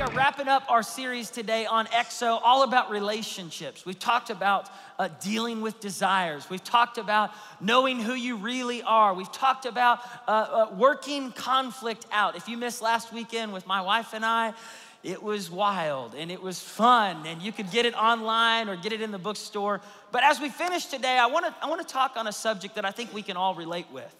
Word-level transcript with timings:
We 0.00 0.06
are 0.06 0.12
wrapping 0.12 0.48
up 0.48 0.64
our 0.70 0.82
series 0.82 1.28
today 1.28 1.66
on 1.66 1.84
EXO, 1.88 2.40
all 2.42 2.62
about 2.62 2.90
relationships. 2.90 3.84
We've 3.84 3.98
talked 3.98 4.30
about 4.30 4.70
uh, 4.98 5.08
dealing 5.20 5.60
with 5.60 5.78
desires. 5.78 6.48
We've 6.48 6.64
talked 6.64 6.96
about 6.96 7.32
knowing 7.60 8.00
who 8.00 8.14
you 8.14 8.36
really 8.36 8.80
are. 8.80 9.12
We've 9.12 9.30
talked 9.30 9.66
about 9.66 9.98
uh, 10.26 10.30
uh, 10.30 10.74
working 10.74 11.32
conflict 11.32 12.06
out. 12.12 12.34
If 12.34 12.48
you 12.48 12.56
missed 12.56 12.80
last 12.80 13.12
weekend 13.12 13.52
with 13.52 13.66
my 13.66 13.82
wife 13.82 14.14
and 14.14 14.24
I, 14.24 14.54
it 15.02 15.22
was 15.22 15.50
wild 15.50 16.14
and 16.14 16.30
it 16.30 16.40
was 16.40 16.58
fun, 16.58 17.26
and 17.26 17.42
you 17.42 17.52
could 17.52 17.70
get 17.70 17.84
it 17.84 17.94
online 17.94 18.70
or 18.70 18.76
get 18.76 18.94
it 18.94 19.02
in 19.02 19.10
the 19.10 19.18
bookstore. 19.18 19.82
But 20.12 20.24
as 20.24 20.40
we 20.40 20.48
finish 20.48 20.86
today, 20.86 21.18
I 21.18 21.26
wanna, 21.26 21.54
I 21.60 21.68
wanna 21.68 21.84
talk 21.84 22.16
on 22.16 22.26
a 22.26 22.32
subject 22.32 22.76
that 22.76 22.86
I 22.86 22.90
think 22.90 23.12
we 23.12 23.20
can 23.20 23.36
all 23.36 23.54
relate 23.54 23.90
with. 23.92 24.16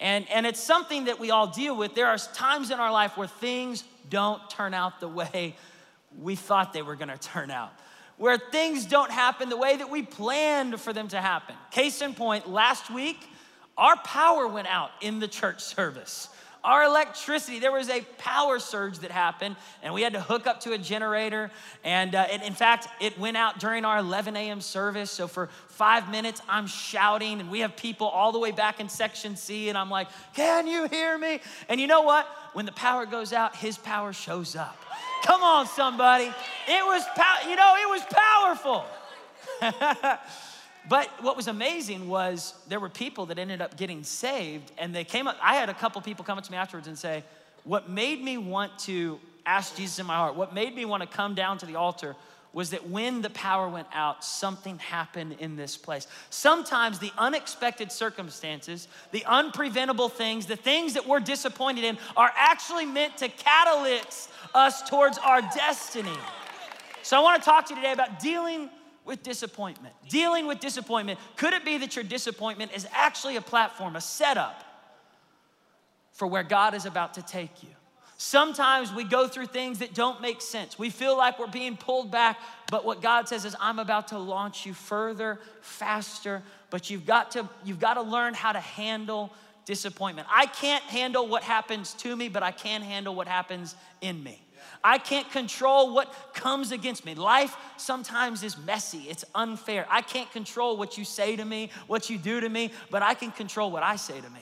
And, 0.00 0.28
and 0.30 0.46
it's 0.46 0.60
something 0.60 1.04
that 1.04 1.20
we 1.20 1.30
all 1.30 1.46
deal 1.46 1.76
with. 1.76 1.94
There 1.94 2.08
are 2.08 2.18
times 2.18 2.72
in 2.72 2.80
our 2.80 2.90
life 2.90 3.16
where 3.16 3.28
things 3.28 3.84
don't 4.08 4.48
turn 4.50 4.74
out 4.74 5.00
the 5.00 5.08
way 5.08 5.56
we 6.18 6.36
thought 6.36 6.72
they 6.72 6.82
were 6.82 6.96
gonna 6.96 7.18
turn 7.18 7.50
out, 7.50 7.72
where 8.16 8.38
things 8.38 8.86
don't 8.86 9.10
happen 9.10 9.48
the 9.48 9.56
way 9.56 9.76
that 9.76 9.90
we 9.90 10.02
planned 10.02 10.80
for 10.80 10.92
them 10.92 11.08
to 11.08 11.20
happen. 11.20 11.54
Case 11.70 12.00
in 12.02 12.14
point, 12.14 12.48
last 12.48 12.90
week, 12.90 13.18
our 13.76 13.96
power 13.96 14.46
went 14.48 14.68
out 14.68 14.90
in 15.00 15.20
the 15.20 15.28
church 15.28 15.62
service. 15.62 16.28
Our 16.66 16.82
electricity, 16.82 17.60
there 17.60 17.70
was 17.70 17.88
a 17.88 18.00
power 18.18 18.58
surge 18.58 18.98
that 18.98 19.12
happened, 19.12 19.54
and 19.84 19.94
we 19.94 20.02
had 20.02 20.14
to 20.14 20.20
hook 20.20 20.48
up 20.48 20.60
to 20.62 20.72
a 20.72 20.78
generator. 20.78 21.52
And, 21.84 22.12
uh, 22.12 22.26
and 22.28 22.42
in 22.42 22.54
fact, 22.54 22.88
it 23.00 23.16
went 23.20 23.36
out 23.36 23.60
during 23.60 23.84
our 23.84 23.98
11 23.98 24.34
a.m. 24.34 24.60
service. 24.60 25.12
So 25.12 25.28
for 25.28 25.48
five 25.76 26.10
minutes, 26.10 26.40
I'm 26.48 26.66
shouting, 26.66 27.40
and 27.40 27.50
we 27.50 27.60
have 27.60 27.76
people 27.76 28.06
all 28.06 28.32
the 28.32 28.38
way 28.38 28.50
back 28.50 28.80
in 28.80 28.88
section 28.88 29.36
C, 29.36 29.68
and 29.68 29.76
I'm 29.76 29.90
like, 29.90 30.08
Can 30.34 30.66
you 30.66 30.88
hear 30.88 31.16
me? 31.18 31.40
And 31.68 31.80
you 31.80 31.86
know 31.86 32.02
what? 32.02 32.26
When 32.54 32.66
the 32.66 32.72
power 32.72 33.06
goes 33.06 33.32
out, 33.32 33.54
his 33.54 33.76
power 33.76 34.12
shows 34.12 34.56
up. 34.56 34.76
Come 35.24 35.42
on, 35.42 35.66
somebody. 35.66 36.32
It 36.68 36.86
was, 36.86 37.04
pow- 37.14 37.48
you 37.48 37.56
know, 37.56 37.74
it 37.76 37.88
was 37.88 38.02
powerful. 38.10 38.84
But 40.88 41.08
what 41.20 41.36
was 41.36 41.48
amazing 41.48 42.08
was 42.08 42.54
there 42.68 42.78
were 42.78 42.88
people 42.88 43.26
that 43.26 43.38
ended 43.38 43.60
up 43.60 43.76
getting 43.76 44.04
saved, 44.04 44.70
and 44.78 44.94
they 44.94 45.04
came 45.04 45.26
up. 45.26 45.36
I 45.42 45.56
had 45.56 45.68
a 45.68 45.74
couple 45.74 46.00
people 46.00 46.24
come 46.24 46.38
up 46.38 46.44
to 46.44 46.52
me 46.52 46.58
afterwards 46.58 46.86
and 46.86 46.96
say, 46.96 47.24
What 47.64 47.90
made 47.90 48.22
me 48.22 48.38
want 48.38 48.78
to 48.80 49.18
ask 49.44 49.76
Jesus 49.76 49.98
in 49.98 50.06
my 50.06 50.16
heart, 50.16 50.36
what 50.36 50.54
made 50.54 50.74
me 50.74 50.84
want 50.84 51.02
to 51.02 51.08
come 51.08 51.34
down 51.34 51.58
to 51.58 51.66
the 51.66 51.76
altar 51.76 52.14
was 52.56 52.70
that 52.70 52.88
when 52.88 53.20
the 53.20 53.28
power 53.28 53.68
went 53.68 53.86
out, 53.92 54.24
something 54.24 54.78
happened 54.78 55.36
in 55.40 55.56
this 55.56 55.76
place. 55.76 56.06
Sometimes 56.30 56.98
the 56.98 57.12
unexpected 57.18 57.92
circumstances, 57.92 58.88
the 59.12 59.20
unpreventable 59.26 60.10
things, 60.10 60.46
the 60.46 60.56
things 60.56 60.94
that 60.94 61.06
we're 61.06 61.20
disappointed 61.20 61.84
in 61.84 61.98
are 62.16 62.32
actually 62.34 62.86
meant 62.86 63.14
to 63.18 63.28
catalyst 63.28 64.30
us 64.54 64.88
towards 64.88 65.18
our 65.18 65.42
destiny. 65.42 66.16
So 67.02 67.18
I 67.18 67.20
want 67.20 67.42
to 67.42 67.44
talk 67.44 67.66
to 67.66 67.74
you 67.74 67.80
today 67.82 67.92
about 67.92 68.20
dealing 68.20 68.70
with 69.04 69.22
disappointment. 69.22 69.94
Dealing 70.08 70.46
with 70.46 70.58
disappointment. 70.58 71.18
Could 71.36 71.52
it 71.52 71.62
be 71.62 71.76
that 71.76 71.94
your 71.94 72.04
disappointment 72.04 72.72
is 72.74 72.88
actually 72.90 73.36
a 73.36 73.42
platform, 73.42 73.96
a 73.96 74.00
setup 74.00 74.64
for 76.12 76.26
where 76.26 76.42
God 76.42 76.72
is 76.72 76.86
about 76.86 77.12
to 77.14 77.22
take 77.22 77.62
you? 77.62 77.75
Sometimes 78.18 78.92
we 78.92 79.04
go 79.04 79.28
through 79.28 79.46
things 79.46 79.80
that 79.80 79.92
don't 79.92 80.22
make 80.22 80.40
sense. 80.40 80.78
We 80.78 80.88
feel 80.88 81.16
like 81.16 81.38
we're 81.38 81.48
being 81.48 81.76
pulled 81.76 82.10
back, 82.10 82.38
but 82.70 82.84
what 82.84 83.02
God 83.02 83.28
says 83.28 83.44
is, 83.44 83.54
I'm 83.60 83.78
about 83.78 84.08
to 84.08 84.18
launch 84.18 84.64
you 84.64 84.72
further, 84.72 85.38
faster, 85.60 86.42
but 86.70 86.88
you've 86.88 87.04
got 87.04 87.32
to, 87.32 87.46
you've 87.64 87.80
got 87.80 87.94
to 87.94 88.02
learn 88.02 88.32
how 88.32 88.52
to 88.52 88.60
handle 88.60 89.32
disappointment. 89.66 90.26
I 90.30 90.46
can't 90.46 90.82
handle 90.84 91.28
what 91.28 91.42
happens 91.42 91.92
to 91.94 92.16
me, 92.16 92.28
but 92.28 92.42
I 92.42 92.52
can 92.52 92.80
handle 92.80 93.14
what 93.14 93.28
happens 93.28 93.74
in 94.00 94.22
me. 94.22 94.40
I 94.82 94.98
can't 94.98 95.30
control 95.30 95.94
what 95.94 96.32
comes 96.32 96.72
against 96.72 97.04
me. 97.04 97.14
Life 97.14 97.54
sometimes 97.76 98.42
is 98.42 98.56
messy, 98.56 99.08
it's 99.10 99.24
unfair. 99.34 99.86
I 99.90 100.00
can't 100.00 100.30
control 100.32 100.76
what 100.76 100.96
you 100.96 101.04
say 101.04 101.36
to 101.36 101.44
me, 101.44 101.70
what 101.86 102.08
you 102.08 102.16
do 102.16 102.40
to 102.40 102.48
me, 102.48 102.70
but 102.90 103.02
I 103.02 103.14
can 103.14 103.30
control 103.30 103.70
what 103.70 103.82
I 103.82 103.96
say 103.96 104.18
to 104.20 104.30
me. 104.30 104.40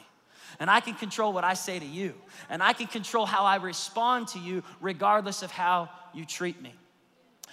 And 0.60 0.70
I 0.70 0.80
can 0.80 0.94
control 0.94 1.32
what 1.32 1.44
I 1.44 1.54
say 1.54 1.78
to 1.78 1.86
you. 1.86 2.14
And 2.48 2.62
I 2.62 2.72
can 2.72 2.86
control 2.86 3.26
how 3.26 3.44
I 3.44 3.56
respond 3.56 4.28
to 4.28 4.38
you, 4.38 4.62
regardless 4.80 5.42
of 5.42 5.50
how 5.50 5.90
you 6.12 6.24
treat 6.24 6.60
me. 6.62 6.74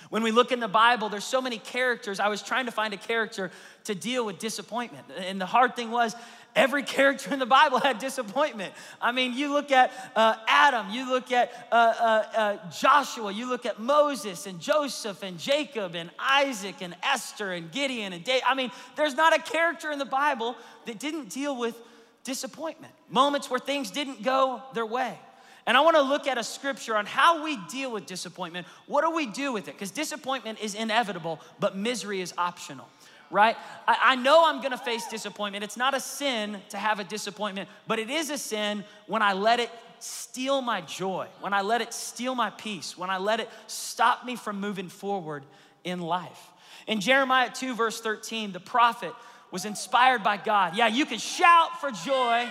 When 0.10 0.24
we 0.24 0.32
look 0.32 0.52
in 0.52 0.60
the 0.60 0.68
Bible, 0.68 1.10
there's 1.10 1.24
so 1.24 1.42
many 1.42 1.58
characters. 1.58 2.20
I 2.20 2.28
was 2.28 2.42
trying 2.42 2.66
to 2.66 2.72
find 2.72 2.94
a 2.94 2.98
character 2.98 3.52
to 3.86 3.96
deal 3.96 4.26
with 4.26 4.40
disappointment. 4.40 5.06
And 5.18 5.40
the 5.40 5.46
hard 5.46 5.76
thing 5.76 5.92
was, 5.92 6.16
Every 6.56 6.84
character 6.84 7.32
in 7.32 7.40
the 7.40 7.46
Bible 7.46 7.80
had 7.80 8.00
disappointment. 8.00 8.74
I 9.02 9.14
mean, 9.14 9.34
you 9.34 9.54
look 9.54 9.72
at 9.72 9.92
uh, 10.18 10.36
Adam, 10.48 10.90
you 10.90 11.10
look 11.10 11.32
at 11.32 11.52
uh, 11.72 11.76
uh, 11.76 12.24
uh, 12.36 12.70
Joshua, 12.70 13.32
you 13.32 13.48
look 13.48 13.66
at 13.66 13.80
Moses 13.80 14.46
and 14.46 14.60
Joseph 14.60 15.24
and 15.24 15.40
Jacob 15.40 15.96
and 15.96 16.10
Isaac 16.20 16.76
and 16.82 16.94
Esther 17.04 17.54
and 17.54 17.72
Gideon 17.72 18.12
and 18.12 18.24
David. 18.24 18.44
I 18.46 18.56
mean, 18.56 18.70
there's 18.98 19.16
not 19.16 19.34
a 19.34 19.42
character 19.42 19.92
in 19.92 20.00
the 20.00 20.06
Bible 20.06 20.58
that 20.86 21.00
didn't 21.00 21.30
deal 21.30 21.58
with 21.58 21.82
disappointment, 22.24 22.94
moments 23.10 23.50
where 23.50 23.60
things 23.60 23.92
didn't 23.92 24.24
go 24.24 24.62
their 24.74 24.86
way. 24.86 25.18
And 25.66 25.78
I 25.78 25.82
want 25.82 25.96
to 25.96 26.02
look 26.02 26.28
at 26.28 26.38
a 26.38 26.44
scripture 26.44 26.96
on 26.96 27.06
how 27.06 27.44
we 27.44 27.58
deal 27.70 27.92
with 27.92 28.06
disappointment. 28.06 28.66
What 28.88 29.04
do 29.04 29.12
we 29.12 29.28
do 29.28 29.54
with 29.54 29.68
it? 29.68 29.74
Because 29.74 29.92
disappointment 29.92 30.60
is 30.60 30.74
inevitable, 30.74 31.40
but 31.60 31.76
misery 31.76 32.22
is 32.22 32.34
optional 32.38 32.88
right? 33.32 33.56
I, 33.88 33.98
I 34.02 34.16
know 34.16 34.44
I'm 34.46 34.62
gonna 34.62 34.78
face 34.78 35.08
disappointment. 35.08 35.64
It's 35.64 35.78
not 35.78 35.94
a 35.94 36.00
sin 36.00 36.58
to 36.70 36.78
have 36.78 37.00
a 37.00 37.04
disappointment, 37.04 37.70
but 37.88 37.98
it 37.98 38.10
is 38.10 38.30
a 38.30 38.38
sin 38.38 38.84
when 39.08 39.22
I 39.22 39.34
let 39.34 39.60
it 39.60 39.70
steal 40.00 40.62
my 40.62 40.82
joy, 40.82 41.28
when 41.40 41.54
I 41.54 41.62
let 41.62 41.82
it 41.82 41.94
steal 41.94 42.36
my 42.36 42.50
peace, 42.50 42.98
when 42.98 43.10
I 43.10 43.18
let 43.18 43.40
it 43.40 43.50
stop 43.68 44.26
me 44.26 44.36
from 44.36 44.60
moving 44.60 44.90
forward 44.90 45.44
in 45.84 46.02
life. 46.02 46.50
In 46.88 47.00
Jeremiah 47.00 47.50
2, 47.54 47.76
verse 47.76 48.02
13, 48.02 48.52
the 48.52 48.60
prophet 48.60 49.14
was 49.52 49.66
inspired 49.66 50.24
by 50.24 50.38
God. 50.38 50.76
Yeah, 50.76 50.88
you 50.88 51.06
can 51.06 51.20
shout 51.20 51.80
for 51.80 51.92
joy. 51.92 52.50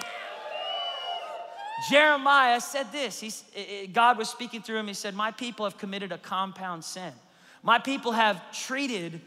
Jeremiah 1.88 2.60
said 2.60 2.92
this. 2.92 3.18
He's, 3.18 3.42
God 3.92 4.18
was 4.18 4.28
speaking 4.28 4.60
through 4.60 4.76
him. 4.76 4.86
He 4.86 4.94
said, 4.94 5.14
My 5.14 5.30
people 5.30 5.64
have 5.64 5.78
committed 5.78 6.12
a 6.12 6.18
compound 6.18 6.84
sin. 6.84 7.12
My 7.62 7.78
people 7.78 8.12
have 8.12 8.40
treated 8.52 9.20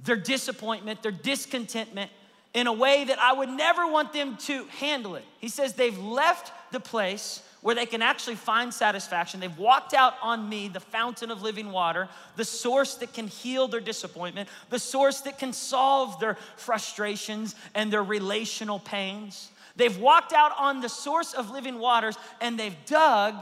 their 0.00 0.16
disappointment, 0.16 1.02
their 1.02 1.12
discontentment 1.12 2.10
in 2.52 2.66
a 2.66 2.72
way 2.72 3.04
that 3.04 3.18
I 3.18 3.32
would 3.32 3.48
never 3.48 3.86
want 3.86 4.12
them 4.12 4.36
to 4.38 4.64
handle 4.78 5.16
it. 5.16 5.24
He 5.40 5.48
says 5.48 5.74
they've 5.74 5.98
left 5.98 6.52
the 6.72 6.80
place 6.80 7.42
where 7.66 7.74
they 7.74 7.84
can 7.84 8.00
actually 8.00 8.36
find 8.36 8.72
satisfaction. 8.72 9.40
They've 9.40 9.58
walked 9.58 9.92
out 9.92 10.14
on 10.22 10.48
me, 10.48 10.68
the 10.68 10.78
fountain 10.78 11.32
of 11.32 11.42
living 11.42 11.72
water, 11.72 12.08
the 12.36 12.44
source 12.44 12.94
that 12.98 13.12
can 13.12 13.26
heal 13.26 13.66
their 13.66 13.80
disappointment, 13.80 14.48
the 14.70 14.78
source 14.78 15.22
that 15.22 15.40
can 15.40 15.52
solve 15.52 16.20
their 16.20 16.36
frustrations 16.56 17.56
and 17.74 17.92
their 17.92 18.04
relational 18.04 18.78
pains. 18.78 19.50
They've 19.74 19.98
walked 19.98 20.32
out 20.32 20.52
on 20.56 20.80
the 20.80 20.88
source 20.88 21.34
of 21.34 21.50
living 21.50 21.80
waters 21.80 22.16
and 22.40 22.56
they've 22.56 22.76
dug 22.86 23.34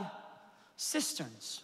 cisterns. 0.79 1.61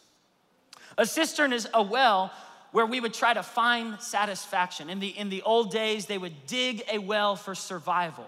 A 0.99 1.06
cistern 1.06 1.54
is 1.54 1.66
a 1.72 1.82
well 1.82 2.31
where 2.72 2.84
we 2.84 3.00
would 3.00 3.15
try 3.15 3.32
to 3.32 3.43
find 3.43 3.99
satisfaction. 4.03 4.91
In 4.91 5.00
the, 5.00 5.09
in 5.09 5.31
the 5.31 5.41
old 5.43 5.70
days, 5.70 6.05
they 6.05 6.19
would 6.19 6.46
dig 6.46 6.82
a 6.93 6.99
well 6.99 7.37
for 7.37 7.55
survival. 7.55 8.26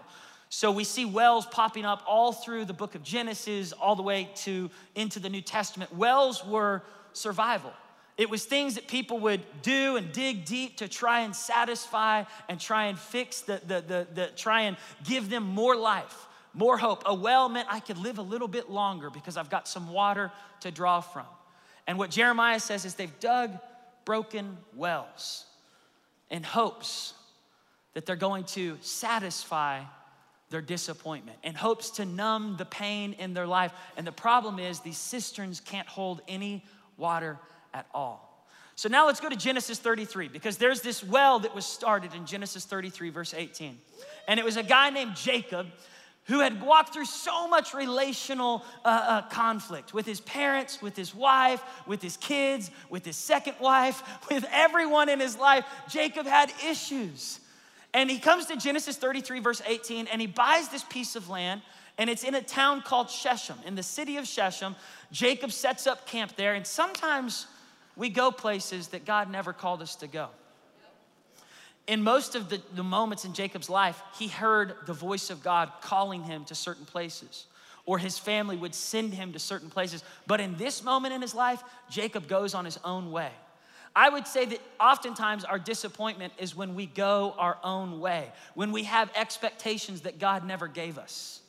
So 0.54 0.70
we 0.70 0.84
see 0.84 1.06
wells 1.06 1.46
popping 1.46 1.86
up 1.86 2.02
all 2.06 2.30
through 2.30 2.66
the 2.66 2.74
book 2.74 2.94
of 2.94 3.02
Genesis, 3.02 3.72
all 3.72 3.96
the 3.96 4.02
way 4.02 4.28
to 4.42 4.68
into 4.94 5.18
the 5.18 5.30
New 5.30 5.40
Testament. 5.40 5.96
Wells 5.96 6.44
were 6.44 6.82
survival. 7.14 7.72
It 8.18 8.28
was 8.28 8.44
things 8.44 8.74
that 8.74 8.86
people 8.86 9.18
would 9.20 9.40
do 9.62 9.96
and 9.96 10.12
dig 10.12 10.44
deep 10.44 10.76
to 10.76 10.88
try 10.88 11.20
and 11.20 11.34
satisfy 11.34 12.24
and 12.50 12.60
try 12.60 12.88
and 12.88 12.98
fix 12.98 13.40
the, 13.40 13.62
the, 13.66 13.80
the, 13.80 14.06
the 14.12 14.26
try 14.36 14.62
and 14.62 14.76
give 15.04 15.30
them 15.30 15.42
more 15.42 15.74
life, 15.74 16.26
more 16.52 16.76
hope. 16.76 17.04
A 17.06 17.14
well 17.14 17.48
meant 17.48 17.68
I 17.70 17.80
could 17.80 17.96
live 17.96 18.18
a 18.18 18.22
little 18.22 18.46
bit 18.46 18.68
longer 18.68 19.08
because 19.08 19.38
I've 19.38 19.48
got 19.48 19.66
some 19.66 19.90
water 19.90 20.30
to 20.60 20.70
draw 20.70 21.00
from. 21.00 21.24
And 21.86 21.96
what 21.96 22.10
Jeremiah 22.10 22.60
says 22.60 22.84
is 22.84 22.94
they've 22.94 23.20
dug 23.20 23.58
broken 24.04 24.58
wells 24.76 25.46
in 26.30 26.42
hopes 26.42 27.14
that 27.94 28.04
they're 28.04 28.16
going 28.16 28.44
to 28.44 28.76
satisfy 28.82 29.80
their 30.52 30.60
disappointment 30.60 31.36
and 31.42 31.56
hopes 31.56 31.90
to 31.90 32.04
numb 32.04 32.54
the 32.56 32.64
pain 32.64 33.14
in 33.14 33.34
their 33.34 33.46
life. 33.46 33.72
And 33.96 34.06
the 34.06 34.12
problem 34.12 34.60
is, 34.60 34.78
these 34.78 34.98
cisterns 34.98 35.58
can't 35.58 35.88
hold 35.88 36.22
any 36.28 36.64
water 36.96 37.38
at 37.74 37.86
all. 37.92 38.46
So 38.76 38.88
now 38.88 39.06
let's 39.06 39.20
go 39.20 39.28
to 39.28 39.36
Genesis 39.36 39.78
33 39.78 40.28
because 40.28 40.56
there's 40.56 40.80
this 40.80 41.02
well 41.02 41.40
that 41.40 41.54
was 41.54 41.66
started 41.66 42.14
in 42.14 42.24
Genesis 42.24 42.64
33, 42.64 43.10
verse 43.10 43.34
18. 43.34 43.76
And 44.28 44.38
it 44.38 44.44
was 44.44 44.56
a 44.56 44.62
guy 44.62 44.90
named 44.90 45.16
Jacob 45.16 45.66
who 46.24 46.40
had 46.40 46.62
walked 46.62 46.94
through 46.94 47.04
so 47.04 47.48
much 47.48 47.74
relational 47.74 48.64
uh, 48.84 48.88
uh, 48.88 49.22
conflict 49.28 49.92
with 49.92 50.06
his 50.06 50.20
parents, 50.20 50.80
with 50.80 50.96
his 50.96 51.14
wife, 51.14 51.62
with 51.86 52.00
his 52.00 52.16
kids, 52.16 52.70
with 52.88 53.04
his 53.04 53.16
second 53.16 53.56
wife, 53.60 54.02
with 54.30 54.44
everyone 54.52 55.08
in 55.08 55.18
his 55.18 55.36
life. 55.36 55.64
Jacob 55.88 56.26
had 56.26 56.52
issues. 56.68 57.40
And 57.94 58.10
he 58.10 58.18
comes 58.18 58.46
to 58.46 58.56
Genesis 58.56 58.96
33, 58.96 59.40
verse 59.40 59.62
18, 59.66 60.06
and 60.06 60.20
he 60.20 60.26
buys 60.26 60.68
this 60.68 60.84
piece 60.84 61.14
of 61.14 61.28
land, 61.28 61.60
and 61.98 62.08
it's 62.08 62.24
in 62.24 62.34
a 62.34 62.42
town 62.42 62.82
called 62.82 63.10
Shechem. 63.10 63.56
In 63.66 63.74
the 63.74 63.82
city 63.82 64.16
of 64.16 64.26
Shechem, 64.26 64.74
Jacob 65.10 65.52
sets 65.52 65.86
up 65.86 66.06
camp 66.06 66.36
there, 66.36 66.54
and 66.54 66.66
sometimes 66.66 67.46
we 67.96 68.08
go 68.08 68.30
places 68.30 68.88
that 68.88 69.04
God 69.04 69.30
never 69.30 69.52
called 69.52 69.82
us 69.82 69.96
to 69.96 70.06
go. 70.06 70.28
In 71.86 72.02
most 72.02 72.34
of 72.34 72.48
the, 72.48 72.62
the 72.74 72.82
moments 72.82 73.24
in 73.24 73.34
Jacob's 73.34 73.68
life, 73.68 74.00
he 74.18 74.28
heard 74.28 74.74
the 74.86 74.92
voice 74.92 75.30
of 75.30 75.42
God 75.42 75.70
calling 75.82 76.22
him 76.22 76.44
to 76.46 76.54
certain 76.54 76.86
places, 76.86 77.46
or 77.84 77.98
his 77.98 78.18
family 78.18 78.56
would 78.56 78.74
send 78.74 79.12
him 79.12 79.32
to 79.32 79.38
certain 79.38 79.68
places. 79.68 80.02
But 80.26 80.40
in 80.40 80.56
this 80.56 80.82
moment 80.82 81.12
in 81.12 81.20
his 81.20 81.34
life, 81.34 81.62
Jacob 81.90 82.28
goes 82.28 82.54
on 82.54 82.64
his 82.64 82.78
own 82.84 83.10
way. 83.10 83.30
I 83.94 84.08
would 84.08 84.26
say 84.26 84.46
that 84.46 84.60
oftentimes 84.80 85.44
our 85.44 85.58
disappointment 85.58 86.32
is 86.38 86.56
when 86.56 86.74
we 86.74 86.86
go 86.86 87.34
our 87.36 87.58
own 87.62 88.00
way, 88.00 88.32
when 88.54 88.72
we 88.72 88.84
have 88.84 89.10
expectations 89.14 90.02
that 90.02 90.18
God 90.18 90.46
never 90.46 90.66
gave 90.66 90.98
us, 90.98 91.40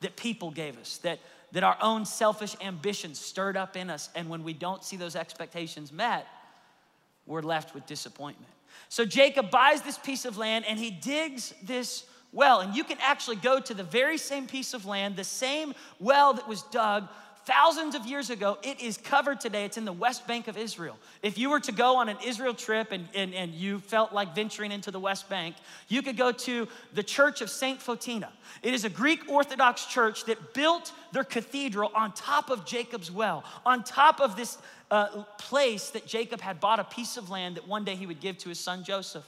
that 0.00 0.16
people 0.16 0.50
gave 0.50 0.78
us, 0.78 0.98
that, 0.98 1.18
that 1.52 1.64
our 1.64 1.76
own 1.80 2.04
selfish 2.04 2.54
ambitions 2.60 3.18
stirred 3.18 3.56
up 3.56 3.76
in 3.76 3.90
us. 3.90 4.10
And 4.14 4.28
when 4.28 4.44
we 4.44 4.52
don't 4.52 4.84
see 4.84 4.96
those 4.96 5.16
expectations 5.16 5.92
met, 5.92 6.26
we're 7.26 7.42
left 7.42 7.74
with 7.74 7.84
disappointment. 7.86 8.52
So 8.88 9.04
Jacob 9.04 9.50
buys 9.50 9.82
this 9.82 9.98
piece 9.98 10.24
of 10.24 10.38
land 10.38 10.64
and 10.68 10.78
he 10.78 10.90
digs 10.90 11.52
this 11.62 12.04
well. 12.32 12.60
And 12.60 12.76
you 12.76 12.84
can 12.84 12.98
actually 13.00 13.36
go 13.36 13.60
to 13.60 13.74
the 13.74 13.82
very 13.82 14.18
same 14.18 14.46
piece 14.46 14.72
of 14.72 14.86
land, 14.86 15.16
the 15.16 15.24
same 15.24 15.74
well 15.98 16.34
that 16.34 16.46
was 16.46 16.62
dug 16.62 17.08
thousands 17.48 17.94
of 17.94 18.04
years 18.04 18.28
ago. 18.28 18.58
It 18.62 18.78
is 18.78 18.98
covered 18.98 19.40
today. 19.40 19.64
It's 19.64 19.78
in 19.78 19.86
the 19.86 19.92
West 19.92 20.26
Bank 20.26 20.48
of 20.48 20.58
Israel. 20.58 20.98
If 21.22 21.38
you 21.38 21.48
were 21.48 21.60
to 21.60 21.72
go 21.72 21.96
on 21.96 22.10
an 22.10 22.18
Israel 22.22 22.52
trip 22.52 22.92
and, 22.92 23.08
and, 23.14 23.32
and 23.32 23.52
you 23.54 23.78
felt 23.78 24.12
like 24.12 24.34
venturing 24.34 24.70
into 24.70 24.90
the 24.90 25.00
West 25.00 25.30
Bank, 25.30 25.56
you 25.88 26.02
could 26.02 26.18
go 26.18 26.30
to 26.30 26.68
the 26.92 27.02
Church 27.02 27.40
of 27.40 27.48
St. 27.48 27.80
Photina. 27.80 28.28
It 28.62 28.74
is 28.74 28.84
a 28.84 28.90
Greek 28.90 29.30
Orthodox 29.30 29.86
church 29.86 30.26
that 30.26 30.52
built 30.52 30.92
their 31.12 31.24
cathedral 31.24 31.90
on 31.94 32.12
top 32.12 32.50
of 32.50 32.66
Jacob's 32.66 33.10
well, 33.10 33.44
on 33.64 33.82
top 33.82 34.20
of 34.20 34.36
this 34.36 34.58
uh, 34.90 35.22
place 35.38 35.88
that 35.90 36.06
Jacob 36.06 36.42
had 36.42 36.60
bought 36.60 36.80
a 36.80 36.84
piece 36.84 37.16
of 37.16 37.30
land 37.30 37.56
that 37.56 37.66
one 37.66 37.82
day 37.82 37.94
he 37.94 38.06
would 38.06 38.20
give 38.20 38.36
to 38.38 38.50
his 38.50 38.60
son 38.60 38.84
Joseph. 38.84 39.26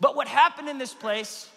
But 0.00 0.16
what 0.16 0.26
happened 0.26 0.68
in 0.68 0.78
this 0.78 0.94
place, 0.94 1.48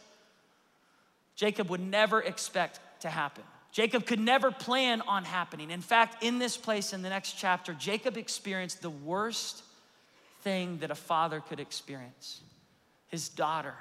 Jacob 1.36 1.72
would 1.72 1.82
never 1.82 2.22
expect 2.22 2.80
to 3.02 3.10
happen. 3.10 3.44
Jacob 3.76 4.06
could 4.06 4.22
never 4.22 4.52
plan 4.52 5.02
on 5.02 5.26
happening. 5.26 5.70
In 5.70 5.82
fact, 5.82 6.24
in 6.24 6.40
this 6.40 6.56
place 6.56 6.94
in 6.94 7.02
the 7.02 7.10
next 7.10 7.34
chapter, 7.34 7.74
Jacob 7.74 8.16
experienced 8.16 8.82
the 8.82 8.90
worst 8.90 9.64
thing 10.44 10.78
that 10.78 10.92
a 10.92 10.96
father 10.96 11.42
could 11.42 11.60
experience. 11.60 12.40
His 13.10 13.28
daughter 13.28 13.74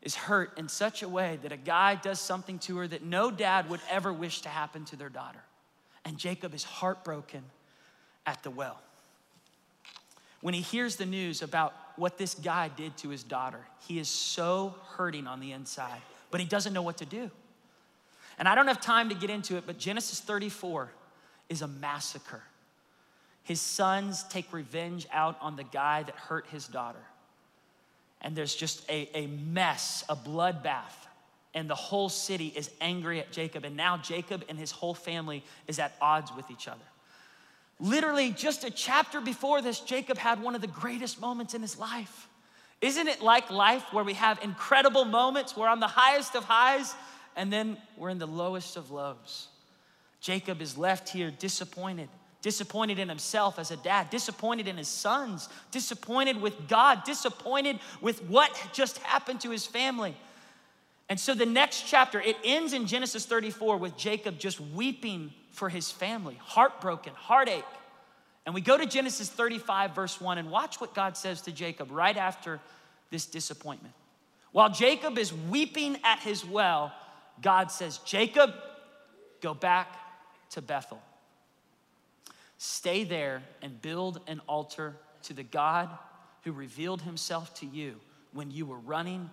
is 0.00 0.14
hurt 0.14 0.56
in 0.56 0.70
such 0.70 1.02
a 1.02 1.08
way 1.10 1.38
that 1.42 1.52
a 1.52 1.58
guy 1.58 1.96
does 1.96 2.20
something 2.20 2.58
to 2.60 2.78
her 2.78 2.88
that 2.88 3.02
no 3.02 3.30
dad 3.30 3.68
would 3.68 3.80
ever 3.90 4.14
wish 4.14 4.40
to 4.40 4.48
happen 4.48 4.86
to 4.86 4.96
their 4.96 5.10
daughter. 5.10 5.42
And 6.06 6.16
Jacob 6.16 6.54
is 6.54 6.64
heartbroken 6.64 7.42
at 8.24 8.42
the 8.44 8.50
well. 8.50 8.80
When 10.40 10.54
he 10.54 10.62
hears 10.62 10.96
the 10.96 11.04
news 11.04 11.42
about 11.42 11.74
what 11.96 12.16
this 12.16 12.34
guy 12.34 12.70
did 12.74 12.96
to 12.98 13.10
his 13.10 13.22
daughter, 13.22 13.60
he 13.86 13.98
is 13.98 14.08
so 14.08 14.74
hurting 14.96 15.26
on 15.26 15.40
the 15.40 15.52
inside 15.52 16.00
but 16.36 16.42
he 16.42 16.46
doesn't 16.46 16.74
know 16.74 16.82
what 16.82 16.98
to 16.98 17.06
do. 17.06 17.30
And 18.38 18.46
I 18.46 18.54
don't 18.54 18.66
have 18.66 18.82
time 18.82 19.08
to 19.08 19.14
get 19.14 19.30
into 19.30 19.56
it, 19.56 19.64
but 19.64 19.78
Genesis 19.78 20.20
34 20.20 20.90
is 21.48 21.62
a 21.62 21.66
massacre. 21.66 22.42
His 23.42 23.58
sons 23.58 24.22
take 24.24 24.52
revenge 24.52 25.06
out 25.10 25.38
on 25.40 25.56
the 25.56 25.64
guy 25.64 26.02
that 26.02 26.14
hurt 26.14 26.44
his 26.48 26.68
daughter. 26.68 27.00
And 28.20 28.36
there's 28.36 28.54
just 28.54 28.86
a, 28.90 29.08
a 29.14 29.28
mess, 29.28 30.04
a 30.10 30.14
bloodbath. 30.14 31.08
And 31.54 31.70
the 31.70 31.74
whole 31.74 32.10
city 32.10 32.52
is 32.54 32.70
angry 32.82 33.18
at 33.18 33.32
Jacob. 33.32 33.64
And 33.64 33.74
now 33.74 33.96
Jacob 33.96 34.44
and 34.50 34.58
his 34.58 34.70
whole 34.70 34.92
family 34.92 35.42
is 35.66 35.78
at 35.78 35.94
odds 36.02 36.30
with 36.36 36.50
each 36.50 36.68
other. 36.68 36.84
Literally, 37.80 38.30
just 38.30 38.62
a 38.62 38.70
chapter 38.70 39.22
before 39.22 39.62
this, 39.62 39.80
Jacob 39.80 40.18
had 40.18 40.42
one 40.42 40.54
of 40.54 40.60
the 40.60 40.66
greatest 40.66 41.18
moments 41.18 41.54
in 41.54 41.62
his 41.62 41.78
life. 41.78 42.28
Isn't 42.86 43.08
it 43.08 43.20
like 43.20 43.50
life 43.50 43.92
where 43.92 44.04
we 44.04 44.14
have 44.14 44.38
incredible 44.44 45.04
moments? 45.04 45.56
We're 45.56 45.66
on 45.66 45.80
the 45.80 45.88
highest 45.88 46.36
of 46.36 46.44
highs 46.44 46.94
and 47.34 47.52
then 47.52 47.78
we're 47.96 48.10
in 48.10 48.18
the 48.18 48.28
lowest 48.28 48.76
of 48.76 48.92
lows. 48.92 49.48
Jacob 50.20 50.62
is 50.62 50.78
left 50.78 51.08
here 51.08 51.32
disappointed, 51.32 52.08
disappointed 52.42 53.00
in 53.00 53.08
himself 53.08 53.58
as 53.58 53.72
a 53.72 53.76
dad, 53.76 54.08
disappointed 54.10 54.68
in 54.68 54.76
his 54.76 54.86
sons, 54.86 55.48
disappointed 55.72 56.40
with 56.40 56.68
God, 56.68 57.02
disappointed 57.02 57.80
with 58.00 58.22
what 58.22 58.56
just 58.72 58.98
happened 58.98 59.40
to 59.40 59.50
his 59.50 59.66
family. 59.66 60.16
And 61.08 61.18
so 61.18 61.34
the 61.34 61.44
next 61.44 61.88
chapter, 61.88 62.20
it 62.20 62.36
ends 62.44 62.72
in 62.72 62.86
Genesis 62.86 63.26
34 63.26 63.78
with 63.78 63.96
Jacob 63.96 64.38
just 64.38 64.60
weeping 64.60 65.32
for 65.50 65.68
his 65.68 65.90
family, 65.90 66.38
heartbroken, 66.40 67.14
heartache. 67.16 67.64
And 68.44 68.54
we 68.54 68.60
go 68.60 68.78
to 68.78 68.86
Genesis 68.86 69.28
35, 69.28 69.92
verse 69.92 70.20
1, 70.20 70.38
and 70.38 70.52
watch 70.52 70.80
what 70.80 70.94
God 70.94 71.16
says 71.16 71.42
to 71.42 71.52
Jacob 71.52 71.90
right 71.90 72.16
after 72.16 72.60
this 73.10 73.26
disappointment. 73.26 73.94
While 74.52 74.70
Jacob 74.70 75.18
is 75.18 75.32
weeping 75.32 75.98
at 76.02 76.20
his 76.20 76.44
well, 76.44 76.92
God 77.42 77.70
says, 77.70 77.98
Jacob, 77.98 78.54
go 79.40 79.54
back 79.54 79.88
to 80.50 80.62
Bethel. 80.62 81.02
Stay 82.58 83.04
there 83.04 83.42
and 83.60 83.80
build 83.82 84.20
an 84.26 84.40
altar 84.48 84.96
to 85.24 85.34
the 85.34 85.42
God 85.42 85.90
who 86.42 86.52
revealed 86.52 87.02
himself 87.02 87.52
to 87.60 87.66
you 87.66 87.96
when 88.32 88.50
you 88.50 88.64
were 88.64 88.78
running 88.78 89.28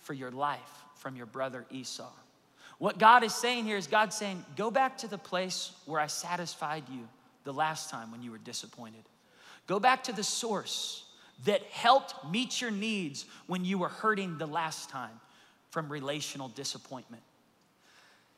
for 0.00 0.14
your 0.14 0.30
life 0.30 0.84
from 0.96 1.16
your 1.16 1.26
brother 1.26 1.64
Esau. 1.70 2.10
What 2.78 2.98
God 2.98 3.22
is 3.24 3.34
saying 3.34 3.64
here 3.64 3.76
is 3.76 3.86
God 3.86 4.12
saying, 4.12 4.44
Go 4.56 4.70
back 4.70 4.98
to 4.98 5.08
the 5.08 5.18
place 5.18 5.72
where 5.86 6.00
I 6.00 6.08
satisfied 6.08 6.84
you 6.90 7.08
the 7.44 7.52
last 7.52 7.90
time 7.90 8.10
when 8.10 8.22
you 8.22 8.30
were 8.30 8.38
disappointed. 8.38 9.02
Go 9.66 9.80
back 9.80 10.04
to 10.04 10.12
the 10.12 10.24
source 10.24 11.04
that 11.44 11.62
helped 11.64 12.14
meet 12.30 12.60
your 12.60 12.70
needs 12.70 13.26
when 13.46 13.64
you 13.64 13.78
were 13.78 13.88
hurting 13.88 14.38
the 14.38 14.46
last 14.46 14.88
time 14.88 15.20
from 15.70 15.90
relational 15.90 16.48
disappointment. 16.48 17.22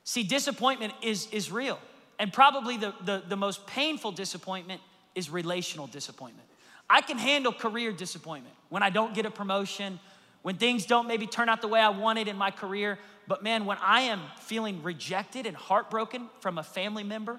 See, 0.04 0.22
disappointment 0.22 0.94
is, 1.02 1.28
is 1.30 1.52
real. 1.52 1.78
And 2.18 2.32
probably 2.32 2.76
the, 2.76 2.94
the, 3.04 3.22
the 3.28 3.37
most 3.37 3.66
painful 3.66 4.12
disappointment 4.12 4.80
is 5.14 5.30
relational 5.30 5.87
disappointment. 5.87 6.49
I 6.90 7.00
can 7.00 7.18
handle 7.18 7.52
career 7.52 7.92
disappointment 7.92 8.54
when 8.70 8.82
I 8.82 8.90
don't 8.90 9.14
get 9.14 9.26
a 9.26 9.30
promotion, 9.30 10.00
when 10.42 10.56
things 10.56 10.87
don't 10.87 11.06
maybe 11.06 11.26
turn 11.26 11.49
out 11.49 11.61
the 11.61 11.68
way 11.68 11.80
I 11.80 11.90
wanted 11.90 12.26
in 12.26 12.37
my 12.37 12.50
career. 12.50 12.99
But 13.26 13.42
man, 13.42 13.66
when 13.66 13.78
I 13.80 14.02
am 14.02 14.20
feeling 14.40 14.82
rejected 14.82 15.46
and 15.46 15.56
heartbroken 15.56 16.28
from 16.40 16.58
a 16.58 16.62
family 16.62 17.04
member, 17.04 17.38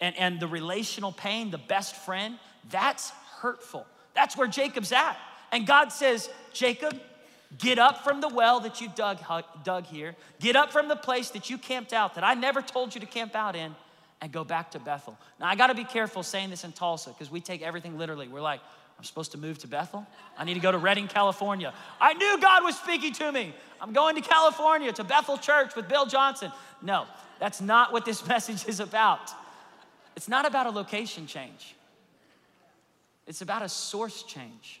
and, 0.00 0.16
and 0.16 0.40
the 0.40 0.48
relational 0.48 1.12
pain, 1.12 1.50
the 1.50 1.58
best 1.58 1.94
friend, 1.94 2.38
that's 2.70 3.10
hurtful. 3.40 3.86
That's 4.14 4.36
where 4.36 4.46
Jacob's 4.46 4.92
at. 4.92 5.16
And 5.52 5.66
God 5.66 5.90
says, 5.90 6.30
Jacob, 6.52 7.00
get 7.58 7.78
up 7.78 8.04
from 8.04 8.20
the 8.20 8.28
well 8.28 8.60
that 8.60 8.80
you 8.80 8.88
dug, 8.94 9.18
dug 9.64 9.86
here, 9.86 10.14
get 10.38 10.56
up 10.56 10.72
from 10.72 10.88
the 10.88 10.96
place 10.96 11.30
that 11.30 11.50
you 11.50 11.58
camped 11.58 11.92
out, 11.92 12.14
that 12.14 12.24
I 12.24 12.34
never 12.34 12.62
told 12.62 12.94
you 12.94 13.00
to 13.00 13.06
camp 13.06 13.34
out 13.34 13.56
in, 13.56 13.74
and 14.20 14.30
go 14.30 14.44
back 14.44 14.70
to 14.72 14.78
Bethel. 14.78 15.16
Now, 15.38 15.48
I 15.48 15.54
gotta 15.54 15.74
be 15.74 15.84
careful 15.84 16.22
saying 16.22 16.50
this 16.50 16.64
in 16.64 16.72
Tulsa 16.72 17.10
because 17.10 17.30
we 17.30 17.40
take 17.40 17.62
everything 17.62 17.96
literally. 17.96 18.28
We're 18.28 18.42
like, 18.42 18.60
I'm 18.98 19.04
supposed 19.04 19.32
to 19.32 19.38
move 19.38 19.56
to 19.60 19.66
Bethel? 19.66 20.06
I 20.36 20.44
need 20.44 20.54
to 20.54 20.60
go 20.60 20.70
to 20.70 20.76
Redding, 20.76 21.08
California. 21.08 21.72
I 21.98 22.12
knew 22.12 22.38
God 22.38 22.62
was 22.62 22.78
speaking 22.78 23.14
to 23.14 23.32
me. 23.32 23.54
I'm 23.80 23.94
going 23.94 24.14
to 24.16 24.20
California 24.20 24.92
to 24.92 25.04
Bethel 25.04 25.38
Church 25.38 25.74
with 25.74 25.88
Bill 25.88 26.04
Johnson. 26.04 26.52
No, 26.82 27.06
that's 27.38 27.62
not 27.62 27.94
what 27.94 28.04
this 28.04 28.26
message 28.28 28.68
is 28.68 28.78
about. 28.78 29.30
It's 30.16 30.28
not 30.28 30.44
about 30.44 30.66
a 30.66 30.70
location 30.70 31.26
change, 31.26 31.74
it's 33.30 33.42
about 33.42 33.62
a 33.62 33.68
source 33.68 34.24
change. 34.24 34.80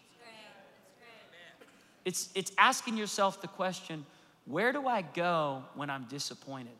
It's, 2.04 2.30
it's 2.34 2.50
asking 2.58 2.96
yourself 2.96 3.40
the 3.40 3.46
question 3.46 4.04
where 4.44 4.72
do 4.72 4.88
I 4.88 5.02
go 5.02 5.62
when 5.76 5.88
I'm 5.88 6.06
disappointed? 6.06 6.72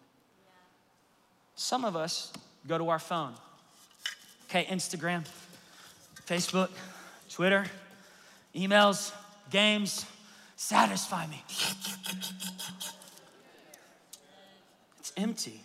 Some 1.55 1.85
of 1.85 1.95
us 1.95 2.33
go 2.67 2.77
to 2.77 2.89
our 2.89 2.99
phone. 2.99 3.35
Okay, 4.49 4.65
Instagram, 4.65 5.25
Facebook, 6.27 6.71
Twitter, 7.31 7.65
emails, 8.53 9.13
games, 9.49 10.05
satisfy 10.57 11.29
me. 11.29 11.41
It's 14.99 15.13
empty 15.17 15.61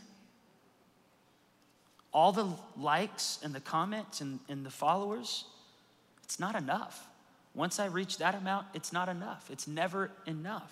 all 2.16 2.32
the 2.32 2.48
likes 2.78 3.40
and 3.44 3.54
the 3.54 3.60
comments 3.60 4.22
and, 4.22 4.40
and 4.48 4.66
the 4.66 4.70
followers, 4.70 5.44
it's 6.26 6.40
not 6.40 6.56
enough. 6.56 7.08
Once 7.54 7.80
I 7.80 7.86
reach 7.86 8.18
that 8.18 8.36
amount, 8.36 8.68
it's 8.74 8.92
not 8.92 9.08
enough. 9.08 9.48
It's 9.50 9.68
never 9.68 10.12
enough. 10.26 10.72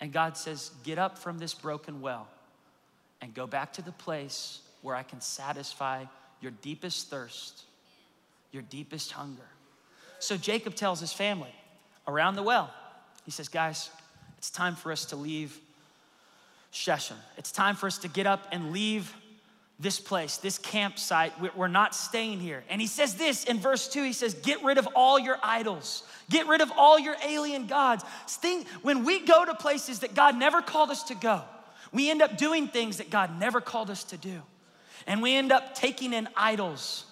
And 0.00 0.12
God 0.12 0.36
says, 0.36 0.70
Get 0.84 0.98
up 0.98 1.18
from 1.18 1.38
this 1.38 1.54
broken 1.54 2.00
well 2.00 2.28
and 3.20 3.34
go 3.34 3.46
back 3.46 3.72
to 3.74 3.82
the 3.82 3.92
place 3.92 4.60
where 4.82 4.94
I 4.94 5.02
can 5.02 5.20
satisfy 5.20 6.04
your 6.40 6.52
deepest 6.62 7.08
thirst, 7.08 7.62
your 8.52 8.62
deepest 8.62 9.12
hunger. 9.12 9.48
So 10.18 10.36
Jacob 10.36 10.74
tells 10.74 11.00
his 11.00 11.12
family 11.12 11.54
around 12.06 12.36
the 12.36 12.42
well, 12.42 12.72
he 13.24 13.30
says, 13.30 13.48
Guys, 13.48 13.90
it's 14.38 14.50
time 14.50 14.76
for 14.76 14.92
us 14.92 15.06
to 15.06 15.16
leave 15.16 15.58
Shechem. 16.70 17.16
It's 17.38 17.50
time 17.50 17.76
for 17.76 17.86
us 17.86 17.98
to 17.98 18.08
get 18.08 18.26
up 18.26 18.46
and 18.52 18.72
leave 18.72 19.14
this 19.82 19.98
place, 19.98 20.36
this 20.36 20.58
campsite. 20.58 21.32
We're 21.56 21.66
not 21.66 21.94
staying 21.94 22.38
here. 22.38 22.62
And 22.68 22.80
he 22.80 22.86
says 22.86 23.16
this 23.16 23.44
in 23.44 23.58
verse 23.58 23.88
2 23.88 24.04
he 24.04 24.12
says, 24.12 24.34
Get 24.34 24.62
rid 24.62 24.78
of 24.78 24.88
all 24.94 25.18
your 25.18 25.38
idols, 25.42 26.04
get 26.30 26.46
rid 26.46 26.60
of 26.60 26.72
all 26.76 26.98
your 26.98 27.16
alien 27.26 27.66
gods. 27.66 28.04
Think, 28.28 28.68
when 28.82 29.04
we 29.04 29.26
go 29.26 29.44
to 29.44 29.54
places 29.54 29.98
that 30.00 30.14
God 30.14 30.38
never 30.38 30.62
called 30.62 30.90
us 30.90 31.02
to 31.04 31.14
go, 31.14 31.42
we 31.92 32.10
end 32.10 32.22
up 32.22 32.38
doing 32.38 32.68
things 32.68 32.98
that 32.98 33.10
God 33.10 33.38
never 33.38 33.60
called 33.60 33.90
us 33.90 34.04
to 34.04 34.16
do. 34.16 34.40
And 35.06 35.20
we 35.20 35.34
end 35.34 35.50
up 35.50 35.74
taking 35.74 36.12
in 36.12 36.28
idols 36.36 37.04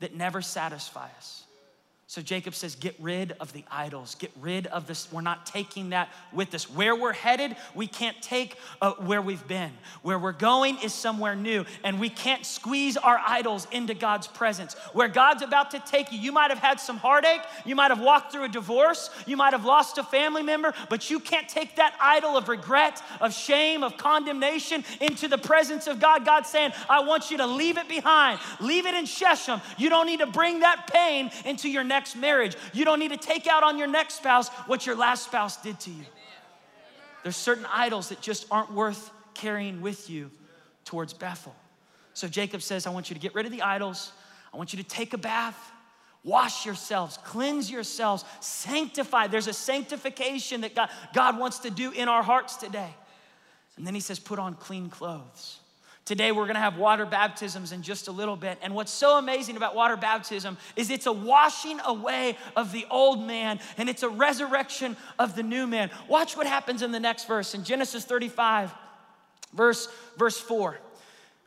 that 0.00 0.14
never 0.14 0.42
satisfy 0.42 1.08
us. 1.16 1.43
So 2.14 2.22
Jacob 2.22 2.54
says, 2.54 2.76
Get 2.76 2.94
rid 3.00 3.32
of 3.40 3.52
the 3.52 3.64
idols. 3.72 4.14
Get 4.14 4.30
rid 4.40 4.68
of 4.68 4.86
this. 4.86 5.10
We're 5.12 5.20
not 5.20 5.46
taking 5.46 5.90
that 5.90 6.10
with 6.32 6.54
us. 6.54 6.70
Where 6.70 6.94
we're 6.94 7.12
headed, 7.12 7.56
we 7.74 7.88
can't 7.88 8.22
take 8.22 8.56
uh, 8.80 8.92
where 9.00 9.20
we've 9.20 9.44
been. 9.48 9.72
Where 10.02 10.16
we're 10.16 10.30
going 10.30 10.78
is 10.78 10.94
somewhere 10.94 11.34
new, 11.34 11.64
and 11.82 11.98
we 11.98 12.08
can't 12.08 12.46
squeeze 12.46 12.96
our 12.96 13.20
idols 13.26 13.66
into 13.72 13.94
God's 13.94 14.28
presence. 14.28 14.74
Where 14.92 15.08
God's 15.08 15.42
about 15.42 15.72
to 15.72 15.80
take 15.80 16.12
you, 16.12 16.20
you 16.20 16.30
might 16.30 16.52
have 16.52 16.60
had 16.60 16.78
some 16.78 16.98
heartache, 16.98 17.40
you 17.64 17.74
might 17.74 17.90
have 17.90 18.00
walked 18.00 18.30
through 18.30 18.44
a 18.44 18.48
divorce, 18.48 19.10
you 19.26 19.36
might 19.36 19.52
have 19.52 19.64
lost 19.64 19.98
a 19.98 20.04
family 20.04 20.44
member, 20.44 20.72
but 20.88 21.10
you 21.10 21.18
can't 21.18 21.48
take 21.48 21.74
that 21.74 21.96
idol 22.00 22.36
of 22.36 22.48
regret, 22.48 23.02
of 23.20 23.34
shame, 23.34 23.82
of 23.82 23.96
condemnation 23.96 24.84
into 25.00 25.26
the 25.26 25.38
presence 25.38 25.88
of 25.88 25.98
God. 25.98 26.24
God's 26.24 26.48
saying, 26.48 26.74
I 26.88 27.00
want 27.00 27.32
you 27.32 27.38
to 27.38 27.46
leave 27.46 27.76
it 27.76 27.88
behind, 27.88 28.38
leave 28.60 28.86
it 28.86 28.94
in 28.94 29.04
Shechem. 29.04 29.60
You 29.78 29.90
don't 29.90 30.06
need 30.06 30.20
to 30.20 30.28
bring 30.28 30.60
that 30.60 30.88
pain 30.92 31.32
into 31.44 31.68
your 31.68 31.82
next 31.82 32.03
next 32.04 32.16
marriage. 32.16 32.54
You 32.74 32.84
don't 32.84 32.98
need 32.98 33.12
to 33.12 33.16
take 33.16 33.46
out 33.46 33.62
on 33.62 33.78
your 33.78 33.86
next 33.86 34.16
spouse 34.16 34.50
what 34.66 34.84
your 34.84 34.94
last 34.94 35.24
spouse 35.24 35.56
did 35.62 35.80
to 35.80 35.90
you. 35.90 36.04
There's 37.22 37.34
certain 37.34 37.64
idols 37.72 38.10
that 38.10 38.20
just 38.20 38.46
aren't 38.50 38.70
worth 38.74 39.10
carrying 39.32 39.80
with 39.80 40.10
you 40.10 40.30
towards 40.84 41.14
Bethel. 41.14 41.54
So 42.12 42.28
Jacob 42.28 42.60
says, 42.60 42.86
I 42.86 42.90
want 42.90 43.08
you 43.08 43.14
to 43.14 43.20
get 43.20 43.34
rid 43.34 43.46
of 43.46 43.52
the 43.52 43.62
idols. 43.62 44.12
I 44.52 44.58
want 44.58 44.74
you 44.74 44.82
to 44.82 44.86
take 44.86 45.14
a 45.14 45.18
bath, 45.18 45.58
wash 46.24 46.66
yourselves, 46.66 47.18
cleanse 47.24 47.70
yourselves, 47.70 48.22
sanctify. 48.40 49.28
There's 49.28 49.48
a 49.48 49.54
sanctification 49.54 50.60
that 50.60 50.74
God, 50.74 50.90
God 51.14 51.38
wants 51.38 51.60
to 51.60 51.70
do 51.70 51.90
in 51.90 52.08
our 52.08 52.22
hearts 52.22 52.56
today. 52.56 52.94
And 53.78 53.86
then 53.86 53.94
he 53.94 54.00
says, 54.00 54.18
put 54.18 54.38
on 54.38 54.54
clean 54.54 54.90
clothes. 54.90 55.58
Today, 56.04 56.32
we're 56.32 56.46
gonna 56.46 56.58
have 56.58 56.76
water 56.76 57.06
baptisms 57.06 57.72
in 57.72 57.82
just 57.82 58.08
a 58.08 58.12
little 58.12 58.36
bit. 58.36 58.58
And 58.62 58.74
what's 58.74 58.92
so 58.92 59.16
amazing 59.16 59.56
about 59.56 59.74
water 59.74 59.96
baptism 59.96 60.58
is 60.76 60.90
it's 60.90 61.06
a 61.06 61.12
washing 61.12 61.80
away 61.80 62.36
of 62.56 62.72
the 62.72 62.84
old 62.90 63.26
man 63.26 63.58
and 63.78 63.88
it's 63.88 64.02
a 64.02 64.08
resurrection 64.08 64.98
of 65.18 65.34
the 65.34 65.42
new 65.42 65.66
man. 65.66 65.90
Watch 66.06 66.36
what 66.36 66.46
happens 66.46 66.82
in 66.82 66.92
the 66.92 67.00
next 67.00 67.26
verse 67.26 67.54
in 67.54 67.64
Genesis 67.64 68.04
35, 68.04 68.70
verse, 69.54 69.88
verse 70.18 70.38
4. 70.38 70.78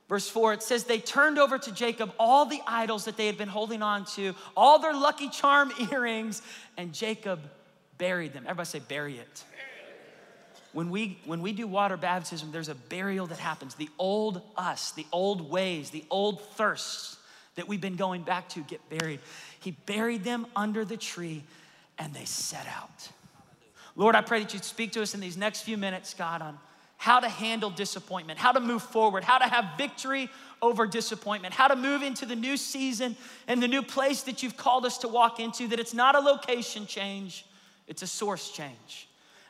Verse 0.10 0.30
4, 0.30 0.54
it 0.54 0.64
says, 0.64 0.86
They 0.86 1.00
turned 1.00 1.38
over 1.38 1.58
to 1.58 1.72
Jacob 1.74 2.14
all 2.18 2.46
the 2.46 2.62
idols 2.66 3.06
that 3.06 3.18
they 3.18 3.28
had 3.28 3.38
been 3.38 3.50
holding 3.50 3.82
on 3.82 4.06
to, 4.06 4.34
all 4.56 4.80
their 4.80 4.94
lucky 4.94 5.28
charm 5.28 5.72
earrings, 5.92 6.42
and 6.78 6.94
Jacob 6.94 7.42
buried 7.98 8.32
them. 8.32 8.46
Everybody 8.48 8.68
say, 8.68 8.80
bury 8.80 9.18
it 9.18 9.44
when 10.78 10.92
we 10.92 11.18
when 11.26 11.42
we 11.42 11.54
do 11.54 11.66
water 11.66 11.98
baptism 11.98 12.52
there's 12.52 12.70
a 12.70 12.76
burial 12.76 13.26
that 13.26 13.40
happens. 13.40 13.74
The 13.74 13.90
old 13.98 14.44
us 14.56 14.92
the 14.92 15.08
old 15.12 15.50
ways 15.50 15.90
the 15.90 16.06
old 16.12 16.40
thirsts 16.50 17.18
that 17.56 17.68
we've 17.68 17.82
been 17.82 17.96
going 17.96 18.22
back 18.22 18.48
to 18.50 18.60
get 18.60 18.88
buried. 18.88 19.20
He 19.60 19.72
buried 19.72 20.24
them 20.24 20.46
under 20.56 20.86
the 20.86 20.96
tree 20.96 21.42
and 21.98 22.14
they 22.14 22.26
set 22.26 22.68
out. 22.68 23.10
Lord 23.96 24.14
i 24.14 24.22
pray 24.22 24.42
that 24.42 24.54
you'd 24.54 24.64
speak 24.64 24.92
to 24.92 25.02
us 25.02 25.16
in 25.16 25.20
these 25.20 25.36
next 25.36 25.64
few 25.64 25.78
minutes 25.78 26.14
god 26.14 26.44
on 26.44 26.60
how 26.98 27.20
to 27.22 27.28
handle 27.28 27.72
disappointment 27.72 28.38
how 28.38 28.52
to 28.52 28.60
move 28.60 28.84
forward 28.84 29.24
how 29.24 29.40
to 29.40 29.46
have 29.46 29.66
victory 29.80 30.30
over 30.62 30.86
disappointment 30.86 31.56
how 31.56 31.68
to 31.68 31.76
move 31.76 32.04
into 32.04 32.24
the 32.24 32.36
new 32.36 32.56
season 32.56 33.16
and 33.48 33.64
the 33.64 33.68
new 33.68 33.82
place 33.82 34.22
that 34.22 34.44
you've 34.44 34.58
called 34.58 34.86
us 34.86 35.00
to 35.00 35.08
walk 35.08 35.40
into 35.40 35.68
that 35.68 35.80
it's 35.80 35.96
not 35.96 36.14
a 36.14 36.20
location 36.20 36.86
change 36.86 37.48
it's 37.88 38.04
a 38.04 38.08
source 38.08 38.52
change 38.52 39.07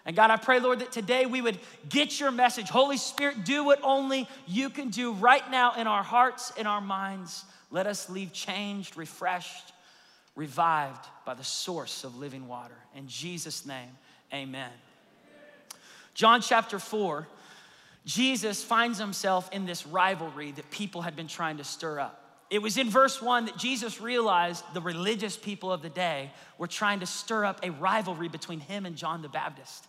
and 0.08 0.16
God, 0.16 0.32
I 0.32 0.38
pray, 0.38 0.62
Lord, 0.62 0.80
that 0.80 0.94
today 0.94 1.26
we 1.26 1.42
would 1.42 1.60
get 1.90 2.18
your 2.18 2.32
message. 2.32 2.70
Holy 2.70 2.96
Spirit, 2.96 3.44
do 3.44 3.66
what 3.66 3.82
only 3.84 4.30
you 4.48 4.70
can 4.70 4.90
do 4.90 5.12
right 5.12 5.52
now 5.52 5.74
in 5.76 5.86
our 5.86 6.02
hearts, 6.02 6.54
in 6.56 6.66
our 6.66 6.80
minds. 6.80 7.44
Let 7.72 7.88
us 7.88 8.10
leave 8.10 8.32
changed, 8.32 8.96
refreshed, 8.96 9.74
revived 10.34 11.06
by 11.26 11.34
the 11.34 11.44
source 11.44 12.06
of 12.06 12.18
living 12.18 12.48
water. 12.48 12.78
In 12.96 13.10
Jesus' 13.10 13.66
name, 13.66 13.90
amen. 14.34 14.72
John 16.14 16.40
chapter 16.40 16.80
4, 16.80 17.28
Jesus 18.06 18.64
finds 18.64 18.98
himself 18.98 19.50
in 19.52 19.66
this 19.66 19.86
rivalry 19.86 20.54
that 20.54 20.72
people 20.72 21.02
had 21.02 21.18
been 21.18 21.28
trying 21.28 21.58
to 21.58 21.66
stir 21.66 22.00
up. 22.00 22.24
It 22.50 22.62
was 22.62 22.78
in 22.78 22.90
verse 22.90 23.22
one 23.22 23.44
that 23.46 23.58
Jesus 23.58 24.00
realized 24.00 24.64
the 24.74 24.80
religious 24.80 25.36
people 25.36 25.70
of 25.70 25.82
the 25.82 25.90
day 25.90 26.32
were 26.58 26.68
trying 26.68 27.02
to 27.02 27.06
stir 27.06 27.44
up 27.44 27.60
a 27.62 27.72
rivalry 27.72 28.30
between 28.30 28.62
him 28.62 28.86
and 28.86 28.96
John 28.96 29.22
the 29.22 29.28
Baptist. 29.28 29.86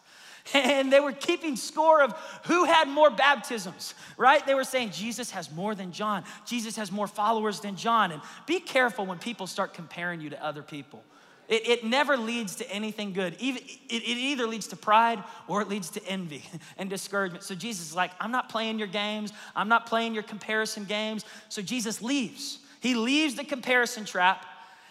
And 0.54 0.92
they 0.92 1.00
were 1.00 1.12
keeping 1.12 1.56
score 1.56 2.02
of 2.02 2.12
who 2.44 2.64
had 2.64 2.88
more 2.88 3.10
baptisms, 3.10 3.94
right? 4.16 4.44
They 4.46 4.54
were 4.54 4.64
saying 4.64 4.90
Jesus 4.92 5.30
has 5.32 5.50
more 5.52 5.74
than 5.74 5.92
John. 5.92 6.24
Jesus 6.46 6.76
has 6.76 6.90
more 6.90 7.06
followers 7.06 7.60
than 7.60 7.76
John. 7.76 8.12
And 8.12 8.22
be 8.46 8.60
careful 8.60 9.04
when 9.04 9.18
people 9.18 9.46
start 9.46 9.74
comparing 9.74 10.20
you 10.20 10.30
to 10.30 10.44
other 10.44 10.62
people. 10.62 11.02
It, 11.48 11.66
it 11.66 11.84
never 11.84 12.16
leads 12.16 12.56
to 12.56 12.70
anything 12.70 13.12
good. 13.12 13.34
Even, 13.38 13.62
it, 13.62 14.02
it 14.02 14.06
either 14.06 14.46
leads 14.46 14.68
to 14.68 14.76
pride 14.76 15.22
or 15.48 15.62
it 15.62 15.68
leads 15.68 15.90
to 15.90 16.06
envy 16.06 16.44
and 16.78 16.88
discouragement. 16.90 17.42
So 17.42 17.54
Jesus 17.54 17.88
is 17.88 17.96
like, 17.96 18.10
I'm 18.20 18.30
not 18.30 18.48
playing 18.48 18.78
your 18.78 18.88
games. 18.88 19.32
I'm 19.56 19.68
not 19.68 19.86
playing 19.86 20.14
your 20.14 20.22
comparison 20.22 20.84
games. 20.84 21.24
So 21.48 21.62
Jesus 21.62 22.02
leaves. 22.02 22.58
He 22.80 22.94
leaves 22.94 23.34
the 23.34 23.44
comparison 23.44 24.04
trap 24.04 24.44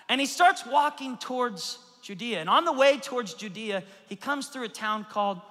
and 0.09 0.19
he 0.19 0.27
starts 0.27 0.65
walking 0.65 1.17
towards 1.17 1.79
Judea. 2.07 2.39
And 2.39 2.49
on 2.49 2.63
the 2.63 2.71
way 2.71 2.97
towards 2.99 3.33
Judea, 3.33 3.83
he 4.07 4.15
comes 4.15 4.47
through 4.47 4.63
a 4.63 4.69
town 4.69 5.05
called 5.09 5.41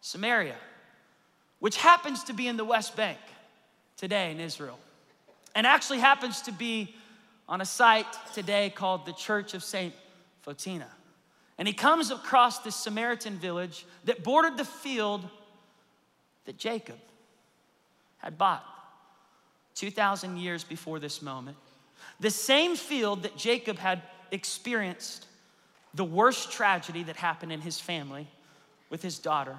Samaria, 0.00 0.54
which 1.58 1.76
happens 1.76 2.22
to 2.24 2.32
be 2.32 2.46
in 2.46 2.56
the 2.56 2.64
West 2.64 2.94
Bank 2.94 3.18
today 3.96 4.30
in 4.30 4.38
Israel, 4.38 4.78
and 5.56 5.66
actually 5.66 5.98
happens 5.98 6.42
to 6.42 6.52
be 6.52 6.94
on 7.48 7.60
a 7.60 7.64
site 7.64 8.06
today 8.32 8.70
called 8.70 9.06
the 9.06 9.12
Church 9.12 9.54
of 9.54 9.64
St. 9.64 9.92
Photina. 10.46 10.86
And 11.58 11.66
he 11.66 11.74
comes 11.74 12.12
across 12.12 12.60
this 12.60 12.76
Samaritan 12.76 13.36
village 13.36 13.84
that 14.04 14.22
bordered 14.22 14.56
the 14.56 14.64
field 14.64 15.28
that 16.44 16.56
Jacob 16.56 16.98
had 18.18 18.38
bought 18.38 18.64
2,000 19.74 20.36
years 20.36 20.62
before 20.62 21.00
this 21.00 21.20
moment. 21.22 21.56
The 22.20 22.30
same 22.30 22.76
field 22.76 23.24
that 23.24 23.36
Jacob 23.36 23.78
had 23.78 24.02
experienced 24.30 25.24
the 25.94 26.04
worst 26.04 26.52
tragedy 26.52 27.02
that 27.04 27.16
happened 27.16 27.52
in 27.52 27.60
his 27.60 27.80
family 27.80 28.26
with 28.90 29.02
his 29.02 29.18
daughter. 29.18 29.56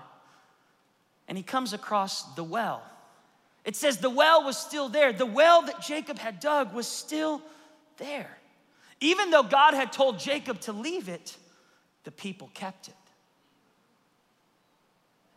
And 1.27 1.37
he 1.37 1.43
comes 1.43 1.73
across 1.73 2.23
the 2.35 2.43
well. 2.43 2.81
It 3.65 3.75
says 3.75 3.97
the 3.97 4.09
well 4.09 4.43
was 4.43 4.57
still 4.57 4.89
there. 4.89 5.13
The 5.13 5.25
well 5.25 5.61
that 5.63 5.81
Jacob 5.81 6.17
had 6.17 6.39
dug 6.39 6.73
was 6.73 6.87
still 6.87 7.41
there. 7.97 8.37
Even 9.01 9.29
though 9.29 9.43
God 9.43 9.73
had 9.73 9.93
told 9.93 10.19
Jacob 10.19 10.59
to 10.61 10.73
leave 10.73 11.07
it, 11.07 11.37
the 12.03 12.11
people 12.11 12.49
kept 12.53 12.87
it. 12.87 12.95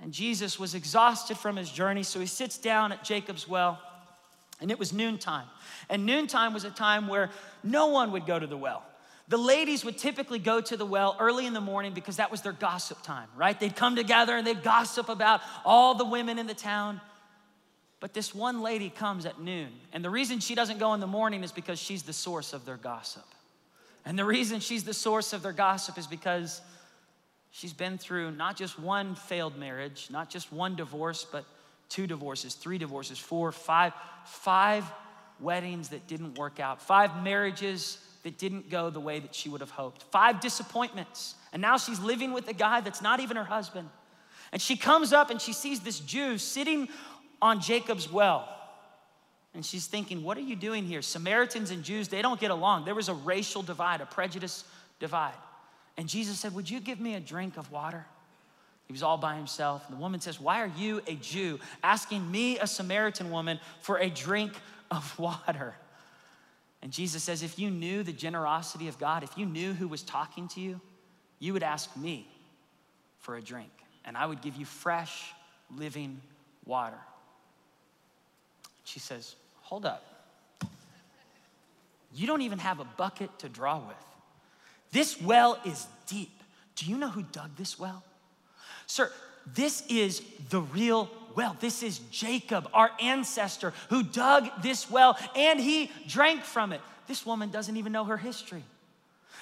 And 0.02 0.12
Jesus 0.12 0.58
was 0.58 0.74
exhausted 0.74 1.36
from 1.36 1.56
his 1.56 1.70
journey, 1.70 2.02
so 2.02 2.18
he 2.18 2.26
sits 2.26 2.58
down 2.58 2.90
at 2.90 3.04
Jacob's 3.04 3.46
well, 3.46 3.80
and 4.60 4.70
it 4.70 4.78
was 4.78 4.92
noontime. 4.92 5.46
And 5.88 6.06
noontime 6.06 6.52
was 6.52 6.64
a 6.64 6.70
time 6.70 7.06
where 7.06 7.30
no 7.62 7.88
one 7.88 8.10
would 8.12 8.26
go 8.26 8.38
to 8.38 8.46
the 8.46 8.56
well. 8.56 8.84
The 9.32 9.38
ladies 9.38 9.82
would 9.82 9.96
typically 9.96 10.38
go 10.38 10.60
to 10.60 10.76
the 10.76 10.84
well 10.84 11.16
early 11.18 11.46
in 11.46 11.54
the 11.54 11.60
morning 11.62 11.94
because 11.94 12.18
that 12.18 12.30
was 12.30 12.42
their 12.42 12.52
gossip 12.52 13.00
time, 13.00 13.28
right? 13.34 13.58
They'd 13.58 13.74
come 13.74 13.96
together 13.96 14.36
and 14.36 14.46
they'd 14.46 14.62
gossip 14.62 15.08
about 15.08 15.40
all 15.64 15.94
the 15.94 16.04
women 16.04 16.38
in 16.38 16.46
the 16.46 16.52
town. 16.52 17.00
But 17.98 18.12
this 18.12 18.34
one 18.34 18.60
lady 18.60 18.90
comes 18.90 19.24
at 19.24 19.40
noon. 19.40 19.70
And 19.94 20.04
the 20.04 20.10
reason 20.10 20.40
she 20.40 20.54
doesn't 20.54 20.78
go 20.78 20.92
in 20.92 21.00
the 21.00 21.06
morning 21.06 21.44
is 21.44 21.50
because 21.50 21.78
she's 21.78 22.02
the 22.02 22.12
source 22.12 22.52
of 22.52 22.66
their 22.66 22.76
gossip. 22.76 23.24
And 24.04 24.18
the 24.18 24.24
reason 24.26 24.60
she's 24.60 24.84
the 24.84 24.92
source 24.92 25.32
of 25.32 25.42
their 25.42 25.52
gossip 25.52 25.96
is 25.96 26.06
because 26.06 26.60
she's 27.52 27.72
been 27.72 27.96
through 27.96 28.32
not 28.32 28.54
just 28.54 28.78
one 28.78 29.14
failed 29.14 29.56
marriage, 29.56 30.08
not 30.10 30.28
just 30.28 30.52
one 30.52 30.76
divorce, 30.76 31.24
but 31.24 31.46
two 31.88 32.06
divorces, 32.06 32.52
three 32.52 32.76
divorces, 32.76 33.18
four, 33.18 33.50
five, 33.50 33.94
five 34.26 34.84
weddings 35.40 35.88
that 35.88 36.06
didn't 36.06 36.36
work 36.36 36.60
out, 36.60 36.82
five 36.82 37.22
marriages 37.24 37.96
that 38.22 38.38
didn't 38.38 38.70
go 38.70 38.90
the 38.90 39.00
way 39.00 39.18
that 39.18 39.34
she 39.34 39.48
would 39.48 39.60
have 39.60 39.70
hoped, 39.70 40.02
five 40.04 40.40
disappointments. 40.40 41.34
And 41.52 41.60
now 41.60 41.76
she's 41.76 42.00
living 42.00 42.32
with 42.32 42.48
a 42.48 42.52
guy 42.52 42.80
that's 42.80 43.02
not 43.02 43.20
even 43.20 43.36
her 43.36 43.44
husband. 43.44 43.88
And 44.52 44.60
she 44.60 44.76
comes 44.76 45.12
up 45.12 45.30
and 45.30 45.40
she 45.40 45.52
sees 45.52 45.80
this 45.80 45.98
Jew 45.98 46.38
sitting 46.38 46.88
on 47.40 47.60
Jacob's 47.60 48.10
well. 48.10 48.48
And 49.54 49.64
she's 49.64 49.86
thinking, 49.86 50.22
What 50.22 50.38
are 50.38 50.42
you 50.42 50.56
doing 50.56 50.84
here? 50.84 51.02
Samaritans 51.02 51.70
and 51.70 51.82
Jews, 51.82 52.08
they 52.08 52.22
don't 52.22 52.40
get 52.40 52.50
along. 52.50 52.84
There 52.84 52.94
was 52.94 53.08
a 53.08 53.14
racial 53.14 53.62
divide, 53.62 54.00
a 54.00 54.06
prejudice 54.06 54.64
divide. 54.98 55.34
And 55.96 56.08
Jesus 56.08 56.38
said, 56.38 56.54
Would 56.54 56.70
you 56.70 56.80
give 56.80 57.00
me 57.00 57.14
a 57.14 57.20
drink 57.20 57.56
of 57.56 57.70
water? 57.70 58.06
He 58.86 58.92
was 58.92 59.02
all 59.02 59.18
by 59.18 59.36
himself. 59.36 59.84
And 59.88 59.96
the 59.96 60.00
woman 60.00 60.20
says, 60.20 60.40
Why 60.40 60.62
are 60.62 60.72
you, 60.76 61.02
a 61.06 61.14
Jew, 61.16 61.58
asking 61.82 62.30
me, 62.30 62.58
a 62.58 62.66
Samaritan 62.66 63.30
woman, 63.30 63.58
for 63.80 63.98
a 63.98 64.08
drink 64.08 64.52
of 64.90 65.18
water? 65.18 65.74
And 66.82 66.90
Jesus 66.92 67.22
says, 67.22 67.42
If 67.42 67.58
you 67.58 67.70
knew 67.70 68.02
the 68.02 68.12
generosity 68.12 68.88
of 68.88 68.98
God, 68.98 69.22
if 69.22 69.38
you 69.38 69.46
knew 69.46 69.72
who 69.72 69.88
was 69.88 70.02
talking 70.02 70.48
to 70.48 70.60
you, 70.60 70.80
you 71.38 71.52
would 71.52 71.62
ask 71.62 71.96
me 71.96 72.28
for 73.18 73.36
a 73.36 73.40
drink, 73.40 73.70
and 74.04 74.16
I 74.16 74.26
would 74.26 74.42
give 74.42 74.56
you 74.56 74.64
fresh, 74.64 75.32
living 75.76 76.20
water. 76.66 76.98
She 78.84 78.98
says, 78.98 79.36
Hold 79.62 79.86
up. 79.86 80.04
You 82.14 82.26
don't 82.26 82.42
even 82.42 82.58
have 82.58 82.80
a 82.80 82.84
bucket 82.84 83.38
to 83.38 83.48
draw 83.48 83.78
with. 83.78 83.96
This 84.90 85.20
well 85.20 85.58
is 85.64 85.86
deep. 86.06 86.42
Do 86.76 86.86
you 86.86 86.98
know 86.98 87.08
who 87.08 87.22
dug 87.22 87.56
this 87.56 87.78
well? 87.78 88.02
Sir, 88.86 89.10
this 89.46 89.84
is 89.88 90.20
the 90.50 90.60
real 90.60 91.10
well. 91.36 91.56
This 91.60 91.82
is 91.82 91.98
Jacob, 92.10 92.68
our 92.72 92.90
ancestor, 93.00 93.72
who 93.88 94.02
dug 94.02 94.48
this 94.62 94.90
well 94.90 95.18
and 95.36 95.60
he 95.60 95.90
drank 96.06 96.42
from 96.42 96.72
it. 96.72 96.80
This 97.06 97.26
woman 97.26 97.50
doesn't 97.50 97.76
even 97.76 97.92
know 97.92 98.04
her 98.04 98.16
history. 98.16 98.64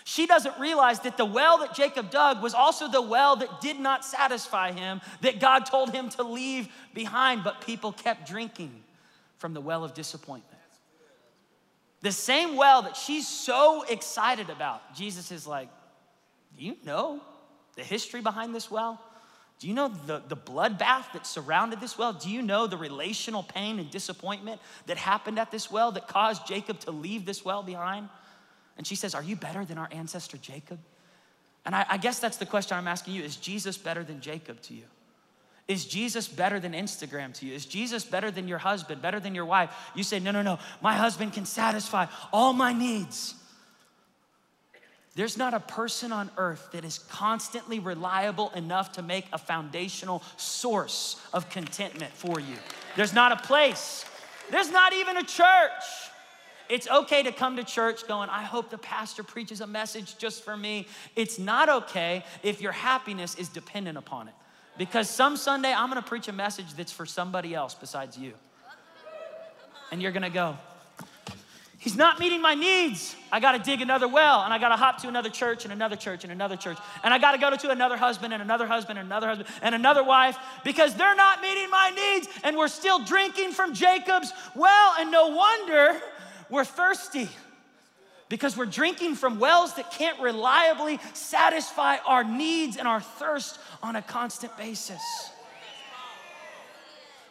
She 0.05 0.27
doesn't 0.27 0.59
realize 0.59 1.01
that 1.01 1.17
the 1.17 1.25
well 1.25 1.59
that 1.59 1.75
Jacob 1.75 2.11
dug 2.11 2.43
was 2.43 2.55
also 2.55 2.89
the 2.89 3.03
well 3.03 3.37
that 3.37 3.61
did 3.61 3.79
not 3.79 4.05
satisfy 4.05 4.73
him, 4.73 5.01
that 5.21 5.41
God 5.41 5.67
told 5.67 5.91
him 5.91 6.09
to 6.11 6.23
leave 6.23 6.69
behind, 6.95 7.45
but 7.45 7.61
people 7.61 7.93
kept 7.93 8.27
drinking 8.27 8.73
from 9.39 9.55
the 9.55 9.61
well 9.61 9.85
of 9.85 9.95
disappointment. 9.95 10.47
The 12.03 12.13
same 12.13 12.57
well 12.57 12.83
that 12.83 12.97
she's 12.97 13.29
so 13.29 13.83
excited 13.83 14.49
about, 14.49 14.95
Jesus 14.95 15.31
is 15.31 15.47
like, 15.47 15.69
Do 16.57 16.65
you 16.65 16.77
know 16.85 17.21
the 17.77 17.83
history 17.83 18.23
behind 18.23 18.55
this 18.55 18.71
well? 18.71 19.01
Do 19.61 19.69
you 19.69 19.75
know 19.75 19.89
the, 19.89 20.23
the 20.27 20.37
bloodbath 20.37 21.13
that 21.13 21.27
surrounded 21.27 21.81
this 21.81 21.99
well? 21.99 22.15
Do 22.15 22.31
you 22.31 22.41
know 22.41 22.67
the 22.67 22.79
relational 22.79 23.43
pain 23.43 23.79
and 23.79 23.91
disappointment 23.91 24.59
that 24.87 24.97
happened 24.97 25.39
at 25.39 25.51
this 25.51 25.71
well 25.71 25.93
that 25.93 26.09
caused 26.09 26.47
Jacob 26.47 26.81
to 26.81 26.91
leave 26.91 27.27
this 27.27 27.45
well 27.45 27.63
behind? 27.63 28.09
And 28.79 28.87
she 28.87 28.95
says, 28.95 29.15
Are 29.15 29.23
you 29.23 29.37
better 29.37 29.67
than 29.67 29.77
our 29.77 29.89
ancestor 29.93 30.39
Jacob? 30.39 30.79
And 31.67 31.75
I, 31.75 31.85
I 31.91 31.97
guess 31.99 32.19
that's 32.19 32.39
the 32.39 32.47
question 32.47 32.79
I'm 32.79 32.89
asking 32.89 33.13
you 33.13 33.23
Is 33.23 33.37
Jesus 33.37 33.77
better 33.77 34.03
than 34.03 34.23
Jacob 34.23 34.63
to 34.63 34.75
you? 34.75 34.85
Is 35.69 35.85
Jesus 35.85 36.27
better 36.27 36.59
than 36.59 36.73
Instagram 36.73 37.35
to 37.35 37.47
you? 37.47 37.55
Is 37.55 37.67
Jesus 37.67 38.03
better 38.03 38.31
than 38.31 38.49
your 38.49 38.59
husband, 38.59 39.03
better 39.03 39.21
than 39.21 39.35
your 39.35 39.45
wife? 39.45 39.71
You 39.95 40.05
say, 40.05 40.21
No, 40.21 40.31
no, 40.31 40.41
no, 40.41 40.59
my 40.81 40.95
husband 40.95 41.35
can 41.35 41.45
satisfy 41.45 42.07
all 42.33 42.55
my 42.55 42.73
needs. 42.73 43.35
There's 45.17 45.37
not 45.37 45.55
a 45.55 45.61
person 45.61 46.13
on 46.13 46.31
earth 46.37 46.69
that 46.73 46.85
is 46.85 46.99
constantly 46.99 47.81
reliable 47.81 48.51
enough 48.51 48.93
to 48.93 49.03
make 49.03 49.27
a 49.33 49.39
foundational 49.39 50.23
source 50.37 51.21
of 51.33 51.51
contentment 51.51 52.13
for 52.13 52.39
you. 52.39 52.57
There's 52.97 53.13
not 53.13 53.33
a 53.33 53.37
place, 53.37 54.05
there's 54.51 54.71
not 54.71 54.93
even 54.93 55.17
a 55.17 55.25
church. 55.25 55.83
It's 56.69 56.89
okay 56.89 57.25
to 57.25 57.33
come 57.33 57.57
to 57.57 57.65
church 57.65 58.07
going, 58.07 58.29
I 58.29 58.43
hope 58.43 58.71
the 58.71 58.79
pastor 58.79 59.25
preaches 59.25 59.61
a 59.61 59.67
message 59.67 60.17
just 60.19 60.45
for 60.45 60.57
me. 60.57 60.87
It's 61.17 61.37
not 61.37 61.69
okay 61.69 62.25
if 62.45 62.61
your 62.61 62.71
happiness 62.71 63.35
is 63.35 63.49
dependent 63.49 63.99
upon 63.99 64.29
it. 64.29 64.35
Because 64.79 65.11
some 65.11 65.37
Sunday 65.37 65.73
I'm 65.73 65.89
gonna 65.89 66.01
preach 66.01 66.29
a 66.29 66.33
message 66.33 66.73
that's 66.75 66.93
for 66.93 67.05
somebody 67.05 67.57
else 67.57 67.75
besides 67.75 68.17
you. 68.17 68.35
And 69.91 70.01
you're 70.01 70.13
gonna 70.13 70.31
go, 70.31 70.57
He's 71.81 71.97
not 71.97 72.21
meeting 72.21 72.43
my 72.43 72.55
needs. 72.55 73.17
I 73.33 73.41
got 73.41 73.53
to 73.53 73.59
dig 73.59 73.81
another 73.81 74.07
well, 74.07 74.43
and 74.43 74.53
I 74.53 74.59
got 74.59 74.69
to 74.69 74.77
hop 74.77 75.01
to 75.01 75.09
another 75.09 75.31
church 75.31 75.65
and 75.65 75.73
another 75.73 75.97
church 75.97 76.25
and 76.25 76.33
another 76.33 76.55
church. 76.55 76.77
And 77.03 77.15
I 77.15 77.19
got 77.19 77.33
to 77.33 77.39
go 77.39 77.57
to 77.57 77.71
another 77.71 77.97
husband 77.97 78.35
and 78.35 78.43
another 78.43 78.67
husband 78.67 78.99
and 78.99 79.07
another 79.07 79.29
husband 79.29 79.49
and 79.63 79.75
another 79.75 80.05
wife 80.05 80.37
because 80.63 80.95
they're 80.95 81.17
not 81.17 81.41
meeting 81.41 81.71
my 81.71 81.91
needs. 81.91 82.29
And 82.45 82.59
we're 82.59 82.69
still 82.69 83.03
drinking 83.03 83.53
from 83.53 83.73
Jacob's 83.73 84.31
well. 84.55 84.95
And 84.99 85.11
no 85.11 85.29
wonder 85.29 85.99
we're 86.51 86.67
thirsty 86.67 87.31
because 88.29 88.59
we're 88.59 88.67
drinking 88.67 89.15
from 89.15 89.39
wells 89.39 89.75
that 89.77 89.91
can't 89.91 90.21
reliably 90.21 91.01
satisfy 91.15 91.97
our 92.07 92.25
needs 92.25 92.77
and 92.77 92.87
our 92.87 93.01
thirst 93.01 93.59
on 93.83 93.97
a 93.97 94.03
constant 94.03 94.55
basis. 94.59 95.01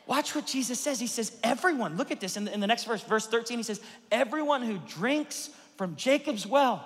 Watch 0.10 0.34
what 0.34 0.48
Jesus 0.48 0.80
says. 0.80 1.00
He 1.00 1.06
says, 1.06 1.32
Everyone, 1.44 1.96
look 1.96 2.10
at 2.10 2.20
this 2.20 2.36
in 2.36 2.46
the, 2.46 2.52
in 2.52 2.60
the 2.60 2.66
next 2.66 2.86
verse, 2.86 3.04
verse 3.04 3.28
13, 3.28 3.60
he 3.60 3.64
says, 3.64 3.80
Everyone 4.12 4.64
who 4.64 4.80
drinks 4.88 5.52
from 5.78 5.96
Jacob's 5.96 6.48
well, 6.48 6.84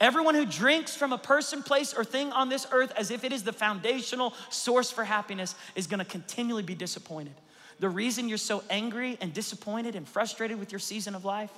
everyone 0.00 0.36
who 0.36 0.46
drinks 0.46 0.94
from 0.94 1.12
a 1.12 1.18
person, 1.18 1.64
place, 1.64 1.92
or 1.92 2.04
thing 2.04 2.30
on 2.30 2.50
this 2.50 2.68
earth 2.70 2.92
as 2.96 3.10
if 3.10 3.24
it 3.24 3.32
is 3.32 3.42
the 3.42 3.52
foundational 3.52 4.32
source 4.48 4.92
for 4.92 5.02
happiness 5.02 5.56
is 5.74 5.88
gonna 5.88 6.04
continually 6.04 6.62
be 6.62 6.76
disappointed. 6.76 7.34
The 7.80 7.88
reason 7.88 8.28
you're 8.28 8.38
so 8.38 8.62
angry 8.70 9.18
and 9.20 9.34
disappointed 9.34 9.96
and 9.96 10.06
frustrated 10.06 10.60
with 10.60 10.70
your 10.70 10.78
season 10.78 11.16
of 11.16 11.24
life 11.24 11.52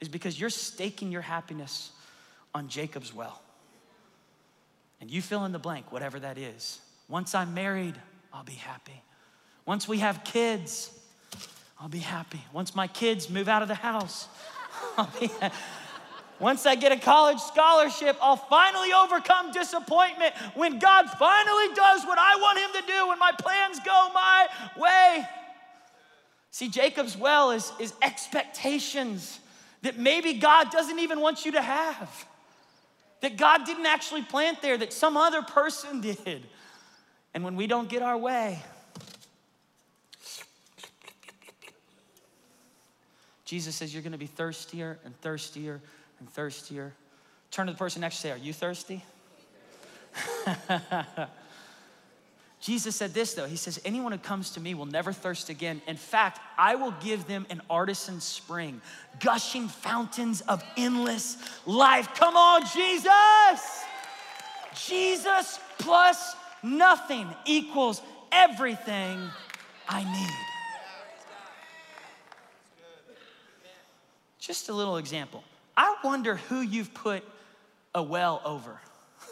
is 0.00 0.08
because 0.08 0.38
you're 0.38 0.50
staking 0.50 1.10
your 1.10 1.22
happiness 1.22 1.90
on 2.54 2.68
Jacob's 2.68 3.12
well. 3.12 3.42
And 5.00 5.10
you 5.10 5.20
fill 5.20 5.44
in 5.46 5.50
the 5.50 5.58
blank, 5.58 5.90
whatever 5.90 6.20
that 6.20 6.38
is. 6.38 6.78
Once 7.08 7.34
I'm 7.34 7.54
married, 7.54 7.96
I'll 8.32 8.44
be 8.44 8.52
happy. 8.52 9.02
Once 9.66 9.88
we 9.88 9.98
have 9.98 10.22
kids, 10.24 10.90
I'll 11.80 11.88
be 11.88 11.98
happy. 11.98 12.40
Once 12.52 12.74
my 12.74 12.86
kids 12.86 13.28
move 13.28 13.48
out 13.48 13.62
of 13.62 13.68
the 13.68 13.74
house, 13.74 14.28
I'll 14.96 15.10
be. 15.20 15.30
Once 16.38 16.66
I 16.66 16.74
get 16.74 16.92
a 16.92 16.98
college 16.98 17.40
scholarship, 17.40 18.16
I'll 18.20 18.36
finally 18.36 18.92
overcome 18.92 19.52
disappointment 19.52 20.34
when 20.54 20.78
God 20.78 21.08
finally 21.18 21.74
does 21.74 22.04
what 22.04 22.18
I 22.18 22.36
want 22.36 22.58
Him 22.58 22.82
to 22.82 22.86
do, 22.86 23.08
when 23.08 23.18
my 23.18 23.32
plans 23.38 23.80
go 23.84 24.10
my 24.14 24.46
way. 24.76 25.24
See, 26.50 26.68
Jacob's 26.68 27.16
well 27.16 27.50
is, 27.50 27.72
is 27.78 27.92
expectations 28.02 29.40
that 29.82 29.98
maybe 29.98 30.34
God 30.34 30.70
doesn't 30.70 30.98
even 30.98 31.20
want 31.20 31.44
you 31.44 31.52
to 31.52 31.62
have, 31.62 32.26
that 33.22 33.36
God 33.36 33.64
didn't 33.64 33.86
actually 33.86 34.22
plant 34.22 34.62
there, 34.62 34.76
that 34.78 34.92
some 34.92 35.16
other 35.16 35.42
person 35.42 36.00
did. 36.24 36.46
And 37.34 37.44
when 37.44 37.56
we 37.56 37.66
don't 37.66 37.88
get 37.88 38.02
our 38.02 38.16
way, 38.16 38.62
Jesus 43.46 43.74
says 43.76 43.94
you're 43.94 44.02
going 44.02 44.12
to 44.12 44.18
be 44.18 44.26
thirstier 44.26 44.98
and 45.04 45.18
thirstier 45.22 45.80
and 46.18 46.28
thirstier. 46.28 46.92
Turn 47.50 47.66
to 47.66 47.72
the 47.72 47.78
person 47.78 48.02
next 48.02 48.20
to 48.20 48.28
you 48.28 48.34
say, 48.34 48.38
Are 48.38 48.44
you 48.44 48.52
thirsty? 48.52 49.04
Jesus 52.60 52.96
said 52.96 53.14
this 53.14 53.34
though. 53.34 53.46
He 53.46 53.56
says, 53.56 53.80
Anyone 53.84 54.10
who 54.10 54.18
comes 54.18 54.50
to 54.50 54.60
me 54.60 54.74
will 54.74 54.86
never 54.86 55.12
thirst 55.12 55.48
again. 55.48 55.80
In 55.86 55.96
fact, 55.96 56.40
I 56.58 56.74
will 56.74 56.90
give 57.00 57.28
them 57.28 57.46
an 57.48 57.62
artesian 57.70 58.20
spring, 58.20 58.80
gushing 59.20 59.68
fountains 59.68 60.40
of 60.42 60.64
endless 60.76 61.36
life. 61.64 62.14
Come 62.14 62.36
on, 62.36 62.62
Jesus! 62.62 63.84
Jesus 64.88 65.60
plus 65.78 66.34
nothing 66.62 67.28
equals 67.44 68.02
everything 68.32 69.30
I 69.88 70.02
need. 70.02 70.45
Just 74.46 74.68
a 74.68 74.72
little 74.72 74.96
example. 74.96 75.42
I 75.76 75.96
wonder 76.04 76.36
who 76.36 76.60
you've 76.60 76.94
put 76.94 77.24
a 77.92 78.00
well 78.00 78.40
over. 78.44 78.80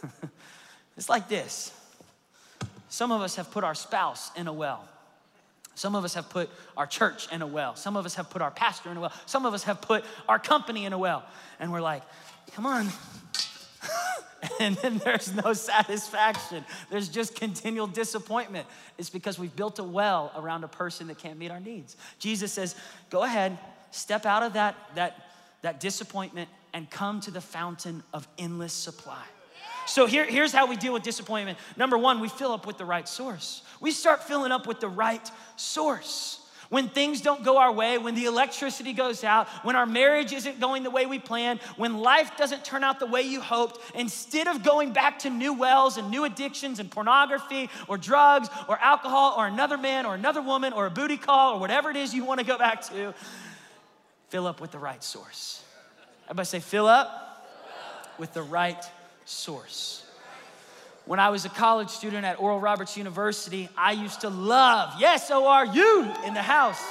it's 0.97 1.09
like 1.09 1.29
this. 1.29 1.73
Some 2.89 3.13
of 3.13 3.21
us 3.21 3.37
have 3.37 3.53
put 3.53 3.63
our 3.63 3.77
spouse 3.77 4.33
in 4.37 4.49
a 4.49 4.53
well. 4.53 4.85
Some 5.77 5.95
of 5.95 6.05
us 6.05 6.15
have 6.15 6.29
put 6.31 6.51
our 6.77 6.89
church 6.89 7.33
in 7.33 7.43
a 7.43 7.47
well. 7.47 7.77
Some 7.77 7.97
of 7.97 8.07
us 8.07 8.17
have 8.17 8.29
put 8.29 8.43
our 8.43 8.51
pastor 8.51 8.91
in 8.91 8.97
a 8.97 9.01
well. 9.01 9.13
Some 9.27 9.47
of 9.47 9.55
us 9.55 9.63
have 9.63 9.81
put 9.81 10.05
our 10.29 10.41
company 10.41 10.85
in 10.85 10.93
a 10.93 10.99
well. 10.99 11.23
And 11.61 11.71
we're 11.71 11.81
like, 11.81 12.03
come 12.53 12.67
on. 12.67 12.89
and 14.61 14.75
then 14.79 14.99
there's 14.99 15.33
no 15.33 15.53
satisfaction. 15.53 16.65
There's 16.91 17.09
just 17.09 17.37
continual 17.37 17.87
disappointment. 17.87 18.67
It's 18.99 19.11
because 19.11 19.39
we've 19.39 19.55
built 19.55 19.79
a 19.79 19.85
well 19.85 20.33
around 20.37 20.65
a 20.65 20.69
person 20.69 21.07
that 21.07 21.19
can't 21.19 21.39
meet 21.39 21.53
our 21.53 21.61
needs. 21.61 21.97
Jesus 22.19 22.53
says, 22.53 22.75
go 23.11 23.23
ahead, 23.23 23.57
step 23.95 24.27
out 24.27 24.43
of 24.43 24.55
that, 24.55 24.75
that, 24.95 25.27
that 25.63 25.81
disappointment 25.81 26.49
and 26.73 26.91
come 26.91 27.21
to 27.21 27.31
the 27.31 27.41
fountain 27.41 28.03
of 28.13 28.27
endless 28.39 28.73
supply. 28.73 29.23
So 29.87 30.07
here, 30.07 30.25
here's 30.25 30.53
how 30.53 30.67
we 30.67 30.77
deal 30.77 30.93
with 30.93 31.03
disappointment. 31.03 31.59
Number 31.77 31.99
one, 31.99 32.21
we 32.21 32.29
fill 32.29 32.53
up 32.53 32.67
with 32.67 32.79
the 32.79 32.85
right 32.85 33.09
source. 33.09 33.63
We 33.81 33.91
start 33.91 34.25
filling 34.25 34.51
up 34.51 34.67
with 34.67 34.81
the 34.81 34.89
right 34.89 35.31
source. 35.57 36.41
When 36.71 36.89
things 36.89 37.21
don't 37.21 37.45
go 37.45 37.59
our 37.59 37.71
way, 37.71 37.99
when 37.99 38.15
the 38.15 38.25
electricity 38.25 38.95
goes 38.95 39.23
out, 39.23 39.47
when 39.63 39.77
our 39.77 39.87
marriage 39.87 40.33
isn't 40.33 40.59
going 40.59 40.83
the 40.83 40.91
way 40.91 41.07
we 41.07 41.19
planned, 41.19 41.61
when 41.77 41.99
life 41.99 42.37
doesn't 42.37 42.65
turn 42.65 42.83
out 42.83 42.99
the 42.99 43.07
way 43.07 43.23
you 43.23 43.41
hoped, 43.41 43.79
instead 43.95 44.49
of 44.49 44.65
going 44.65 44.93
back 44.93 45.21
to 45.21 45.31
new 45.31 45.53
wells 45.53 45.99
and 45.99 46.11
new 46.11 46.25
addictions 46.25 46.81
and 46.81 46.91
pornography 46.91 47.69
or 47.87 47.99
drugs 47.99 48.49
or 48.69 48.79
alcohol 48.79 49.35
or 49.37 49.47
another 49.47 49.77
man 49.77 50.07
or 50.07 50.15
another 50.15 50.41
woman 50.41 50.73
or 50.73 50.87
a 50.87 50.91
booty 50.91 51.19
call 51.19 51.55
or 51.55 51.61
whatever 51.61 51.91
it 51.91 51.97
is 51.97 52.15
you 52.15 52.25
want 52.25 52.41
to 52.41 52.47
go 52.47 52.59
back 52.59 52.81
to, 52.89 53.15
fill 54.35 54.49
up 54.49 54.61
with 54.61 54.73
the 54.73 54.79
right 54.81 55.05
source. 55.05 55.63
Everybody 56.25 56.47
say, 56.47 56.59
fill 56.59 56.89
up 56.89 57.47
with 58.19 58.35
the 58.35 58.43
right 58.43 58.85
source. 59.25 60.05
When 61.07 61.21
I 61.21 61.31
was 61.31 61.45
a 61.45 61.49
college 61.49 61.89
student 61.89 62.25
at 62.25 62.41
Oral 62.41 62.59
Roberts 62.59 62.97
University, 62.97 63.69
I 63.79 63.93
used 63.93 64.23
to 64.23 64.31
love, 64.31 64.95
yes, 64.99 65.29
so 65.29 65.47
are 65.47 65.65
you 65.65 66.13
in 66.27 66.35
the 66.35 66.43
house. 66.43 66.83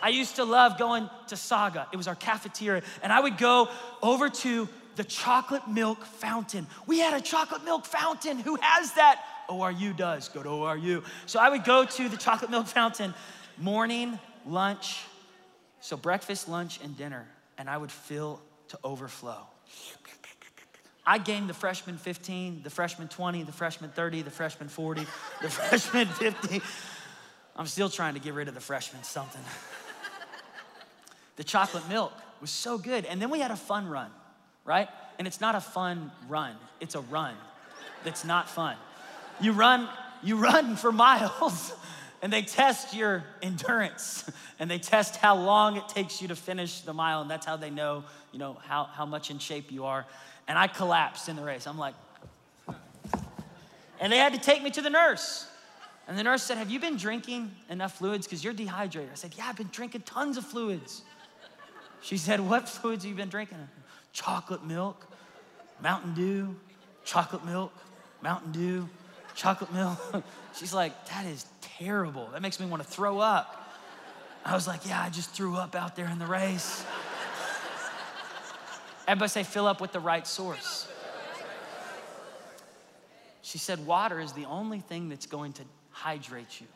I 0.00 0.10
used 0.10 0.36
to 0.36 0.44
love 0.44 0.78
going 0.78 1.10
to 1.26 1.36
Saga. 1.36 1.88
It 1.92 1.96
was 1.96 2.06
our 2.06 2.14
cafeteria. 2.14 2.82
And 3.02 3.12
I 3.12 3.18
would 3.18 3.38
go 3.38 3.68
over 4.00 4.28
to 4.28 4.68
the 4.94 5.02
chocolate 5.02 5.66
milk 5.66 6.04
fountain. 6.04 6.68
We 6.86 7.00
had 7.00 7.12
a 7.12 7.20
chocolate 7.20 7.64
milk 7.64 7.86
fountain. 7.86 8.38
Who 8.38 8.56
has 8.62 8.92
that? 8.92 9.20
ORU 9.50 9.96
does. 9.96 10.28
Go 10.28 10.44
to 10.44 10.48
ORU. 10.48 11.04
So 11.26 11.40
I 11.40 11.48
would 11.48 11.64
go 11.64 11.84
to 11.84 12.08
the 12.08 12.16
chocolate 12.16 12.52
milk 12.52 12.68
fountain 12.68 13.14
morning, 13.58 14.20
lunch, 14.46 15.00
so 15.80 15.96
breakfast, 15.96 16.48
lunch, 16.48 16.80
and 16.82 16.96
dinner, 16.96 17.26
and 17.56 17.68
I 17.68 17.76
would 17.76 17.92
fill 17.92 18.40
to 18.68 18.78
overflow. 18.84 19.46
I 21.06 21.18
gained 21.18 21.48
the 21.48 21.54
freshman 21.54 21.96
15, 21.96 22.62
the 22.62 22.70
freshman 22.70 23.08
20, 23.08 23.44
the 23.44 23.52
freshman 23.52 23.90
30, 23.90 24.22
the 24.22 24.30
freshman 24.30 24.68
40, 24.68 25.06
the 25.42 25.48
freshman 25.48 26.06
50. 26.06 26.60
I'm 27.56 27.66
still 27.66 27.88
trying 27.88 28.14
to 28.14 28.20
get 28.20 28.34
rid 28.34 28.48
of 28.48 28.54
the 28.54 28.60
freshman 28.60 29.02
something. 29.02 29.40
the 31.36 31.44
chocolate 31.44 31.88
milk 31.88 32.12
was 32.40 32.50
so 32.50 32.76
good. 32.76 33.04
And 33.06 33.22
then 33.22 33.30
we 33.30 33.40
had 33.40 33.50
a 33.50 33.56
fun 33.56 33.88
run, 33.88 34.10
right? 34.64 34.88
And 35.18 35.26
it's 35.26 35.40
not 35.40 35.54
a 35.54 35.60
fun 35.60 36.12
run, 36.28 36.54
it's 36.80 36.94
a 36.94 37.00
run 37.00 37.34
that's 38.04 38.24
not 38.24 38.48
fun. 38.48 38.76
You 39.40 39.52
run, 39.52 39.88
you 40.22 40.36
run 40.36 40.76
for 40.76 40.92
miles 40.92 41.72
and 42.22 42.32
they 42.32 42.42
test 42.42 42.94
your 42.94 43.24
endurance. 43.42 44.30
And 44.60 44.68
they 44.68 44.80
test 44.80 45.14
how 45.14 45.36
long 45.36 45.76
it 45.76 45.88
takes 45.88 46.20
you 46.20 46.26
to 46.26 46.34
finish 46.34 46.80
the 46.80 46.92
mile. 46.92 47.20
And 47.22 47.30
that's 47.30 47.46
how 47.46 47.56
they 47.56 47.70
know 47.70 48.02
you 48.32 48.40
know 48.40 48.58
how, 48.66 48.86
how 48.86 49.06
much 49.06 49.30
in 49.30 49.38
shape 49.38 49.70
you 49.70 49.84
are. 49.84 50.04
And 50.48 50.58
i 50.58 50.66
collapsed 50.66 51.28
in 51.28 51.36
the 51.36 51.44
race. 51.44 51.68
I'm 51.68 51.78
like 51.78 51.94
and 54.00 54.12
they 54.12 54.18
had 54.18 54.32
to 54.32 54.40
take 54.40 54.64
me 54.64 54.70
to 54.70 54.82
the 54.82 54.90
nurse. 54.90 55.46
And 56.08 56.18
the 56.18 56.24
nurse 56.24 56.42
said 56.42 56.58
have 56.58 56.70
you 56.70 56.80
been 56.80 56.96
drinking 56.96 57.52
enough 57.70 57.98
fluids? 57.98 58.26
Because 58.26 58.42
you're 58.42 58.52
dehydrated. 58.52 59.12
I 59.12 59.14
said 59.14 59.32
yeah 59.38 59.46
i've 59.48 59.56
been 59.56 59.70
drinking 59.70 60.00
tons 60.00 60.36
of 60.36 60.44
fluids. 60.44 61.02
She 62.00 62.16
said 62.16 62.40
what 62.40 62.68
fluids 62.68 63.04
have 63.04 63.10
you 63.10 63.16
been 63.16 63.28
drinking? 63.28 63.58
Chocolate 64.12 64.64
milk 64.64 65.06
mountain 65.80 66.14
dew 66.14 66.56
chocolate 67.04 67.44
milk 67.44 67.72
mountain 68.22 68.50
dew 68.50 68.88
chocolate 69.36 69.72
milk. 69.72 70.24
She's 70.52 70.74
like 70.74 71.06
that 71.10 71.26
is 71.26 71.46
terrible. 71.78 72.28
That 72.32 72.42
makes 72.42 72.60
me 72.60 72.66
want 72.66 72.82
to 72.82 72.88
throw 72.88 73.18
up. 73.18 73.54
I 74.44 74.54
was 74.54 74.66
like, 74.66 74.86
yeah, 74.86 75.02
I 75.02 75.10
just 75.10 75.30
threw 75.30 75.56
up 75.56 75.74
out 75.74 75.96
there 75.96 76.06
in 76.06 76.18
the 76.18 76.26
race. 76.26 76.84
Everybody 79.06 79.28
say, 79.28 79.42
fill 79.42 79.66
up 79.66 79.80
with 79.80 79.92
the 79.92 80.00
right 80.00 80.26
source. 80.26 80.88
She 83.42 83.58
said, 83.58 83.86
water 83.86 84.20
is 84.20 84.32
the 84.32 84.44
only 84.44 84.80
thing 84.80 85.08
that's 85.08 85.26
going 85.26 85.54
to 85.54 85.62
hydrate 85.90 86.60
you. 86.60 86.66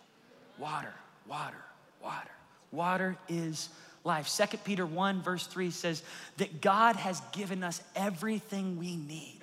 Water, 0.59 0.95
water, 1.29 1.63
water. 2.03 2.31
Water 2.71 3.17
is 3.29 3.69
life. 4.05 4.35
2 4.35 4.57
Peter 4.59 4.87
1, 4.87 5.21
verse 5.21 5.47
3 5.47 5.71
says 5.71 6.03
that 6.39 6.63
God 6.63 6.97
has 6.97 7.21
given 7.33 7.63
us 7.63 7.83
everything 7.95 8.79
we 8.79 8.97
need. 8.97 9.41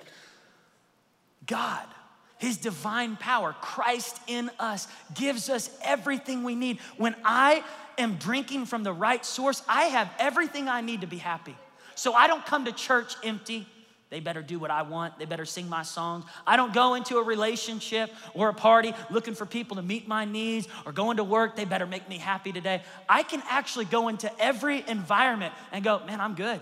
God 1.46 1.86
his 2.40 2.56
divine 2.56 3.16
power, 3.16 3.54
Christ 3.60 4.18
in 4.26 4.50
us, 4.58 4.88
gives 5.14 5.50
us 5.50 5.70
everything 5.84 6.42
we 6.42 6.54
need. 6.54 6.78
When 6.96 7.14
I 7.22 7.62
am 7.98 8.16
drinking 8.16 8.64
from 8.64 8.82
the 8.82 8.94
right 8.94 9.24
source, 9.26 9.62
I 9.68 9.84
have 9.84 10.10
everything 10.18 10.66
I 10.66 10.80
need 10.80 11.02
to 11.02 11.06
be 11.06 11.18
happy. 11.18 11.54
So 11.96 12.14
I 12.14 12.28
don't 12.28 12.44
come 12.46 12.64
to 12.64 12.72
church 12.72 13.14
empty. 13.22 13.66
They 14.08 14.20
better 14.20 14.40
do 14.40 14.58
what 14.58 14.70
I 14.70 14.80
want. 14.80 15.18
They 15.18 15.26
better 15.26 15.44
sing 15.44 15.68
my 15.68 15.82
songs. 15.82 16.24
I 16.46 16.56
don't 16.56 16.72
go 16.72 16.94
into 16.94 17.18
a 17.18 17.22
relationship 17.22 18.10
or 18.32 18.48
a 18.48 18.54
party 18.54 18.94
looking 19.10 19.34
for 19.34 19.44
people 19.44 19.76
to 19.76 19.82
meet 19.82 20.08
my 20.08 20.24
needs 20.24 20.66
or 20.86 20.92
going 20.92 21.18
to 21.18 21.24
work. 21.24 21.56
They 21.56 21.66
better 21.66 21.86
make 21.86 22.08
me 22.08 22.16
happy 22.16 22.52
today. 22.52 22.82
I 23.06 23.22
can 23.22 23.42
actually 23.50 23.84
go 23.84 24.08
into 24.08 24.32
every 24.40 24.82
environment 24.88 25.52
and 25.72 25.84
go, 25.84 26.00
man, 26.06 26.22
I'm 26.22 26.36
good. 26.36 26.58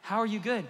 How 0.00 0.18
are 0.18 0.26
you 0.26 0.40
good? 0.40 0.66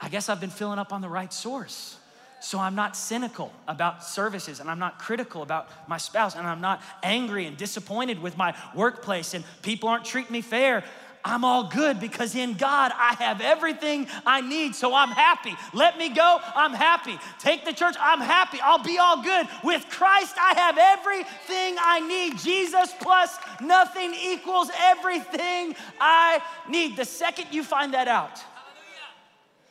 I 0.00 0.08
guess 0.08 0.28
I've 0.28 0.40
been 0.40 0.50
filling 0.50 0.80
up 0.80 0.92
on 0.92 1.00
the 1.00 1.08
right 1.08 1.32
source. 1.32 1.96
So 2.40 2.58
I'm 2.58 2.74
not 2.74 2.96
cynical 2.96 3.52
about 3.68 4.02
services 4.02 4.60
and 4.60 4.70
I'm 4.70 4.78
not 4.78 4.98
critical 4.98 5.42
about 5.42 5.68
my 5.88 5.98
spouse 5.98 6.34
and 6.34 6.46
I'm 6.46 6.62
not 6.62 6.82
angry 7.02 7.44
and 7.44 7.56
disappointed 7.56 8.20
with 8.20 8.36
my 8.36 8.56
workplace 8.74 9.34
and 9.34 9.44
people 9.62 9.90
aren't 9.90 10.06
treating 10.06 10.32
me 10.32 10.40
fair. 10.40 10.82
I'm 11.22 11.44
all 11.44 11.64
good 11.64 12.00
because 12.00 12.34
in 12.34 12.54
God 12.54 12.92
I 12.94 13.14
have 13.18 13.42
everything 13.42 14.06
I 14.24 14.40
need, 14.40 14.74
so 14.74 14.94
I'm 14.94 15.10
happy. 15.10 15.54
Let 15.74 15.98
me 15.98 16.08
go, 16.08 16.38
I'm 16.54 16.72
happy. 16.72 17.18
Take 17.38 17.66
the 17.66 17.72
church, 17.72 17.94
I'm 18.00 18.20
happy. 18.20 18.58
I'll 18.62 18.82
be 18.82 18.98
all 18.98 19.22
good. 19.22 19.46
With 19.62 19.84
Christ, 19.90 20.34
I 20.38 20.54
have 20.56 20.78
everything 20.78 21.76
I 21.78 22.00
need. 22.00 22.38
Jesus 22.38 22.94
plus 23.00 23.36
nothing 23.60 24.14
equals 24.14 24.70
everything 24.80 25.74
I 26.00 26.42
need. 26.68 26.96
The 26.96 27.04
second 27.04 27.48
you 27.52 27.64
find 27.64 27.92
that 27.92 28.08
out, 28.08 28.40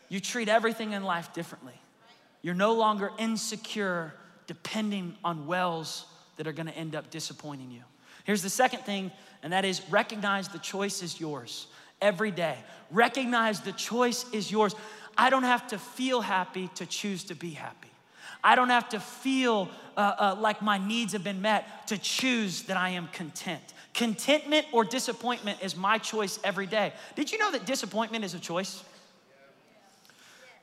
you 0.08 0.20
treat 0.20 0.50
everything 0.50 0.92
in 0.92 1.04
life 1.04 1.34
differently. 1.34 1.79
You're 2.41 2.56
no 2.56 2.73
longer 2.73 3.12
insecure, 3.17 4.13
depending 4.47 5.15
on 5.23 5.47
wells 5.47 6.06
that 6.38 6.47
are 6.47 6.54
gonna 6.54 6.71
end 6.71 6.95
up 6.95 7.10
disappointing 7.10 7.71
you. 7.71 7.84
Here's 8.23 8.41
the 8.41 8.49
second 8.49 8.84
thing, 8.84 9.12
and 9.43 9.54
that 9.54 9.65
is 9.65 9.82
recognize 9.89 10.47
the 10.47 10.60
choice 10.60 11.02
is 11.02 11.19
yours 11.19 11.67
every 12.02 12.32
day. 12.32 12.58
Recognize 12.91 13.62
the 13.62 13.71
choice 13.71 14.25
is 14.32 14.52
yours. 14.52 14.75
I 15.17 15.30
don't 15.30 15.43
have 15.43 15.67
to 15.69 15.78
feel 15.78 16.21
happy 16.21 16.69
to 16.75 16.86
choose 16.86 17.25
to 17.25 17.36
be 17.36 17.52
happy. 17.52 17.89
I 18.43 18.56
don't 18.56 18.69
have 18.69 18.88
to 18.89 18.99
feel 18.99 19.69
uh, 19.97 19.99
uh, 19.99 20.36
like 20.39 20.62
my 20.62 20.78
needs 20.78 21.12
have 21.13 21.23
been 21.23 21.41
met 21.41 21.88
to 21.88 21.97
choose 21.97 22.63
that 22.63 22.78
I 22.78 22.89
am 22.89 23.10
content. 23.10 23.62
Contentment 23.93 24.65
or 24.71 24.86
disappointment 24.86 25.60
is 25.62 25.75
my 25.75 25.97
choice 25.97 26.39
every 26.43 26.67
day. 26.67 26.93
Did 27.15 27.32
you 27.32 27.38
know 27.38 27.52
that 27.52 27.65
disappointment 27.65 28.23
is 28.23 28.34
a 28.34 28.39
choice? 28.39 28.84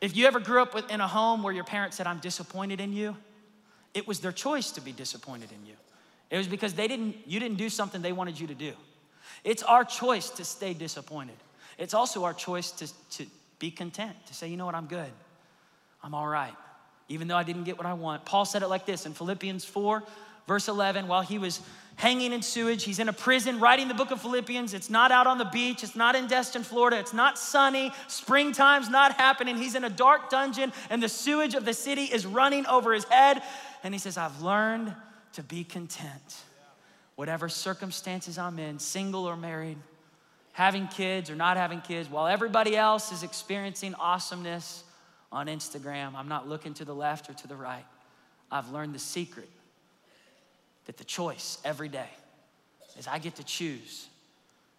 If 0.01 0.17
you 0.17 0.27
ever 0.27 0.41
grew 0.41 0.63
up 0.63 0.91
in 0.91 1.01
a 1.01 1.09
home 1.09 1.43
where 1.43 1.53
your 1.53 1.65
parents 1.65 1.97
said, 1.97 2.07
I'm 2.07 2.19
disappointed 2.19 2.81
in 2.81 2.93
you, 2.93 3.17
it 3.95 4.07
was 4.07 4.21
their 4.21 4.33
choice 4.33 4.71
to 4.73 4.81
be 4.81 4.93
disappointed 4.93 5.51
in 5.53 5.67
you. 5.67 5.75
It 6.31 6.37
was 6.37 6.49
because 6.49 6.75
they 6.75 6.89
didn't, 6.89 7.17
you 7.27 7.41
didn't 7.41 7.57
do 7.57 7.71
something 7.71 8.03
they 8.03 8.13
wanted 8.13 8.39
you 8.39 8.47
to 8.49 8.55
do. 8.55 8.73
It's 9.45 9.63
our 9.63 9.85
choice 9.85 10.29
to 10.31 10.45
stay 10.45 10.75
disappointed. 10.75 11.37
It's 11.79 11.95
also 11.95 12.25
our 12.25 12.35
choice 12.35 12.73
to, 12.73 12.89
to 13.19 13.27
be 13.59 13.71
content, 13.71 14.15
to 14.27 14.35
say, 14.35 14.49
you 14.49 14.57
know 14.57 14.67
what, 14.67 14.75
I'm 14.75 14.87
good. 14.87 15.11
I'm 16.03 16.15
all 16.15 16.27
right, 16.27 16.55
even 17.09 17.29
though 17.29 17.37
I 17.37 17.43
didn't 17.43 17.65
get 17.65 17.79
what 17.79 17.87
I 17.87 17.95
want. 17.95 18.25
Paul 18.25 18.45
said 18.45 18.63
it 18.63 18.69
like 18.69 18.87
this 18.87 19.07
in 19.07 19.15
Philippians 19.15 19.65
4, 19.65 20.03
verse 20.47 20.69
11, 20.69 21.09
while 21.09 21.23
he 21.23 21.39
was 21.39 21.61
hanging 21.97 22.33
in 22.33 22.43
sewage. 22.43 22.85
He's 22.85 22.99
in 22.99 23.09
a 23.09 23.13
prison 23.13 23.59
writing 23.59 23.89
the 23.89 23.95
book 23.95 24.11
of 24.11 24.21
Philippians. 24.21 24.75
It's 24.75 24.91
not 24.91 25.11
out 25.11 25.27
on 25.27 25.39
the 25.39 25.47
beach. 25.47 25.83
It's 25.83 25.97
not 25.97 26.15
in 26.15 26.27
Destin, 26.27 26.63
Florida. 26.63 26.99
It's 26.99 27.15
not 27.15 27.39
sunny. 27.39 27.91
Springtime's 28.07 28.89
not 28.89 29.15
happening. 29.15 29.57
He's 29.57 29.75
in 29.75 29.85
a 29.85 29.91
dark 29.91 30.31
dungeon 30.31 30.73
and 30.91 31.03
the 31.03 31.09
sewage 31.09 31.55
of 31.55 31.65
the 31.65 31.75
city 31.75 32.05
is 32.05 32.25
running 32.27 32.67
over 32.67 32.93
his 32.93 33.05
head. 33.05 33.43
And 33.83 33.95
he 33.95 33.99
says, 33.99 34.17
I've 34.17 34.43
learned 34.43 34.95
to 35.33 35.43
be 35.43 35.65
content. 35.65 36.37
Whatever 37.17 37.49
circumstances 37.49 38.37
I'm 38.37 38.59
in, 38.59 38.79
single 38.79 39.25
or 39.25 39.37
married, 39.37 39.79
having 40.53 40.87
kids 40.89 41.31
or 41.31 41.35
not 41.35 41.57
having 41.57 41.81
kids, 41.81 42.11
while 42.11 42.27
everybody 42.27 42.77
else 42.77 43.11
is 43.11 43.23
experiencing 43.23 43.95
awesomeness 43.95 44.85
on 45.33 45.47
Instagram, 45.47 46.15
I'm 46.15 46.29
not 46.29 46.47
looking 46.47 46.75
to 46.75 46.85
the 46.85 46.95
left 46.95 47.31
or 47.31 47.33
to 47.33 47.49
the 47.49 47.57
right. 47.57 47.85
I've 48.51 48.71
learned 48.71 48.95
the 48.95 48.99
secret 48.99 49.49
that 50.87 50.97
the 50.97 51.05
choice 51.05 51.59
every 51.65 51.89
day 51.89 52.09
is 52.99 53.07
I 53.07 53.19
get 53.19 53.37
to 53.37 53.45
choose 53.45 54.09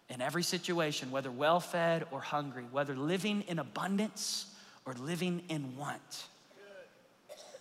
in 0.08 0.20
every 0.20 0.42
situation, 0.42 1.10
whether 1.10 1.30
well 1.30 1.60
fed 1.60 2.06
or 2.10 2.20
hungry, 2.20 2.64
whether 2.70 2.96
living 2.96 3.42
in 3.42 3.58
abundance 3.58 4.46
or 4.86 4.94
living 4.94 5.42
in 5.48 5.76
want. 5.76 6.26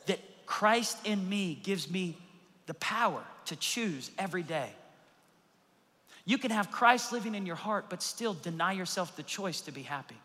That 0.06 0.20
Christ 0.46 0.98
in 1.06 1.28
me 1.28 1.60
gives 1.62 1.92
me 1.92 2.18
the 2.66 2.74
power 2.76 3.24
to 3.46 3.56
choose 3.56 4.12
every 4.18 4.44
day. 4.44 4.70
You 6.26 6.38
can 6.38 6.52
have 6.52 6.72
Christ 6.72 7.14
living 7.14 7.36
in 7.36 7.46
your 7.46 7.56
heart, 7.56 7.86
but 7.90 8.02
still 8.02 8.34
deny 8.34 8.74
yourself 8.74 9.16
the 9.16 9.24
choice 9.24 9.62
to 9.62 9.72
be 9.72 9.84
happy. 9.84 10.18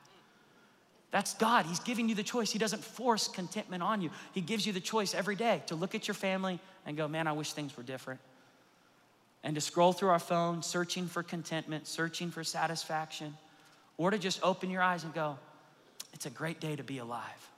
That's 1.13 1.35
God. 1.35 1.67
He's 1.67 1.79
giving 1.79 2.09
you 2.09 2.15
the 2.15 2.23
choice. 2.23 2.51
He 2.51 2.59
doesn't 2.59 2.83
force 2.83 3.29
contentment 3.29 3.83
on 3.83 4.01
you. 4.01 4.11
He 4.33 4.41
gives 4.41 4.67
you 4.67 4.73
the 4.73 4.81
choice 4.81 5.15
every 5.15 5.37
day 5.37 5.63
to 5.67 5.75
look 5.75 5.95
at 5.95 6.09
your 6.09 6.15
family 6.15 6.59
and 6.87 6.97
go, 6.97 7.09
man, 7.09 7.27
I 7.27 7.33
wish 7.33 7.53
things 7.53 7.77
were 7.77 7.83
different. 7.83 8.21
And 9.45 9.55
to 9.55 9.61
scroll 9.61 9.93
through 9.93 10.11
our 10.11 10.19
phone, 10.19 10.63
searching 10.63 11.07
for 11.07 11.23
contentment, 11.23 11.87
searching 11.87 12.31
for 12.31 12.45
satisfaction, 12.45 13.37
or 13.97 14.11
to 14.11 14.19
just 14.19 14.41
open 14.43 14.71
your 14.71 14.83
eyes 14.83 15.05
and 15.05 15.13
go, 15.13 15.39
it's 16.13 16.27
a 16.27 16.31
great 16.31 16.61
day 16.61 16.77
to 16.77 16.83
be 16.83 16.99
alive. 16.99 17.51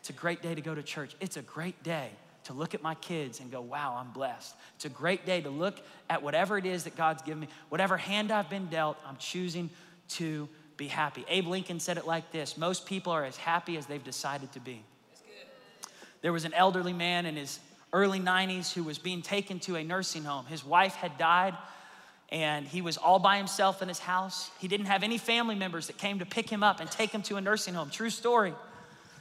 It's 0.00 0.10
a 0.10 0.12
great 0.12 0.42
day 0.42 0.54
to 0.54 0.60
go 0.60 0.74
to 0.74 0.82
church. 0.82 1.14
It's 1.20 1.36
a 1.36 1.42
great 1.42 1.82
day 1.82 2.10
to 2.44 2.52
look 2.52 2.74
at 2.74 2.82
my 2.82 2.94
kids 2.96 3.40
and 3.40 3.50
go, 3.50 3.62
wow, 3.62 3.96
I'm 3.98 4.12
blessed. 4.12 4.54
It's 4.76 4.84
a 4.84 4.90
great 4.90 5.24
day 5.24 5.40
to 5.40 5.50
look 5.50 5.80
at 6.10 6.22
whatever 6.22 6.58
it 6.58 6.66
is 6.66 6.84
that 6.84 6.94
God's 6.96 7.22
given 7.22 7.40
me, 7.40 7.48
whatever 7.70 7.96
hand 7.96 8.30
I've 8.30 8.50
been 8.50 8.66
dealt, 8.66 8.98
I'm 9.06 9.16
choosing 9.16 9.70
to 10.10 10.48
be 10.76 10.88
happy. 10.88 11.24
Abe 11.28 11.46
Lincoln 11.46 11.80
said 11.80 11.96
it 11.96 12.06
like 12.06 12.30
this 12.32 12.58
Most 12.58 12.86
people 12.86 13.12
are 13.12 13.24
as 13.24 13.36
happy 13.36 13.76
as 13.76 13.86
they've 13.86 14.04
decided 14.04 14.52
to 14.52 14.60
be. 14.60 14.82
There 16.20 16.32
was 16.32 16.44
an 16.44 16.54
elderly 16.54 16.92
man 16.92 17.26
in 17.26 17.36
his 17.36 17.58
early 17.94 18.18
90s 18.18 18.72
who 18.72 18.82
was 18.82 18.98
being 18.98 19.22
taken 19.22 19.60
to 19.60 19.76
a 19.76 19.84
nursing 19.84 20.24
home. 20.24 20.44
His 20.46 20.64
wife 20.64 20.94
had 20.94 21.16
died, 21.16 21.56
and 22.28 22.66
he 22.66 22.82
was 22.82 22.96
all 22.96 23.20
by 23.20 23.38
himself 23.38 23.80
in 23.80 23.88
his 23.88 24.00
house. 24.00 24.50
He 24.58 24.66
didn't 24.66 24.86
have 24.86 25.04
any 25.04 25.16
family 25.16 25.54
members 25.54 25.86
that 25.86 25.96
came 25.96 26.18
to 26.18 26.26
pick 26.26 26.50
him 26.50 26.64
up 26.64 26.80
and 26.80 26.90
take 26.90 27.10
him 27.10 27.22
to 27.22 27.36
a 27.36 27.40
nursing 27.40 27.72
home. 27.72 27.90
True 27.90 28.10
story. 28.10 28.52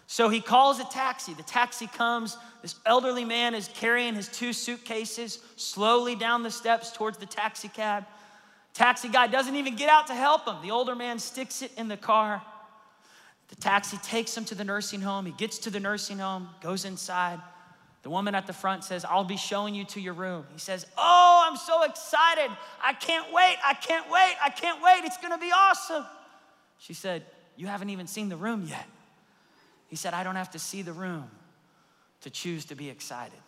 So 0.08 0.28
he 0.28 0.42
calls 0.42 0.80
a 0.80 0.86
taxi. 0.86 1.36
The 1.36 1.44
taxi 1.44 1.86
comes. 1.86 2.36
This 2.64 2.76
elderly 2.86 3.24
man 3.24 3.54
is 3.54 3.70
carrying 3.76 4.16
his 4.16 4.28
two 4.28 4.52
suitcases 4.52 5.40
slowly 5.56 6.16
down 6.16 6.42
the 6.42 6.52
steps 6.52 6.92
towards 6.92 7.20
the 7.20 7.26
taxi 7.28 7.68
cab. 7.68 8.06
Taxi 8.74 9.08
guy 9.08 9.28
doesn't 9.28 9.56
even 9.56 9.76
get 9.76 9.88
out 9.88 10.08
to 10.08 10.16
help 10.16 10.48
him. 10.48 10.56
The 10.64 10.72
older 10.72 10.96
man 10.96 11.20
sticks 11.20 11.62
it 11.62 11.72
in 11.78 11.88
the 11.88 11.98
car. 11.98 12.42
The 13.50 13.56
taxi 13.56 13.98
takes 13.98 14.36
him 14.36 14.46
to 14.46 14.56
the 14.56 14.64
nursing 14.64 15.02
home. 15.02 15.28
He 15.28 15.32
gets 15.34 15.60
to 15.60 15.70
the 15.70 15.80
nursing 15.80 16.18
home, 16.18 16.50
goes 16.60 16.86
inside. 16.86 17.40
The 18.04 18.10
woman 18.10 18.36
at 18.36 18.48
the 18.48 18.54
front 18.54 18.84
says, 18.84 19.06
I'll 19.06 19.24
be 19.24 19.38
showing 19.38 19.74
you 19.74 19.86
to 19.86 20.02
your 20.02 20.14
room. 20.14 20.46
He 20.52 20.60
says, 20.60 20.86
Oh, 20.98 21.48
I'm 21.50 21.58
so 21.58 21.84
excited. 21.84 22.52
I 22.84 22.94
can't 22.94 23.32
wait. 23.34 23.56
I 23.64 23.74
can't 23.74 24.10
wait. 24.12 24.36
I 24.44 24.50
can't 24.50 24.84
wait. 24.84 25.06
It's 25.06 25.18
going 25.18 25.32
to 25.32 25.38
be 25.38 25.52
awesome. 25.52 26.06
She 26.80 26.94
said, 26.94 27.26
You 27.56 27.68
haven't 27.68 27.90
even 27.90 28.08
seen 28.08 28.28
the 28.28 28.36
room 28.36 28.66
yet. 28.68 28.86
He 29.88 29.96
said, 29.96 30.14
I 30.14 30.24
don't 30.24 30.36
have 30.36 30.52
to 30.52 30.60
see 30.60 30.82
the 30.82 30.92
room 30.92 31.30
to 32.22 32.30
choose 32.30 32.66
to 32.66 32.76
be 32.76 32.90
excited. 32.90 33.40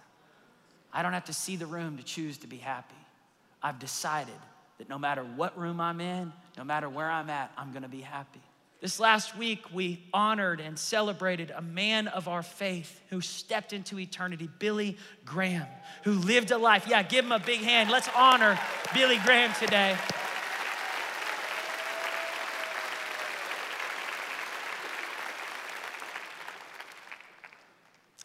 I 0.94 1.04
don't 1.04 1.14
have 1.14 1.26
to 1.26 1.34
see 1.34 1.58
the 1.58 1.66
room 1.66 1.98
to 1.98 2.04
choose 2.04 2.38
to 2.40 2.48
be 2.48 2.58
happy. 2.58 2.96
I've 3.62 3.80
decided 3.80 4.36
that 4.78 4.88
no 4.88 4.98
matter 4.98 5.24
what 5.24 5.58
room 5.58 5.82
I'm 5.82 6.00
in, 6.00 6.32
no 6.58 6.64
matter 6.64 6.88
where 6.88 7.10
I'm 7.10 7.30
at, 7.30 7.52
I'm 7.58 7.74
gonna 7.74 7.90
be 7.90 8.02
happy. 8.02 8.42
This 8.82 9.00
last 9.00 9.38
week, 9.38 9.74
we 9.74 10.04
honored 10.14 10.60
and 10.60 10.78
celebrated 10.78 11.52
a 11.56 11.62
man 11.62 12.08
of 12.08 12.28
our 12.28 12.44
faith 12.44 13.02
who 13.10 13.22
stepped 13.22 13.74
into 13.74 13.98
eternity, 13.98 14.50
Billy 14.60 14.98
Graham, 15.24 15.66
who 16.04 16.12
lived 16.14 16.52
a 16.52 16.58
life. 16.58 16.86
Yeah, 16.88 17.02
give 17.02 17.26
him 17.26 17.32
a 17.32 17.40
big 17.40 17.62
hand. 17.62 17.90
Let's 17.90 18.10
honor 18.16 18.60
Billy 18.94 19.18
Graham 19.26 19.54
today. 19.54 19.98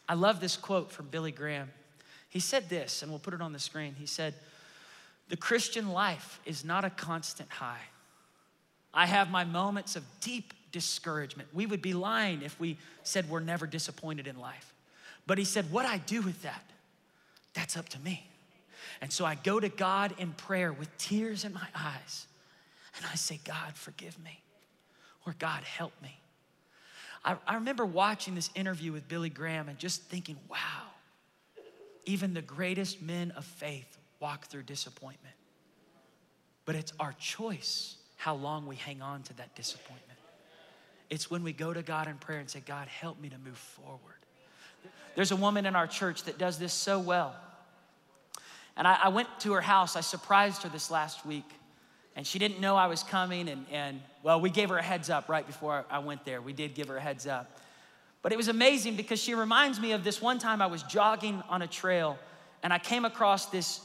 I 0.09 0.15
love 0.15 0.41
this 0.41 0.57
quote 0.57 0.91
from 0.91 1.07
Billy 1.07 1.31
Graham. 1.31 1.71
He 2.29 2.41
said 2.41 2.69
this, 2.69 3.03
and 3.03 3.13
we'll 3.13 3.21
put 3.21 3.33
it 3.33 3.41
on 3.41 3.53
the 3.53 3.61
screen. 3.61 3.95
He 3.97 4.07
said, 4.07 4.35
The 5.29 5.37
Christian 5.37 5.91
life 5.91 6.41
is 6.45 6.65
not 6.65 6.85
a 6.85 6.91
constant 6.91 7.49
high. 7.49 7.83
I 8.93 9.07
have 9.07 9.31
my 9.31 9.45
moments 9.45 9.97
of 9.97 10.05
deep 10.21 10.53
discouragement. 10.73 11.49
We 11.53 11.67
would 11.67 11.83
be 11.83 11.95
lying 11.95 12.43
if 12.43 12.59
we 12.59 12.77
said 13.03 13.29
we're 13.29 13.41
never 13.41 13.67
disappointed 13.67 14.27
in 14.27 14.39
life. 14.39 14.73
But 15.27 15.39
he 15.39 15.45
said, 15.45 15.71
What 15.71 15.87
I 15.87 15.99
do 15.99 16.23
with 16.23 16.43
that, 16.43 16.65
that's 17.55 17.77
up 17.77 17.89
to 17.91 17.99
me. 18.01 18.27
And 19.01 19.13
so 19.13 19.25
I 19.25 19.35
go 19.35 19.61
to 19.61 19.69
God 19.69 20.15
in 20.19 20.33
prayer 20.33 20.73
with 20.73 20.97
tears 20.99 21.45
in 21.45 21.53
my 21.55 21.67
eyes, 21.75 22.27
and 22.97 23.07
I 23.11 23.15
say, 23.15 23.41
God, 23.45 23.75
forgive 23.75 24.19
me, 24.23 24.43
or 25.27 25.35
God, 25.39 25.63
help 25.63 25.93
me. 26.03 26.19
I, 27.25 27.37
I 27.47 27.55
remember 27.55 27.87
watching 27.87 28.35
this 28.35 28.51
interview 28.55 28.93
with 28.93 29.09
Billy 29.09 29.31
Graham 29.31 29.69
and 29.69 29.79
just 29.79 30.03
thinking, 30.03 30.37
wow, 30.51 30.57
even 32.05 32.35
the 32.35 32.43
greatest 32.43 33.01
men 33.01 33.31
of 33.33 33.45
faith 33.45 33.99
walk 34.21 34.47
through 34.47 34.63
disappointment. 34.63 35.35
But 36.65 36.75
it's 36.77 36.93
our 36.99 37.15
choice 37.19 37.97
how 38.21 38.35
long 38.35 38.67
we 38.67 38.77
hang 38.77 39.01
on 39.01 39.23
to 39.23 39.33
that 39.39 39.55
disappointment. 39.55 40.19
It's 41.09 41.31
when 41.31 41.43
we 41.43 41.55
go 41.55 41.73
to 41.73 41.81
God 41.81 42.07
in 42.07 42.17
prayer 42.19 42.39
and 42.39 42.51
say, 42.51 42.63
God, 42.65 42.87
help 42.87 43.19
me 43.19 43.31
to 43.31 43.39
move 43.39 43.57
forward. 43.57 44.01
There's 45.15 45.33
a 45.33 45.37
woman 45.37 45.65
in 45.65 45.75
our 45.75 45.87
church 45.87 46.25
that 46.25 46.37
does 46.37 46.59
this 46.59 46.75
so 46.75 47.01
well. 47.01 47.35
And 48.77 48.87
I, 48.87 48.99
I 49.05 49.09
went 49.09 49.29
to 49.41 49.55
her 49.55 49.63
house, 49.63 49.97
I 49.97 50.03
surprised 50.03 50.65
her 50.65 50.69
this 50.69 50.91
last 50.91 51.25
week 51.25 51.51
and 52.15 52.27
she 52.27 52.39
didn't 52.39 52.61
know 52.61 52.77
I 52.77 52.89
was 52.89 53.03
coming. 53.03 53.49
And, 53.49 53.65
and 53.71 54.03
well, 54.23 54.39
we 54.39 54.51
gave 54.51 54.69
her 54.69 54.77
a 54.77 54.83
heads 54.83 55.09
up 55.09 55.31
right 55.31 55.47
before 55.47 55.87
I 55.91 56.01
went 56.01 56.27
there. 56.27 56.43
We 56.43 56.53
did 56.53 56.75
give 56.75 56.89
her 56.89 56.99
a 56.99 57.01
heads 57.01 57.27
up. 57.27 57.59
But 58.21 58.33
it 58.33 58.37
was 58.37 58.49
amazing 58.49 58.97
because 58.97 59.19
she 59.19 59.35
reminds 59.35 59.81
me 59.81 59.93
of 59.93 60.05
this 60.05 60.21
one 60.21 60.39
time 60.39 60.61
I 60.61 60.67
was 60.67 60.83
jogging 60.83 61.43
on 61.49 61.63
a 61.63 61.67
trail 61.67 62.19
and 62.63 62.71
I 62.75 62.79
came 62.79 63.07
across 63.07 63.47
this 63.47 63.81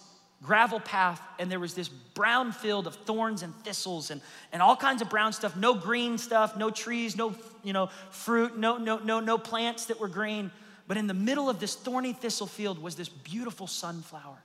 gravel 0.45 0.79
path 0.79 1.21
and 1.39 1.51
there 1.51 1.60
was 1.60 1.73
this 1.73 1.88
brown 1.88 2.51
field 2.51 2.88
of 2.88 2.95
thorns 2.95 3.41
and 3.41 3.55
thistles 3.63 4.12
and, 4.12 4.21
and 4.53 4.62
all 4.62 4.75
kinds 4.75 5.01
of 5.01 5.10
brown 5.10 5.34
stuff 5.34 5.55
no 5.55 5.73
green 5.73 6.17
stuff 6.17 6.55
no 6.55 6.69
trees 6.69 7.17
no 7.17 7.34
you 7.63 7.73
know 7.73 7.89
fruit 8.12 8.58
no 8.58 8.77
no 8.77 8.97
no 8.99 9.19
no 9.19 9.38
plants 9.38 9.86
that 9.86 9.99
were 9.99 10.08
green 10.08 10.51
but 10.88 10.97
in 10.97 11.08
the 11.08 11.13
middle 11.13 11.49
of 11.49 11.60
this 11.60 11.75
thorny 11.75 12.13
thistle 12.13 12.47
field 12.47 12.81
was 12.81 12.95
this 12.95 13.10
beautiful 13.10 13.67
sunflower 13.67 14.38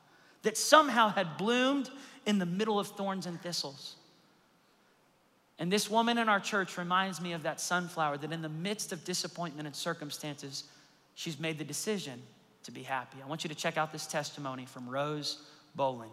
that 0.42 0.56
somehow 0.56 1.10
had 1.10 1.36
bloomed 1.36 1.90
in 2.26 2.38
the 2.38 2.46
middle 2.46 2.78
of 2.78 2.88
thorns 2.88 3.26
and 3.26 3.40
thistles. 3.40 3.96
And 5.58 5.70
this 5.70 5.90
woman 5.90 6.16
in 6.16 6.28
our 6.28 6.40
church 6.40 6.78
reminds 6.78 7.20
me 7.20 7.32
of 7.32 7.42
that 7.42 7.60
sunflower 7.60 8.18
that 8.18 8.32
in 8.32 8.40
the 8.40 8.48
midst 8.48 8.92
of 8.92 9.04
disappointment 9.04 9.66
and 9.66 9.76
circumstances, 9.76 10.64
she's 11.14 11.38
made 11.38 11.58
the 11.58 11.64
decision 11.64 12.22
to 12.62 12.70
be 12.70 12.82
happy. 12.82 13.18
I 13.22 13.28
want 13.28 13.44
you 13.44 13.48
to 13.48 13.54
check 13.54 13.76
out 13.76 13.92
this 13.92 14.06
testimony 14.06 14.64
from 14.64 14.88
Rose 14.88 15.44
Bolin. 15.76 16.09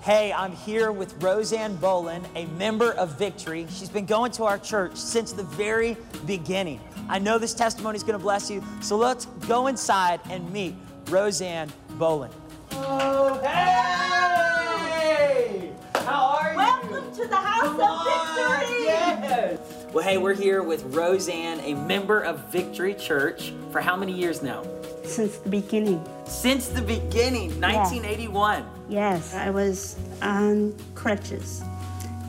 Hey, 0.00 0.32
I'm 0.32 0.52
here 0.52 0.92
with 0.92 1.20
Roseanne 1.22 1.76
Bolin, 1.78 2.24
a 2.34 2.46
member 2.56 2.92
of 2.92 3.18
Victory. 3.18 3.66
She's 3.70 3.88
been 3.88 4.06
going 4.06 4.30
to 4.32 4.44
our 4.44 4.58
church 4.58 4.96
since 4.96 5.32
the 5.32 5.42
very 5.42 5.96
beginning. 6.26 6.80
I 7.08 7.18
know 7.18 7.38
this 7.38 7.54
testimony 7.54 7.96
is 7.96 8.02
going 8.02 8.18
to 8.18 8.22
bless 8.22 8.50
you, 8.50 8.62
so 8.80 8.96
let's 8.96 9.26
go 9.48 9.66
inside 9.66 10.20
and 10.30 10.50
meet 10.52 10.74
Roseanne 11.08 11.72
Bolin. 11.92 12.30
Oh, 12.72 13.40
hey! 13.42 15.72
How 15.94 16.38
are 16.38 16.52
you? 16.52 16.58
Welcome 16.58 17.14
to 17.16 17.26
the 17.26 17.36
house 17.36 17.62
Come 17.62 17.74
of 17.76 17.80
on, 17.80 18.60
victory. 18.60 18.84
Yes. 18.84 19.58
Well, 19.92 20.04
hey, 20.04 20.18
we're 20.18 20.34
here 20.34 20.62
with 20.62 20.84
Roseanne, 20.94 21.60
a 21.60 21.74
member 21.74 22.20
of 22.20 22.52
Victory 22.52 22.94
Church, 22.94 23.52
for 23.72 23.80
how 23.80 23.96
many 23.96 24.12
years 24.12 24.42
now? 24.42 24.62
Since 25.06 25.36
the 25.38 25.48
beginning, 25.48 26.04
Since 26.26 26.68
the 26.68 26.82
beginning, 26.82 27.60
1981. 27.60 28.64
yes, 28.88 29.34
I 29.34 29.50
was 29.50 29.96
on 30.22 30.74
crutches 30.94 31.62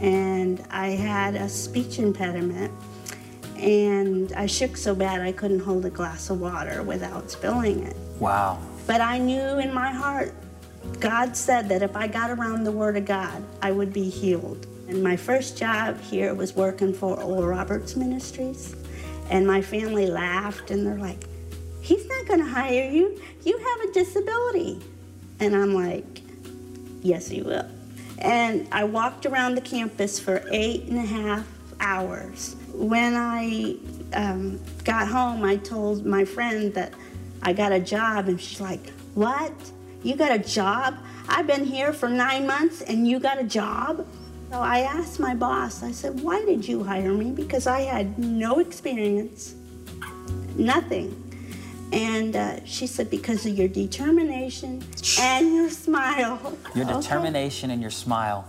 and 0.01 0.63
I 0.69 0.89
had 0.89 1.35
a 1.35 1.49
speech 1.49 1.97
impediment 1.99 2.71
and 3.57 4.31
I 4.33 4.45
shook 4.45 4.77
so 4.77 4.93
bad 4.93 5.21
I 5.21 5.31
couldn't 5.31 5.61
hold 5.61 5.85
a 5.85 5.89
glass 5.89 6.29
of 6.29 6.39
water 6.39 6.83
without 6.83 7.31
spilling 7.31 7.83
it. 7.83 7.95
Wow. 8.19 8.59
But 8.85 9.01
I 9.01 9.17
knew 9.17 9.59
in 9.59 9.73
my 9.73 9.91
heart, 9.91 10.33
God 10.99 11.35
said 11.35 11.67
that 11.69 11.81
if 11.81 11.95
I 11.95 12.07
got 12.07 12.29
around 12.29 12.63
the 12.63 12.71
Word 12.71 12.95
of 12.95 13.05
God, 13.05 13.43
I 13.61 13.71
would 13.71 13.91
be 13.91 14.09
healed. 14.09 14.67
And 14.87 15.03
my 15.03 15.17
first 15.17 15.57
job 15.57 15.99
here 15.99 16.33
was 16.33 16.55
working 16.55 16.93
for 16.93 17.19
Oral 17.21 17.47
Roberts 17.47 17.95
Ministries. 17.95 18.75
And 19.29 19.45
my 19.45 19.61
family 19.61 20.05
laughed 20.07 20.71
and 20.71 20.85
they're 20.85 20.97
like, 20.97 21.25
He's 21.88 22.06
not 22.06 22.28
going 22.28 22.39
to 22.39 22.45
hire 22.45 22.89
you. 22.89 23.17
You 23.45 23.58
have 23.58 23.89
a 23.89 23.93
disability. 23.93 24.82
And 25.39 25.56
I'm 25.56 25.73
like, 25.73 26.21
Yes, 27.02 27.30
He 27.30 27.41
will. 27.41 27.65
And 28.17 28.67
I 28.73 28.84
walked 28.84 29.26
around 29.26 29.56
the 29.56 29.62
campus 29.62 30.19
for 30.19 30.43
eight 30.52 30.84
and 30.84 30.97
a 30.97 31.06
half 31.06 31.47
hours. 31.80 32.58
When 32.73 33.15
I 33.15 33.78
um, 34.12 34.60
got 34.84 35.08
home, 35.08 35.45
I 35.45 35.56
told 35.56 36.06
my 36.06 36.26
friend 36.26 36.73
that 36.73 36.93
I 37.41 37.54
got 37.54 37.71
a 37.71 37.80
job, 37.80 38.28
and 38.28 38.41
she's 38.41 38.60
like, 38.60 38.89
What? 39.13 39.54
You 40.04 40.17
got 40.17 40.34
a 40.34 40.39
job? 40.39 40.97
I've 41.30 41.47
been 41.47 41.63
here 41.63 41.93
for 41.93 42.10
nine 42.10 42.45
months 42.45 42.82
and 42.82 43.08
you 43.08 43.19
got 43.19 43.39
a 43.39 43.43
job? 43.43 44.06
So 44.52 44.60
I 44.60 44.80
asked 44.80 45.19
my 45.21 45.36
boss, 45.36 45.84
I 45.84 45.91
said, 45.93 46.19
Why 46.19 46.43
did 46.43 46.67
you 46.67 46.84
hire 46.84 47.13
me? 47.13 47.32
Because 47.32 47.65
I 47.65 47.82
had 47.82 48.19
no 48.19 48.60
experience, 48.60 49.56
nothing. 50.58 51.26
And 51.93 52.36
uh, 52.36 52.65
she 52.65 52.86
said, 52.88 53.10
Because 53.10 53.45
of 53.45 53.58
your 53.58 53.67
determination 53.67 54.84
and 55.19 55.56
your 55.56 55.69
smile. 55.69 56.58
Your 56.76 56.86
Okay. 56.86 56.93
determination 57.00 57.71
and 57.71 57.82
your 57.82 57.91
smile. 57.91 58.47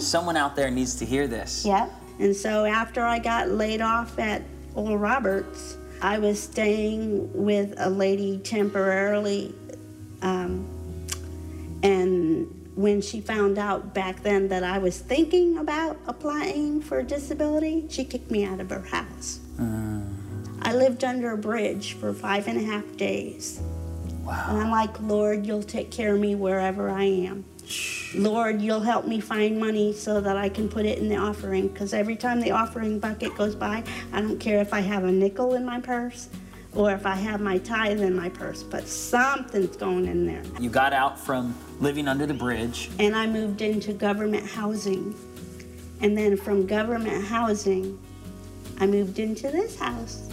Someone 0.00 0.36
out 0.36 0.56
there 0.56 0.70
needs 0.70 0.96
to 0.96 1.04
hear 1.04 1.28
this. 1.28 1.64
Yep. 1.64 1.92
And 2.18 2.34
so 2.34 2.64
after 2.64 3.04
I 3.04 3.18
got 3.20 3.48
laid 3.50 3.80
off 3.80 4.18
at 4.18 4.42
Oral 4.74 4.98
Roberts, 4.98 5.76
I 6.02 6.18
was 6.18 6.42
staying 6.42 7.30
with 7.34 7.74
a 7.78 7.88
lady 7.88 8.38
temporarily. 8.38 9.54
Um, 10.22 10.66
and 11.82 12.48
when 12.74 13.00
she 13.00 13.20
found 13.20 13.58
out 13.58 13.94
back 13.94 14.22
then 14.22 14.48
that 14.48 14.64
I 14.64 14.78
was 14.78 14.98
thinking 14.98 15.58
about 15.58 15.98
applying 16.06 16.80
for 16.80 17.02
disability, 17.02 17.86
she 17.90 18.04
kicked 18.04 18.30
me 18.30 18.44
out 18.44 18.60
of 18.60 18.70
her 18.70 18.80
house. 18.82 19.40
Uh. 19.58 19.89
I 20.62 20.74
lived 20.74 21.04
under 21.04 21.32
a 21.32 21.36
bridge 21.36 21.94
for 21.94 22.12
five 22.12 22.48
and 22.48 22.58
a 22.58 22.62
half 22.62 22.96
days. 22.96 23.60
Wow. 24.22 24.46
And 24.48 24.58
I'm 24.58 24.70
like, 24.70 25.00
Lord, 25.00 25.46
you'll 25.46 25.62
take 25.62 25.90
care 25.90 26.14
of 26.14 26.20
me 26.20 26.34
wherever 26.34 26.90
I 26.90 27.04
am. 27.04 27.44
Lord, 28.14 28.60
you'll 28.60 28.80
help 28.80 29.06
me 29.06 29.20
find 29.20 29.58
money 29.58 29.92
so 29.92 30.20
that 30.20 30.36
I 30.36 30.48
can 30.48 30.68
put 30.68 30.84
it 30.84 30.98
in 30.98 31.08
the 31.08 31.16
offering. 31.16 31.68
Because 31.68 31.94
every 31.94 32.16
time 32.16 32.40
the 32.40 32.50
offering 32.50 32.98
bucket 32.98 33.36
goes 33.36 33.54
by, 33.54 33.84
I 34.12 34.20
don't 34.20 34.38
care 34.38 34.60
if 34.60 34.74
I 34.74 34.80
have 34.80 35.04
a 35.04 35.12
nickel 35.12 35.54
in 35.54 35.64
my 35.64 35.80
purse 35.80 36.28
or 36.74 36.92
if 36.92 37.04
I 37.06 37.14
have 37.14 37.40
my 37.40 37.58
tithe 37.58 38.00
in 38.00 38.14
my 38.14 38.28
purse, 38.28 38.62
but 38.62 38.86
something's 38.86 39.76
going 39.76 40.06
in 40.06 40.26
there. 40.26 40.42
You 40.60 40.70
got 40.70 40.92
out 40.92 41.18
from 41.18 41.54
living 41.80 42.06
under 42.06 42.26
the 42.26 42.34
bridge. 42.34 42.90
And 42.98 43.16
I 43.16 43.26
moved 43.26 43.60
into 43.62 43.92
government 43.92 44.46
housing. 44.46 45.14
And 46.00 46.16
then 46.16 46.36
from 46.36 46.66
government 46.66 47.24
housing, 47.24 47.98
I 48.78 48.86
moved 48.86 49.18
into 49.18 49.50
this 49.50 49.78
house. 49.78 50.29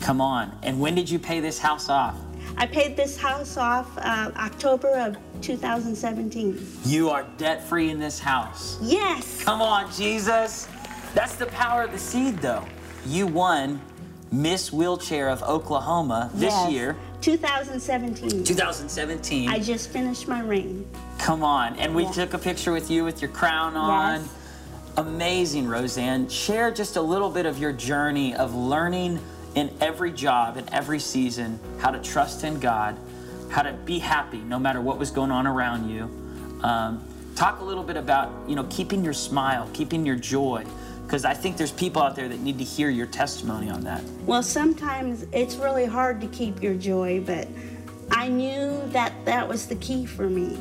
Come 0.00 0.20
on. 0.20 0.56
And 0.62 0.80
when 0.80 0.94
did 0.94 1.08
you 1.10 1.18
pay 1.18 1.40
this 1.40 1.58
house 1.58 1.88
off? 1.88 2.16
I 2.56 2.66
paid 2.66 2.96
this 2.96 3.16
house 3.16 3.56
off 3.56 3.96
uh, 3.98 4.32
October 4.36 4.90
of 4.96 5.16
2017. 5.42 6.66
You 6.84 7.10
are 7.10 7.24
debt 7.36 7.62
free 7.62 7.90
in 7.90 8.00
this 8.00 8.18
house. 8.18 8.78
Yes. 8.82 9.44
Come 9.44 9.62
on, 9.62 9.92
Jesus. 9.92 10.68
That's 11.14 11.36
the 11.36 11.46
power 11.46 11.82
of 11.82 11.92
the 11.92 11.98
seed, 11.98 12.38
though. 12.38 12.64
You 13.06 13.26
won 13.26 13.80
Miss 14.32 14.72
Wheelchair 14.72 15.28
of 15.28 15.42
Oklahoma 15.42 16.30
this 16.34 16.52
yes. 16.52 16.72
year. 16.72 16.96
2017. 17.20 18.44
2017. 18.44 19.48
I 19.48 19.58
just 19.58 19.90
finished 19.90 20.28
my 20.28 20.40
reign. 20.40 20.88
Come 21.18 21.42
on. 21.42 21.76
And 21.76 21.94
we 21.94 22.10
took 22.12 22.34
a 22.34 22.38
picture 22.38 22.72
with 22.72 22.90
you 22.90 23.04
with 23.04 23.22
your 23.22 23.30
crown 23.30 23.76
on. 23.76 24.20
Yes. 24.20 24.34
Amazing, 24.96 25.68
Roseanne. 25.68 26.28
Share 26.28 26.72
just 26.72 26.96
a 26.96 27.02
little 27.02 27.30
bit 27.30 27.46
of 27.46 27.58
your 27.58 27.72
journey 27.72 28.34
of 28.34 28.54
learning 28.54 29.20
in 29.54 29.70
every 29.80 30.12
job, 30.12 30.56
in 30.56 30.72
every 30.72 30.98
season, 30.98 31.58
how 31.78 31.90
to 31.90 32.00
trust 32.00 32.44
in 32.44 32.60
God, 32.60 32.96
how 33.50 33.62
to 33.62 33.72
be 33.72 33.98
happy 33.98 34.38
no 34.38 34.58
matter 34.58 34.80
what 34.80 34.98
was 34.98 35.10
going 35.10 35.30
on 35.30 35.46
around 35.46 35.90
you. 35.90 36.04
Um, 36.62 37.04
talk 37.34 37.60
a 37.60 37.64
little 37.64 37.84
bit 37.84 37.96
about, 37.96 38.32
you 38.48 38.56
know, 38.56 38.64
keeping 38.64 39.04
your 39.04 39.12
smile, 39.12 39.68
keeping 39.72 40.04
your 40.04 40.16
joy 40.16 40.64
because 41.08 41.24
I 41.24 41.32
think 41.32 41.56
there's 41.56 41.72
people 41.72 42.02
out 42.02 42.14
there 42.14 42.28
that 42.28 42.40
need 42.40 42.58
to 42.58 42.64
hear 42.64 42.90
your 42.90 43.06
testimony 43.06 43.70
on 43.70 43.80
that. 43.84 44.02
Well, 44.26 44.42
sometimes 44.42 45.24
it's 45.32 45.56
really 45.56 45.86
hard 45.86 46.20
to 46.20 46.26
keep 46.26 46.62
your 46.62 46.74
joy, 46.74 47.22
but 47.24 47.48
I 48.10 48.28
knew 48.28 48.78
that 48.88 49.14
that 49.24 49.48
was 49.48 49.66
the 49.66 49.76
key 49.76 50.04
for 50.04 50.28
me. 50.28 50.56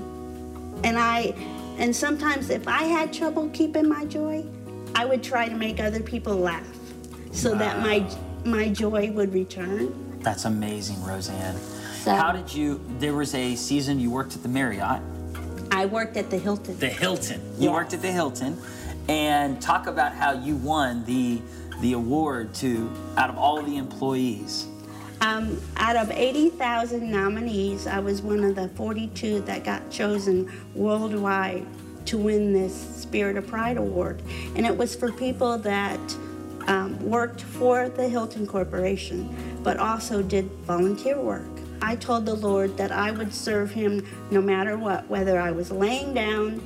And 0.86 0.98
I 0.98 1.36
and 1.78 1.94
sometimes 1.94 2.50
if 2.50 2.66
I 2.66 2.84
had 2.84 3.12
trouble 3.12 3.50
keeping 3.50 3.90
my 3.90 4.06
joy, 4.06 4.46
I 4.96 5.04
would 5.04 5.22
try 5.22 5.50
to 5.50 5.56
make 5.56 5.82
other 5.82 6.00
people 6.00 6.38
laugh 6.38 6.66
so 7.34 7.52
wow. 7.52 7.58
that 7.60 7.80
my 7.82 8.10
my 8.46 8.70
joy 8.70 9.12
would 9.12 9.34
return. 9.34 10.20
That's 10.22 10.46
amazing, 10.46 11.04
Roseanne. 11.04 11.58
So, 12.02 12.14
How 12.14 12.32
did 12.32 12.54
you 12.54 12.80
there 13.00 13.14
was 13.14 13.34
a 13.34 13.56
season 13.56 14.00
you 14.00 14.12
worked 14.12 14.36
at 14.36 14.44
the 14.44 14.50
Marriott? 14.50 15.02
I 15.72 15.86
worked 15.86 16.18
at 16.18 16.30
the 16.30 16.38
Hilton. 16.38 16.78
The 16.80 16.90
Hilton. 16.90 17.42
You 17.58 17.66
yes. 17.66 17.74
worked 17.74 17.94
at 17.94 18.02
the 18.02 18.12
Hilton 18.12 18.58
and 19.10 19.62
talk 19.62 19.88
about 19.88 20.14
how 20.14 20.34
you 20.34 20.56
won 20.56 21.04
the 21.06 21.42
the 21.82 21.94
award 21.94 22.54
to 22.56 22.92
out 23.18 23.30
of 23.30 23.38
all 23.38 23.62
the 23.62 23.78
employees. 23.78 24.68
Um, 25.20 25.60
out 25.78 25.96
of 25.96 26.12
80,000 26.12 27.12
nominees, 27.12 27.88
I 27.88 28.00
was 28.00 28.22
one 28.22 28.44
of 28.44 28.56
the 28.56 28.70
42 28.70 29.42
that 29.42 29.64
got 29.64 29.90
chosen 29.90 30.52
worldwide 30.76 31.66
to 32.06 32.18
win 32.18 32.54
this 32.54 32.76
Spirit 32.76 33.36
of 33.36 33.48
Pride 33.48 33.78
Award. 33.78 34.22
And 34.56 34.66
it 34.66 34.76
was 34.76 34.96
for 34.96 35.12
people 35.12 35.58
that 35.60 36.00
um, 36.68 37.00
worked 37.00 37.42
for 37.42 37.90
the 37.90 38.08
Hilton 38.08 38.46
Corporation, 38.46 39.36
but 39.64 39.78
also 39.78 40.22
did 40.22 40.50
volunteer 40.66 41.20
work. 41.20 41.46
I 41.82 41.96
told 41.96 42.26
the 42.26 42.34
Lord 42.36 42.76
that 42.78 42.92
I 42.92 43.12
would 43.12 43.34
serve 43.34 43.72
Him 43.72 44.06
no 44.32 44.42
matter 44.42 44.78
what, 44.78 45.08
whether 45.08 45.40
I 45.40 45.52
was 45.52 45.72
laying 45.72 46.14
down, 46.14 46.62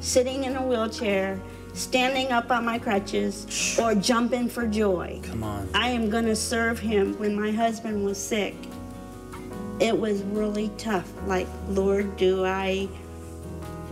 sitting 0.00 0.44
in 0.44 0.56
a 0.56 0.62
wheelchair, 0.62 1.40
standing 1.76 2.32
up 2.32 2.50
on 2.50 2.64
my 2.64 2.78
crutches, 2.78 3.78
or 3.78 3.94
jumping 3.94 4.48
for 4.48 4.66
joy. 4.66 5.20
Come 5.22 5.44
on. 5.44 5.68
I 5.74 5.88
am 5.88 6.08
going 6.08 6.24
to 6.24 6.36
serve 6.36 6.78
him. 6.78 7.18
When 7.18 7.38
my 7.38 7.50
husband 7.50 8.04
was 8.04 8.18
sick, 8.18 8.54
it 9.78 9.96
was 9.96 10.22
really 10.22 10.70
tough. 10.78 11.10
Like, 11.26 11.46
Lord, 11.68 12.16
do 12.16 12.44
I 12.44 12.88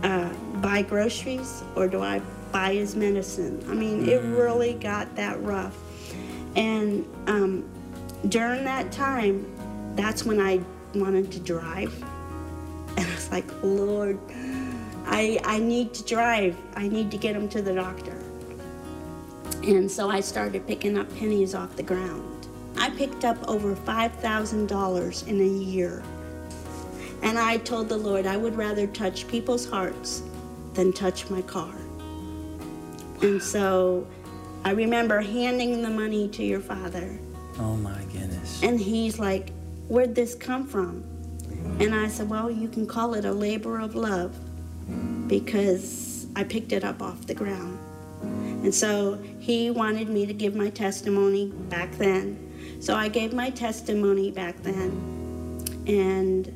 uh, 0.03 0.33
buy 0.61 0.81
groceries 0.81 1.63
or 1.75 1.87
do 1.87 2.01
I 2.01 2.21
buy 2.55 2.73
his 2.73 2.95
medicine? 2.95 3.61
I 3.69 3.73
mean, 3.73 4.05
mm. 4.05 4.07
it 4.07 4.21
really 4.21 4.75
got 4.75 5.13
that 5.17 5.43
rough. 5.43 5.77
And 6.55 7.05
um, 7.27 7.69
during 8.29 8.63
that 8.63 8.93
time, 8.93 9.45
that's 9.97 10.23
when 10.23 10.39
I 10.39 10.61
wanted 10.93 11.33
to 11.33 11.39
drive. 11.39 11.93
And 12.97 13.05
I 13.05 13.13
was 13.13 13.29
like, 13.29 13.45
Lord, 13.61 14.17
I, 15.05 15.37
I 15.43 15.59
need 15.59 15.93
to 15.95 16.03
drive. 16.05 16.55
I 16.77 16.87
need 16.87 17.11
to 17.11 17.17
get 17.17 17.35
him 17.35 17.49
to 17.49 17.61
the 17.61 17.73
doctor. 17.73 18.17
And 19.63 19.91
so 19.91 20.09
I 20.09 20.21
started 20.21 20.65
picking 20.65 20.97
up 20.97 21.13
pennies 21.17 21.53
off 21.53 21.75
the 21.75 21.83
ground. 21.83 22.47
I 22.77 22.89
picked 22.91 23.25
up 23.25 23.37
over 23.49 23.75
$5,000 23.75 25.27
in 25.27 25.41
a 25.41 25.43
year. 25.43 26.01
And 27.21 27.37
I 27.37 27.57
told 27.57 27.89
the 27.89 27.97
Lord 27.97 28.25
I 28.25 28.37
would 28.37 28.55
rather 28.55 28.87
touch 28.87 29.27
people's 29.27 29.69
hearts 29.69 30.23
than 30.73 30.93
touch 30.93 31.29
my 31.29 31.41
car. 31.41 31.75
And 33.21 33.41
so 33.41 34.07
I 34.63 34.71
remember 34.71 35.21
handing 35.21 35.81
the 35.81 35.89
money 35.89 36.27
to 36.29 36.43
your 36.43 36.59
father. 36.59 37.17
Oh 37.59 37.75
my 37.77 38.01
goodness. 38.11 38.61
And 38.63 38.79
he's 38.79 39.19
like, 39.19 39.51
Where'd 39.87 40.15
this 40.15 40.33
come 40.33 40.65
from? 40.65 41.03
And 41.79 41.93
I 41.93 42.07
said, 42.07 42.29
Well, 42.29 42.49
you 42.49 42.67
can 42.67 42.87
call 42.87 43.13
it 43.13 43.25
a 43.25 43.31
labor 43.31 43.79
of 43.79 43.95
love 43.95 44.35
because 45.27 46.27
I 46.35 46.43
picked 46.43 46.71
it 46.71 46.83
up 46.83 47.01
off 47.01 47.25
the 47.27 47.33
ground. 47.33 47.79
And 48.21 48.73
so 48.73 49.21
he 49.39 49.69
wanted 49.69 50.09
me 50.09 50.25
to 50.25 50.33
give 50.33 50.55
my 50.55 50.69
testimony 50.69 51.51
back 51.69 51.91
then. 51.93 52.79
So 52.81 52.95
I 52.95 53.07
gave 53.07 53.33
my 53.33 53.49
testimony 53.51 54.31
back 54.31 54.61
then. 54.63 55.63
And 55.87 56.51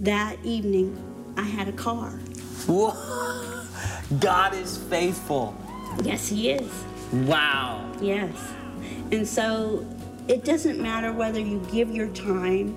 that 0.00 0.36
evening, 0.42 0.96
I 1.36 1.42
had 1.42 1.68
a 1.68 1.72
car. 1.72 2.10
Whoa. 2.66 3.62
God 4.20 4.54
is 4.54 4.76
faithful. 4.76 5.56
Yes, 6.02 6.28
He 6.28 6.50
is. 6.50 6.84
Wow. 7.12 7.90
Yes. 8.00 8.34
And 9.10 9.26
so 9.26 9.86
it 10.28 10.44
doesn't 10.44 10.80
matter 10.80 11.12
whether 11.12 11.40
you 11.40 11.60
give 11.70 11.90
your 11.90 12.08
time 12.08 12.76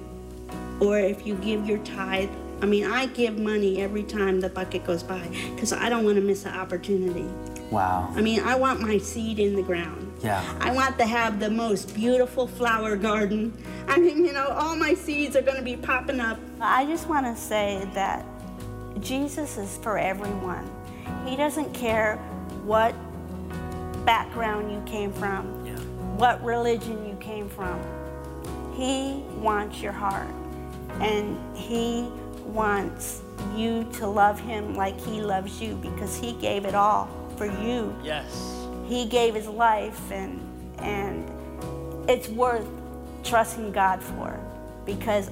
or 0.80 1.00
if 1.00 1.26
you 1.26 1.36
give 1.36 1.66
your 1.66 1.78
tithe 1.80 2.30
I 2.62 2.68
mean, 2.68 2.86
I 2.86 3.08
give 3.08 3.38
money 3.38 3.82
every 3.82 4.04
time 4.04 4.40
the 4.40 4.50
bucket 4.50 4.86
goes 4.86 5.04
by 5.04 5.28
because 5.54 5.74
I 5.74 5.90
don't 5.90 6.06
want 6.06 6.16
to 6.16 6.22
miss 6.22 6.46
an 6.46 6.54
opportunity. 6.54 7.28
Wow. 7.70 8.12
I 8.16 8.22
mean, 8.22 8.40
I 8.42 8.56
want 8.56 8.80
my 8.80 8.98
seed 8.98 9.40
in 9.40 9.56
the 9.56 9.62
ground. 9.62 10.14
Yeah. 10.24 10.44
I 10.62 10.72
want 10.72 10.98
to 11.00 11.06
have 11.06 11.40
the 11.40 11.50
most 11.50 11.94
beautiful 11.94 12.48
flower 12.48 12.96
garden. 12.96 13.54
I 13.88 14.00
mean, 14.00 14.24
you 14.24 14.32
know, 14.32 14.48
all 14.48 14.76
my 14.76 14.94
seeds 14.94 15.36
are 15.36 15.42
going 15.42 15.58
to 15.58 15.64
be 15.64 15.76
popping 15.76 16.20
up. 16.20 16.40
I 16.62 16.86
just 16.86 17.10
want 17.10 17.26
to 17.26 17.36
say 17.40 17.88
that 17.94 18.26
Jesus 19.02 19.58
is 19.58 19.78
for 19.78 19.98
everyone. 19.98 20.70
He 21.26 21.36
doesn't 21.36 21.74
care 21.74 22.18
what 22.64 22.96
background 24.06 24.72
you 24.72 24.82
came 24.86 25.12
from, 25.12 25.66
yeah. 25.66 25.74
what 26.18 26.44
religion 26.44 27.08
you 27.08 27.16
came 27.16 27.50
from. 27.50 27.80
He 28.76 29.24
wants 29.40 29.82
your 29.82 29.94
heart. 29.94 30.30
And 31.02 31.38
He 31.58 32.08
wants 32.46 33.22
you 33.56 33.88
to 33.94 34.08
love 34.08 34.40
him 34.40 34.76
like 34.76 35.00
he 35.02 35.22
loves 35.22 35.62
you 35.62 35.76
because 35.76 36.18
he 36.18 36.34
gave 36.34 36.66
it 36.66 36.76
all 36.76 37.10
for 37.38 37.46
you. 37.46 37.96
Yes. 38.04 38.66
He 38.88 39.06
gave 39.06 39.36
his 39.36 39.48
life 39.48 40.12
and 40.12 40.40
and 40.80 41.30
it's 42.10 42.30
worth 42.30 42.68
trusting 43.24 43.72
God 43.72 44.02
for 44.02 44.40
because 44.86 45.30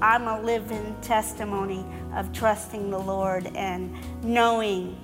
I'm 0.00 0.26
a 0.26 0.40
living 0.40 0.96
testimony 1.02 1.84
of 2.14 2.32
trusting 2.32 2.90
the 2.90 2.98
Lord 2.98 3.50
and 3.54 3.94
knowing 4.22 4.96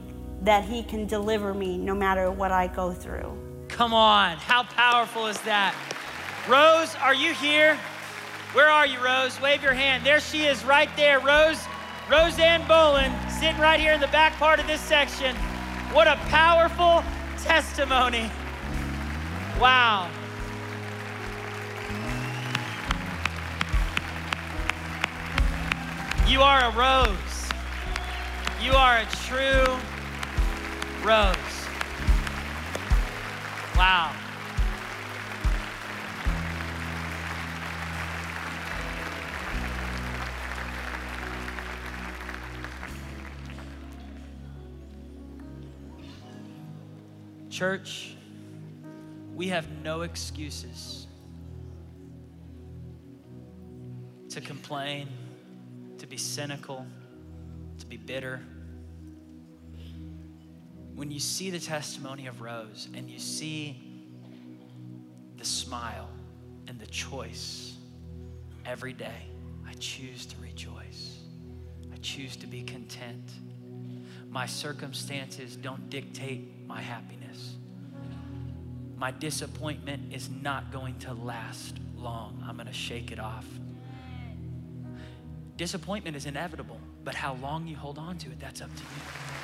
that 0.43 0.65
he 0.65 0.83
can 0.83 1.07
deliver 1.07 1.53
me 1.53 1.77
no 1.77 1.95
matter 1.95 2.31
what 2.31 2.51
I 2.51 2.67
go 2.67 2.93
through. 2.93 3.37
Come 3.69 3.93
on, 3.95 4.37
how 4.39 4.63
powerful 4.63 5.27
is 5.27 5.41
that? 5.43 5.75
Rose, 6.49 6.95
are 6.97 7.15
you 7.15 7.35
here? 7.35 7.79
Where 8.53 8.69
are 8.69 8.87
you, 8.87 8.99
Rose? 8.99 9.41
Wave 9.41 9.63
your 9.63 9.75
hand. 9.75 10.05
There 10.05 10.21
she 10.21 10.45
is, 10.45 10.65
right 10.65 10.89
there. 10.97 11.21
Rose, 11.21 11.63
Roseanne 12.11 12.67
Boland, 12.67 13.15
sitting 13.31 13.61
right 13.61 13.79
here 13.79 13.93
in 13.93 14.01
the 14.01 14.09
back 14.09 14.33
part 14.35 14.59
of 14.59 14.67
this 14.67 14.81
section. 14.81 15.37
What 15.93 16.09
a 16.09 16.17
powerful 16.29 17.05
testimony. 17.43 18.31
Wow. 19.61 20.09
You 26.27 26.43
are 26.43 26.65
a 26.65 26.77
rose. 26.77 27.49
You 28.63 28.73
are 28.73 28.99
a 28.99 29.07
true 29.27 29.77
rose. 31.03 31.37
Wow. 33.77 34.13
Church, 47.49 48.15
we 49.35 49.49
have 49.49 49.69
no 49.83 50.03
excuses 50.03 51.07
to 54.31 54.41
complain, 54.41 55.09
to 55.99 56.07
be 56.07 56.17
cynical, 56.17 56.87
to 57.79 57.87
be 57.87 57.97
bitter. 57.97 58.41
When 61.01 61.11
you 61.11 61.19
see 61.19 61.49
the 61.49 61.59
testimony 61.59 62.27
of 62.27 62.43
Rose 62.43 62.87
and 62.93 63.09
you 63.09 63.19
see 63.19 63.81
the 65.39 65.47
smile 65.47 66.11
and 66.69 66.79
the 66.79 66.87
choice 66.89 67.75
every 68.67 68.93
day, 68.93 69.31
I 69.67 69.73
choose 69.79 70.27
to 70.27 70.37
rejoice. 70.43 71.21
I 71.91 71.97
choose 72.03 72.37
to 72.37 72.47
be 72.47 72.61
content. 72.65 73.31
My 74.29 74.45
circumstances 74.45 75.57
don't 75.57 75.89
dictate 75.89 76.67
my 76.67 76.83
happiness. 76.83 77.55
My 78.99 79.11
disappointment 79.11 80.13
is 80.13 80.29
not 80.29 80.71
going 80.71 80.99
to 80.99 81.15
last 81.15 81.79
long. 81.97 82.45
I'm 82.47 82.57
going 82.57 82.67
to 82.67 82.75
shake 82.75 83.11
it 83.11 83.19
off. 83.19 83.47
Disappointment 85.57 86.15
is 86.15 86.27
inevitable, 86.27 86.79
but 87.05 87.15
how 87.15 87.39
long 87.41 87.67
you 87.67 87.77
hold 87.77 87.97
on 87.97 88.19
to 88.19 88.27
it, 88.27 88.39
that's 88.39 88.61
up 88.61 88.69
to 88.77 88.83
you. 88.83 89.40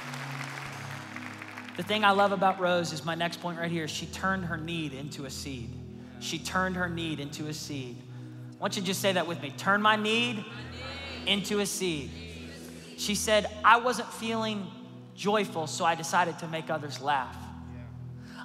The 1.76 1.82
thing 1.82 2.04
I 2.04 2.12
love 2.12 2.32
about 2.32 2.58
Rose 2.58 2.92
is 2.92 3.04
my 3.04 3.14
next 3.14 3.40
point 3.40 3.58
right 3.58 3.70
here. 3.70 3.86
She 3.86 4.06
turned 4.06 4.46
her 4.46 4.56
need 4.56 4.94
into 4.94 5.26
a 5.26 5.30
seed. 5.30 5.70
She 6.20 6.38
turned 6.38 6.76
her 6.76 6.88
need 6.88 7.20
into 7.20 7.48
a 7.48 7.54
seed. 7.54 7.96
I 8.52 8.62
want 8.62 8.76
you 8.76 8.82
to 8.82 8.86
just 8.86 9.02
say 9.02 9.12
that 9.12 9.26
with 9.26 9.42
me. 9.42 9.52
Turn 9.58 9.82
my 9.82 9.96
need 9.96 10.42
into 11.26 11.60
a 11.60 11.66
seed. 11.66 12.10
She 12.96 13.14
said, 13.14 13.50
I 13.62 13.78
wasn't 13.78 14.10
feeling 14.10 14.66
joyful, 15.14 15.66
so 15.66 15.84
I 15.84 15.94
decided 15.94 16.38
to 16.38 16.48
make 16.48 16.70
others 16.70 17.00
laugh. 17.00 17.36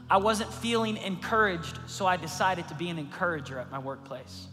I 0.09 0.17
wasn't 0.17 0.53
feeling 0.53 0.97
encouraged, 0.97 1.79
so 1.87 2.05
I 2.05 2.17
decided 2.17 2.67
to 2.67 2.75
be 2.75 2.89
an 2.89 2.99
encourager 2.99 3.59
at 3.59 3.71
my 3.71 3.79
workplace. 3.79 4.47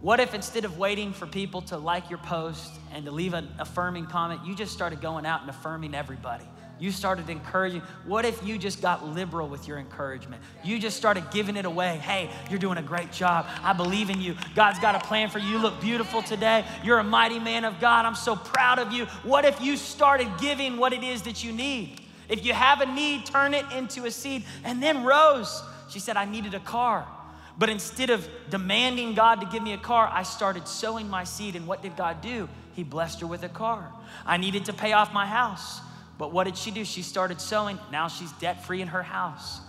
What 0.00 0.20
if 0.20 0.32
instead 0.32 0.64
of 0.64 0.78
waiting 0.78 1.12
for 1.12 1.26
people 1.26 1.60
to 1.62 1.76
like 1.76 2.08
your 2.08 2.20
post 2.20 2.72
and 2.94 3.04
to 3.04 3.10
leave 3.10 3.34
an 3.34 3.50
affirming 3.58 4.06
comment, 4.06 4.40
you 4.46 4.54
just 4.54 4.72
started 4.72 5.02
going 5.02 5.26
out 5.26 5.42
and 5.42 5.50
affirming 5.50 5.94
everybody? 5.94 6.46
You 6.80 6.90
started 6.90 7.28
encouraging. 7.28 7.82
What 8.06 8.24
if 8.24 8.44
you 8.44 8.58
just 8.58 8.80
got 8.80 9.06
liberal 9.06 9.48
with 9.48 9.68
your 9.68 9.78
encouragement? 9.78 10.42
You 10.64 10.78
just 10.78 10.96
started 10.96 11.30
giving 11.30 11.56
it 11.56 11.66
away. 11.66 11.98
Hey, 11.98 12.30
you're 12.48 12.58
doing 12.58 12.78
a 12.78 12.82
great 12.82 13.12
job. 13.12 13.46
I 13.62 13.74
believe 13.74 14.08
in 14.08 14.20
you. 14.20 14.34
God's 14.54 14.78
got 14.78 14.94
a 14.94 15.06
plan 15.06 15.28
for 15.28 15.38
you. 15.38 15.50
You 15.50 15.58
look 15.58 15.78
beautiful 15.80 16.22
today. 16.22 16.64
You're 16.82 16.98
a 16.98 17.04
mighty 17.04 17.38
man 17.38 17.66
of 17.66 17.78
God. 17.80 18.06
I'm 18.06 18.14
so 18.14 18.34
proud 18.34 18.78
of 18.78 18.92
you. 18.92 19.04
What 19.22 19.44
if 19.44 19.60
you 19.60 19.76
started 19.76 20.28
giving 20.40 20.78
what 20.78 20.94
it 20.94 21.04
is 21.04 21.22
that 21.22 21.44
you 21.44 21.52
need? 21.52 22.00
If 22.30 22.46
you 22.46 22.54
have 22.54 22.80
a 22.80 22.86
need, 22.86 23.26
turn 23.26 23.52
it 23.52 23.66
into 23.72 24.06
a 24.06 24.10
seed. 24.10 24.44
And 24.64 24.82
then 24.82 25.04
Rose, 25.04 25.62
she 25.90 25.98
said, 25.98 26.16
I 26.16 26.24
needed 26.24 26.54
a 26.54 26.60
car. 26.60 27.06
But 27.58 27.68
instead 27.68 28.08
of 28.08 28.26
demanding 28.48 29.14
God 29.14 29.42
to 29.42 29.46
give 29.46 29.62
me 29.62 29.74
a 29.74 29.78
car, 29.78 30.08
I 30.10 30.22
started 30.22 30.66
sowing 30.66 31.10
my 31.10 31.24
seed. 31.24 31.56
And 31.56 31.66
what 31.66 31.82
did 31.82 31.94
God 31.94 32.22
do? 32.22 32.48
He 32.72 32.84
blessed 32.84 33.20
her 33.20 33.26
with 33.26 33.42
a 33.42 33.50
car. 33.50 33.92
I 34.24 34.38
needed 34.38 34.64
to 34.66 34.72
pay 34.72 34.92
off 34.92 35.12
my 35.12 35.26
house. 35.26 35.80
But 36.20 36.34
what 36.34 36.44
did 36.44 36.58
she 36.58 36.70
do? 36.70 36.84
She 36.84 37.00
started 37.00 37.40
sowing. 37.40 37.78
Now 37.90 38.08
she's 38.08 38.30
debt 38.32 38.62
free 38.66 38.82
in 38.82 38.88
her 38.88 39.02
house. 39.02 39.62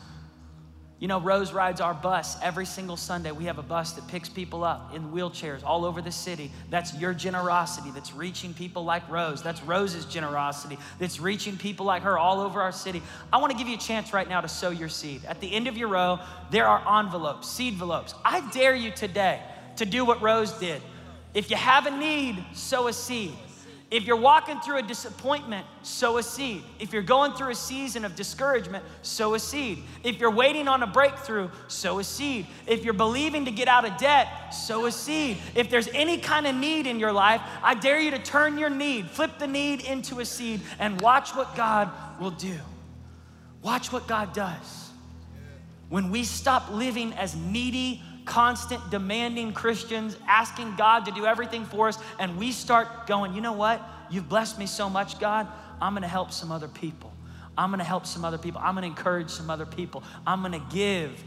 You 1.00 1.08
know, 1.08 1.22
Rose 1.22 1.54
rides 1.54 1.80
our 1.80 1.94
bus 1.94 2.38
every 2.44 2.66
single 2.66 2.98
Sunday. 2.98 3.32
We 3.32 3.46
have 3.46 3.58
a 3.58 3.64
bus 3.64 3.94
that 3.94 4.06
picks 4.10 4.28
people 4.28 4.66
up 4.66 4.94
in 4.94 5.14
wheelchairs 5.14 5.64
all 5.64 5.86
over 5.86 6.02
the 6.02 6.12
city. 6.12 6.52
That's 6.70 6.94
your 6.98 7.14
generosity 7.14 7.90
that's 7.92 8.14
reaching 8.14 8.54
people 8.54 8.84
like 8.84 9.10
Rose. 9.10 9.42
That's 9.42 9.64
Rose's 9.64 10.04
generosity 10.04 10.78
that's 11.00 11.22
reaching 11.22 11.56
people 11.56 11.86
like 11.86 12.04
her 12.04 12.18
all 12.18 12.42
over 12.42 12.62
our 12.62 12.74
city. 12.74 13.02
I 13.32 13.38
want 13.38 13.54
to 13.54 13.58
give 13.58 13.70
you 13.70 13.76
a 13.76 13.80
chance 13.80 14.12
right 14.12 14.28
now 14.28 14.42
to 14.42 14.50
sow 14.50 14.72
your 14.72 14.90
seed. 14.90 15.24
At 15.24 15.40
the 15.40 15.52
end 15.54 15.70
of 15.70 15.78
your 15.78 15.88
row, 15.88 16.20
there 16.52 16.68
are 16.68 17.00
envelopes, 17.00 17.50
seed 17.50 17.76
envelopes. 17.76 18.14
I 18.26 18.48
dare 18.52 18.76
you 18.76 18.92
today 18.92 19.40
to 19.78 19.86
do 19.86 20.04
what 20.04 20.22
Rose 20.22 20.52
did. 20.52 20.82
If 21.34 21.50
you 21.50 21.56
have 21.56 21.86
a 21.86 21.98
need, 21.98 22.44
sow 22.52 22.90
a 22.90 22.94
seed. 22.94 23.32
If 23.92 24.06
you're 24.06 24.16
walking 24.16 24.58
through 24.62 24.78
a 24.78 24.82
disappointment, 24.82 25.66
sow 25.84 26.18
a 26.18 26.24
seed. 26.24 26.64
If 26.80 26.94
you're 26.94 27.02
going 27.02 27.34
through 27.34 27.52
a 27.52 27.56
season 27.56 28.06
of 28.06 28.16
discouragement, 28.16 28.86
sow 29.02 29.34
a 29.34 29.40
seed. 29.40 29.84
If 30.06 30.18
you're 30.18 30.32
waiting 30.32 30.70
on 30.70 30.82
a 30.82 30.88
breakthrough, 30.88 31.50
sow 31.68 32.00
a 32.00 32.04
seed. 32.06 32.48
If 32.66 32.86
you're 32.86 32.94
believing 32.94 33.44
to 33.46 33.52
get 33.52 33.68
out 33.68 33.84
of 33.84 33.98
debt, 33.98 34.54
sow 34.54 34.86
a 34.86 34.94
seed. 34.94 35.40
If 35.56 35.70
there's 35.70 35.90
any 35.90 36.20
kind 36.20 36.48
of 36.48 36.56
need 36.56 36.88
in 36.88 37.02
your 37.02 37.12
life, 37.12 37.42
I 37.62 37.74
dare 37.76 38.00
you 38.00 38.12
to 38.12 38.20
turn 38.20 38.58
your 38.58 38.70
need, 38.70 39.10
flip 39.10 39.38
the 39.40 39.48
need 39.48 39.82
into 39.82 40.22
a 40.22 40.26
seed, 40.26 40.62
and 40.80 41.02
watch 41.02 41.36
what 41.36 41.54
God 41.58 41.90
will 42.18 42.32
do. 42.32 42.58
Watch 43.62 43.92
what 43.92 44.08
God 44.08 44.34
does. 44.34 44.90
When 45.90 46.12
we 46.12 46.24
stop 46.24 46.72
living 46.72 47.12
as 47.16 47.36
needy, 47.36 48.02
constant, 48.26 48.90
demanding 48.90 49.54
Christians, 49.54 50.18
asking 50.28 50.76
God 50.76 51.06
to 51.06 51.12
do 51.12 51.26
everything 51.26 51.66
for 51.66 51.88
us, 51.88 51.98
and 52.20 52.38
we 52.38 52.52
start 52.52 53.08
going, 53.08 53.34
you 53.34 53.42
know 53.42 53.54
what? 53.54 53.82
You've 54.10 54.30
blessed 54.30 54.60
me 54.60 54.66
so 54.66 54.90
much, 54.90 55.20
God. 55.20 55.48
I'm 55.82 55.94
gonna 55.94 56.08
help 56.08 56.32
some 56.32 56.52
other 56.52 56.68
people. 56.68 57.12
I'm 57.58 57.72
gonna 57.72 57.84
help 57.84 58.06
some 58.06 58.24
other 58.24 58.38
people. 58.38 58.62
I'm 58.64 58.76
gonna 58.76 58.88
encourage 58.88 59.30
some 59.30 59.50
other 59.50 59.66
people. 59.66 60.04
I'm 60.26 60.42
gonna 60.42 60.66
give. 60.72 61.24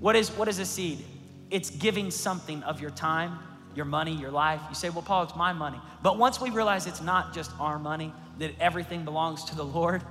What 0.00 0.16
is, 0.16 0.30
what 0.30 0.48
is 0.48 0.58
a 0.58 0.66
seed? 0.66 1.04
It's 1.50 1.70
giving 1.70 2.10
something 2.10 2.62
of 2.62 2.80
your 2.80 2.90
time, 2.90 3.38
your 3.74 3.84
money, 3.84 4.14
your 4.14 4.30
life. 4.30 4.60
You 4.68 4.74
say, 4.74 4.90
well, 4.90 5.02
Paul, 5.02 5.24
it's 5.24 5.36
my 5.36 5.52
money. 5.52 5.80
But 6.02 6.18
once 6.18 6.40
we 6.40 6.50
realize 6.50 6.86
it's 6.86 7.02
not 7.02 7.34
just 7.34 7.50
our 7.58 7.78
money, 7.78 8.12
that 8.38 8.52
everything 8.60 9.04
belongs 9.04 9.44
to 9.44 9.56
the 9.56 9.64
Lord, 9.64 10.02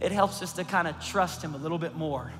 it 0.00 0.12
helps 0.12 0.42
us 0.42 0.52
to 0.54 0.64
kind 0.64 0.88
of 0.88 1.02
trust 1.04 1.42
Him 1.42 1.54
a 1.54 1.58
little 1.58 1.78
bit 1.78 1.94
more 1.94 2.32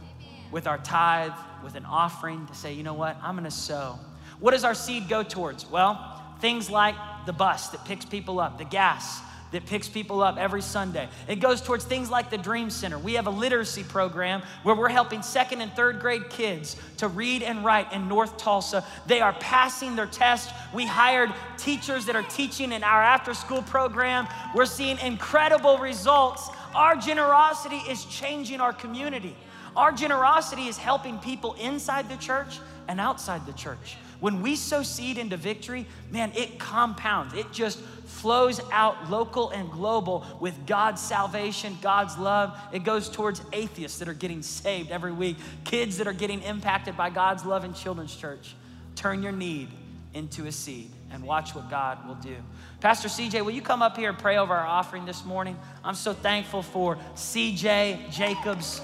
with 0.51 0.67
our 0.67 0.79
tithe, 0.79 1.33
with 1.63 1.75
an 1.75 1.85
offering 1.85 2.47
to 2.47 2.55
say, 2.55 2.73
you 2.73 2.83
know 2.83 2.95
what, 2.95 3.17
I'm 3.23 3.37
gonna 3.37 3.51
sow. 3.51 3.99
What 4.39 4.53
does 4.53 4.65
our 4.65 4.75
seed 4.75 5.09
go 5.09 5.23
towards? 5.23 5.67
Well, 5.67 6.23
things 6.41 6.71
like 6.71 6.95
the 7.27 7.33
bus 7.33 7.69
that 7.69 7.85
picks 7.85 8.05
people 8.05 8.41
up, 8.41 8.59
the 8.59 8.65
gas 8.65 9.21
that 9.53 9.67
picks 9.67 9.89
people 9.89 10.23
up 10.23 10.37
every 10.39 10.63
Sunday. 10.63 11.09
It 11.29 11.41
goes 11.41 11.61
towards 11.61 11.85
things 11.85 12.11
like 12.11 12.31
the 12.31 12.39
Dream 12.39 12.71
Center. 12.71 12.99
We 12.99 13.15
have 13.15 13.27
a 13.27 13.31
literacy 13.31 13.83
program 13.85 14.43
where 14.63 14.75
we're 14.75 14.89
helping 14.89 15.23
second 15.23 15.61
and 15.61 15.73
third 15.73 16.01
grade 16.01 16.31
kids 16.31 16.77
to 16.99 17.09
read 17.09 17.43
and 17.43 17.65
write 17.65 17.93
in 17.93 18.09
North 18.09 18.37
Tulsa. 18.37 18.85
They 19.07 19.21
are 19.21 19.33
passing 19.35 19.97
their 19.97 20.07
test. 20.07 20.53
We 20.73 20.87
hired 20.87 21.33
teachers 21.59 22.07
that 22.07 22.17
are 22.17 22.23
teaching 22.23 22.73
in 22.73 22.85
our 22.85 23.03
after 23.03 23.35
school 23.35 23.63
program. 23.63 24.29
We're 24.55 24.67
seeing 24.67 24.99
incredible 24.99 25.79
results. 25.79 26.49
Our 26.75 26.97
generosity 26.97 27.79
is 27.89 28.05
changing 28.05 28.61
our 28.61 28.73
community. 28.73 29.37
Our 29.77 29.93
generosity 29.93 30.67
is 30.67 30.77
helping 30.77 31.19
people 31.19 31.55
inside 31.55 32.09
the 32.09 32.17
church 32.17 32.59
and 32.89 33.01
outside 33.01 33.47
the 33.47 33.53
church. 33.53 33.97
When 34.21 34.43
we 34.43 34.55
sow 34.57 34.83
seed 34.83 35.17
into 35.17 35.37
victory, 35.37 35.87
man, 36.11 36.33
it 36.35 36.59
compounds. 36.59 37.35
It 37.35 37.51
just 37.53 37.79
flows 37.81 38.61
out 38.71 39.09
local 39.09 39.51
and 39.51 39.71
global 39.71 40.27
with 40.41 40.67
God's 40.67 41.01
salvation, 41.01 41.79
God's 41.81 42.19
love. 42.19 42.59
It 42.73 42.85
goes 42.85 43.09
towards 43.09 43.41
atheists 43.53 43.99
that 43.99 44.09
are 44.09 44.15
getting 44.15 44.43
saved 44.43 44.91
every 44.91 45.13
week, 45.13 45.37
kids 45.65 45.97
that 45.99 46.07
are 46.07 46.13
getting 46.13 46.43
impacted 46.43 46.97
by 46.97 47.09
God's 47.09 47.47
love 47.47 47.65
in 47.65 47.73
children's 47.73 48.15
church. 48.15 48.55
Turn 48.95 49.23
your 49.23 49.33
need 49.33 49.69
into 50.13 50.47
a 50.47 50.53
seed 50.53 50.91
and 51.11 51.23
watch 51.25 51.55
what 51.55 51.71
God 51.71 52.07
will 52.07 52.17
do. 52.17 52.37
Pastor 52.81 53.09
CJ, 53.09 53.43
will 53.43 53.53
you 53.53 53.63
come 53.63 53.81
up 53.81 53.97
here 53.97 54.11
and 54.11 54.19
pray 54.19 54.37
over 54.37 54.55
our 54.55 54.67
offering 54.67 55.07
this 55.07 55.25
morning? 55.25 55.57
I'm 55.83 55.95
so 55.95 56.13
thankful 56.13 56.63
for 56.63 56.99
CJ 57.15 58.11
Jacobs 58.11 58.83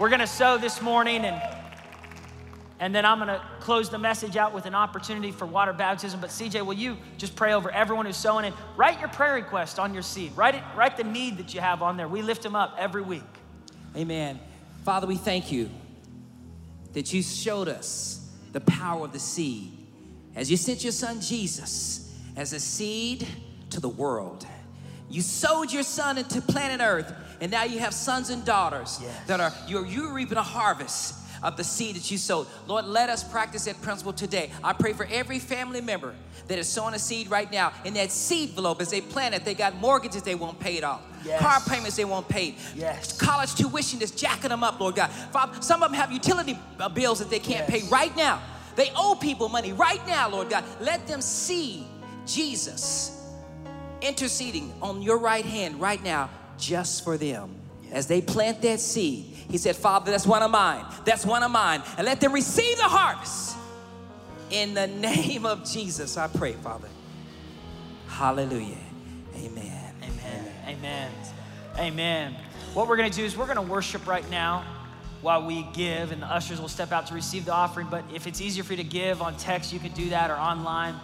we're 0.00 0.08
going 0.08 0.20
to 0.20 0.26
sow 0.26 0.56
this 0.56 0.80
morning 0.80 1.26
and 1.26 1.40
and 2.82 2.94
then 2.94 3.04
I'm 3.04 3.18
going 3.18 3.28
to 3.28 3.42
close 3.60 3.90
the 3.90 3.98
message 3.98 4.38
out 4.38 4.54
with 4.54 4.64
an 4.64 4.74
opportunity 4.74 5.32
for 5.32 5.44
water 5.44 5.74
baptism. 5.74 6.18
But 6.18 6.30
CJ, 6.30 6.64
will 6.64 6.72
you 6.72 6.96
just 7.18 7.36
pray 7.36 7.52
over 7.52 7.70
everyone 7.70 8.06
who's 8.06 8.16
sowing 8.16 8.46
and 8.46 8.54
write 8.74 8.98
your 9.00 9.10
prayer 9.10 9.34
request 9.34 9.78
on 9.78 9.92
your 9.92 10.02
seed. 10.02 10.34
Write 10.34 10.54
it, 10.54 10.62
write 10.74 10.96
the 10.96 11.04
need 11.04 11.36
that 11.36 11.52
you 11.52 11.60
have 11.60 11.82
on 11.82 11.98
there. 11.98 12.08
We 12.08 12.22
lift 12.22 12.42
them 12.42 12.56
up 12.56 12.74
every 12.78 13.02
week. 13.02 13.22
Amen. 13.94 14.40
Father, 14.82 15.06
we 15.06 15.16
thank 15.16 15.52
you 15.52 15.68
that 16.94 17.12
you 17.12 17.22
showed 17.22 17.68
us 17.68 18.26
the 18.52 18.62
power 18.62 19.04
of 19.04 19.12
the 19.12 19.18
seed 19.18 19.72
as 20.34 20.50
you 20.50 20.56
sent 20.56 20.82
your 20.82 20.92
son 20.92 21.20
Jesus 21.20 22.18
as 22.34 22.54
a 22.54 22.60
seed 22.60 23.28
to 23.68 23.78
the 23.78 23.90
world. 23.90 24.46
You 25.10 25.20
sowed 25.20 25.70
your 25.70 25.82
son 25.82 26.16
into 26.16 26.40
planet 26.40 26.80
Earth 26.80 27.12
And 27.40 27.50
now 27.50 27.64
you 27.64 27.78
have 27.80 27.94
sons 27.94 28.30
and 28.30 28.44
daughters 28.44 28.98
Yes. 29.02 29.26
that 29.26 29.40
are, 29.40 29.52
you're, 29.66 29.86
you're 29.86 30.12
reaping 30.12 30.38
a 30.38 30.42
harvest 30.42 31.14
of 31.42 31.56
the 31.56 31.64
seed 31.64 31.96
that 31.96 32.10
you 32.10 32.18
sowed. 32.18 32.46
Lord, 32.66 32.84
let 32.84 33.08
us 33.08 33.24
practice 33.24 33.64
that 33.64 33.80
principle 33.80 34.12
today. 34.12 34.50
I 34.62 34.74
pray 34.74 34.92
for 34.92 35.06
every 35.10 35.38
family 35.38 35.80
member 35.80 36.14
that 36.48 36.58
is 36.58 36.68
sowing 36.68 36.92
a 36.92 36.98
seed 36.98 37.30
right 37.30 37.50
now. 37.50 37.72
In 37.86 37.94
that 37.94 38.10
seed 38.10 38.50
envelope, 38.50 38.82
as 38.82 38.90
they 38.90 39.00
plant 39.00 39.34
it, 39.34 39.44
they 39.46 39.54
got 39.54 39.74
mortgages 39.76 40.22
they 40.22 40.34
won't 40.34 40.60
pay 40.60 40.76
it 40.76 40.84
off. 40.84 41.00
Yes. 41.24 41.40
Car 41.40 41.60
payments 41.66 41.96
they 41.96 42.04
won't 42.04 42.28
pay. 42.28 42.56
Yes. 42.74 43.18
College 43.18 43.54
tuition 43.54 43.98
that's 44.00 44.10
jacking 44.10 44.50
them 44.50 44.62
up, 44.62 44.78
Lord 44.80 44.96
God. 44.96 45.10
Father, 45.32 45.62
some 45.62 45.82
of 45.82 45.90
them 45.90 45.98
have 45.98 46.12
utility 46.12 46.58
bills 46.94 47.20
that 47.20 47.30
they 47.30 47.38
can't 47.38 47.66
Yes. 47.70 47.82
pay 47.84 47.88
right 47.88 48.14
now. 48.16 48.42
They 48.76 48.90
owe 48.94 49.14
people 49.14 49.48
money 49.48 49.72
right 49.72 50.04
now, 50.06 50.28
Lord 50.28 50.50
God. 50.50 50.64
Let 50.80 51.06
them 51.06 51.22
see 51.22 51.86
Jesus 52.26 53.16
interceding 54.02 54.72
on 54.82 55.02
your 55.02 55.18
right 55.18 55.44
hand 55.44 55.80
right 55.80 56.02
now 56.02 56.30
just 56.60 57.02
for 57.04 57.16
them. 57.16 57.56
As 57.90 58.06
they 58.06 58.20
plant 58.20 58.62
that 58.62 58.78
seed, 58.78 59.24
he 59.50 59.58
said, 59.58 59.74
Father, 59.74 60.12
that's 60.12 60.26
one 60.26 60.42
of 60.42 60.50
mine. 60.50 60.84
That's 61.04 61.26
one 61.26 61.42
of 61.42 61.50
mine. 61.50 61.82
And 61.96 62.06
let 62.06 62.20
them 62.20 62.32
receive 62.32 62.76
the 62.76 62.84
harvest. 62.84 63.56
In 64.50 64.74
the 64.74 64.86
name 64.86 65.46
of 65.46 65.64
Jesus, 65.64 66.16
I 66.16 66.28
pray, 66.28 66.52
Father. 66.52 66.88
Hallelujah. 68.06 68.76
Amen. 69.36 69.94
Amen. 70.02 70.52
Amen. 70.66 71.12
Amen. 71.78 72.36
What 72.74 72.88
we're 72.88 72.96
going 72.96 73.10
to 73.10 73.16
do 73.16 73.24
is 73.24 73.36
we're 73.36 73.46
going 73.46 73.56
to 73.56 73.62
worship 73.62 74.06
right 74.06 74.28
now 74.30 74.64
while 75.22 75.44
we 75.44 75.66
give, 75.72 76.12
and 76.12 76.22
the 76.22 76.26
ushers 76.26 76.60
will 76.60 76.68
step 76.68 76.92
out 76.92 77.06
to 77.08 77.14
receive 77.14 77.44
the 77.44 77.52
offering. 77.52 77.88
But 77.90 78.04
if 78.14 78.26
it's 78.26 78.40
easier 78.40 78.62
for 78.62 78.72
you 78.72 78.78
to 78.78 78.88
give 78.88 79.20
on 79.22 79.36
text, 79.36 79.72
you 79.72 79.78
can 79.78 79.92
do 79.92 80.10
that 80.10 80.30
or 80.30 80.36
online. 80.36 80.94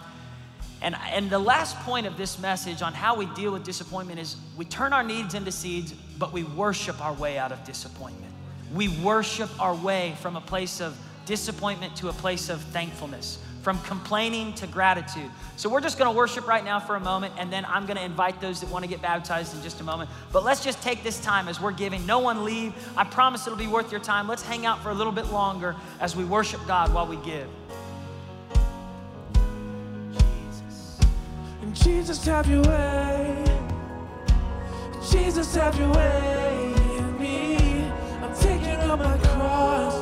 And, 0.81 0.95
and 1.11 1.29
the 1.29 1.39
last 1.39 1.75
point 1.79 2.05
of 2.05 2.17
this 2.17 2.39
message 2.39 2.81
on 2.81 2.93
how 2.93 3.15
we 3.15 3.25
deal 3.27 3.51
with 3.51 3.63
disappointment 3.63 4.19
is 4.19 4.35
we 4.55 4.65
turn 4.65 4.93
our 4.93 5.03
needs 5.03 5.33
into 5.33 5.51
seeds, 5.51 5.93
but 6.19 6.31
we 6.31 6.43
worship 6.43 7.01
our 7.01 7.13
way 7.13 7.37
out 7.37 7.51
of 7.51 7.63
disappointment. 7.63 8.31
We 8.73 8.89
worship 8.89 9.49
our 9.59 9.73
way 9.73 10.15
from 10.21 10.35
a 10.35 10.41
place 10.41 10.81
of 10.81 10.97
disappointment 11.25 11.95
to 11.97 12.09
a 12.09 12.13
place 12.13 12.49
of 12.49 12.61
thankfulness, 12.61 13.39
from 13.61 13.79
complaining 13.81 14.53
to 14.53 14.67
gratitude. 14.67 15.29
So 15.57 15.67
we're 15.67 15.81
just 15.81 15.97
gonna 15.97 16.11
worship 16.11 16.47
right 16.47 16.63
now 16.63 16.79
for 16.79 16.95
a 16.95 16.99
moment, 16.99 17.33
and 17.37 17.51
then 17.51 17.65
I'm 17.65 17.85
gonna 17.85 18.01
invite 18.01 18.39
those 18.39 18.61
that 18.61 18.69
wanna 18.69 18.87
get 18.87 19.01
baptized 19.01 19.55
in 19.55 19.61
just 19.63 19.81
a 19.81 19.83
moment. 19.83 20.09
But 20.31 20.43
let's 20.43 20.63
just 20.63 20.81
take 20.81 21.03
this 21.03 21.19
time 21.19 21.47
as 21.47 21.59
we're 21.59 21.71
giving. 21.71 22.05
No 22.05 22.19
one 22.19 22.45
leave. 22.45 22.73
I 22.95 23.03
promise 23.03 23.45
it'll 23.45 23.59
be 23.59 23.67
worth 23.67 23.91
your 23.91 23.99
time. 24.01 24.27
Let's 24.27 24.43
hang 24.43 24.65
out 24.65 24.81
for 24.81 24.89
a 24.89 24.93
little 24.93 25.11
bit 25.11 25.31
longer 25.31 25.75
as 25.99 26.15
we 26.15 26.23
worship 26.23 26.65
God 26.67 26.93
while 26.93 27.07
we 27.07 27.17
give. 27.17 27.47
Jesus, 31.83 32.25
have 32.25 32.49
your 32.49 32.63
way. 32.63 33.43
Jesus, 35.09 35.55
have 35.55 35.77
your 35.79 35.91
way 35.93 36.73
in 36.97 37.19
me. 37.19 37.91
I'm 38.21 38.33
taking 38.35 38.79
up 38.89 38.99
my 38.99 39.17
cross. 39.17 39.95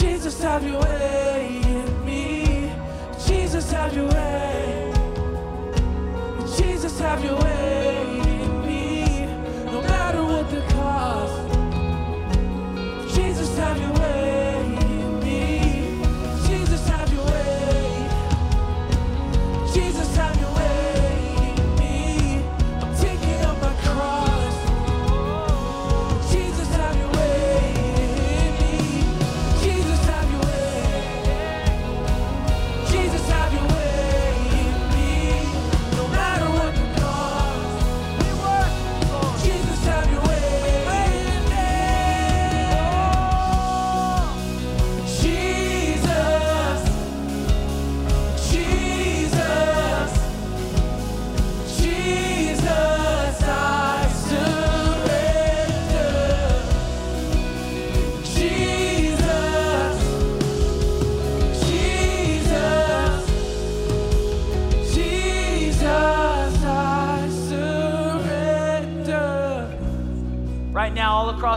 Jesus, 0.00 0.42
have 0.42 0.64
your 0.66 0.80
way 0.80 1.60
in 1.62 2.04
me. 2.04 2.72
Jesus, 3.26 3.70
have 3.72 3.94
your 3.94 4.08
way. 4.08 4.92
Jesus, 6.56 6.98
have 7.00 7.22
your 7.24 7.36
way 7.36 8.17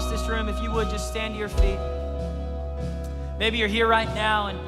across 0.02 0.22
this 0.22 0.30
room, 0.30 0.50
if 0.50 0.62
you 0.62 0.72
would 0.72 0.90
just 0.90 1.10
stand 1.10 1.34
to 1.34 1.40
your 1.40 1.50
feet. 1.50 1.78
Maybe 3.38 3.58
you're 3.58 3.68
here 3.68 3.88
right 3.88 4.14
now 4.16 4.48
and 4.48 4.60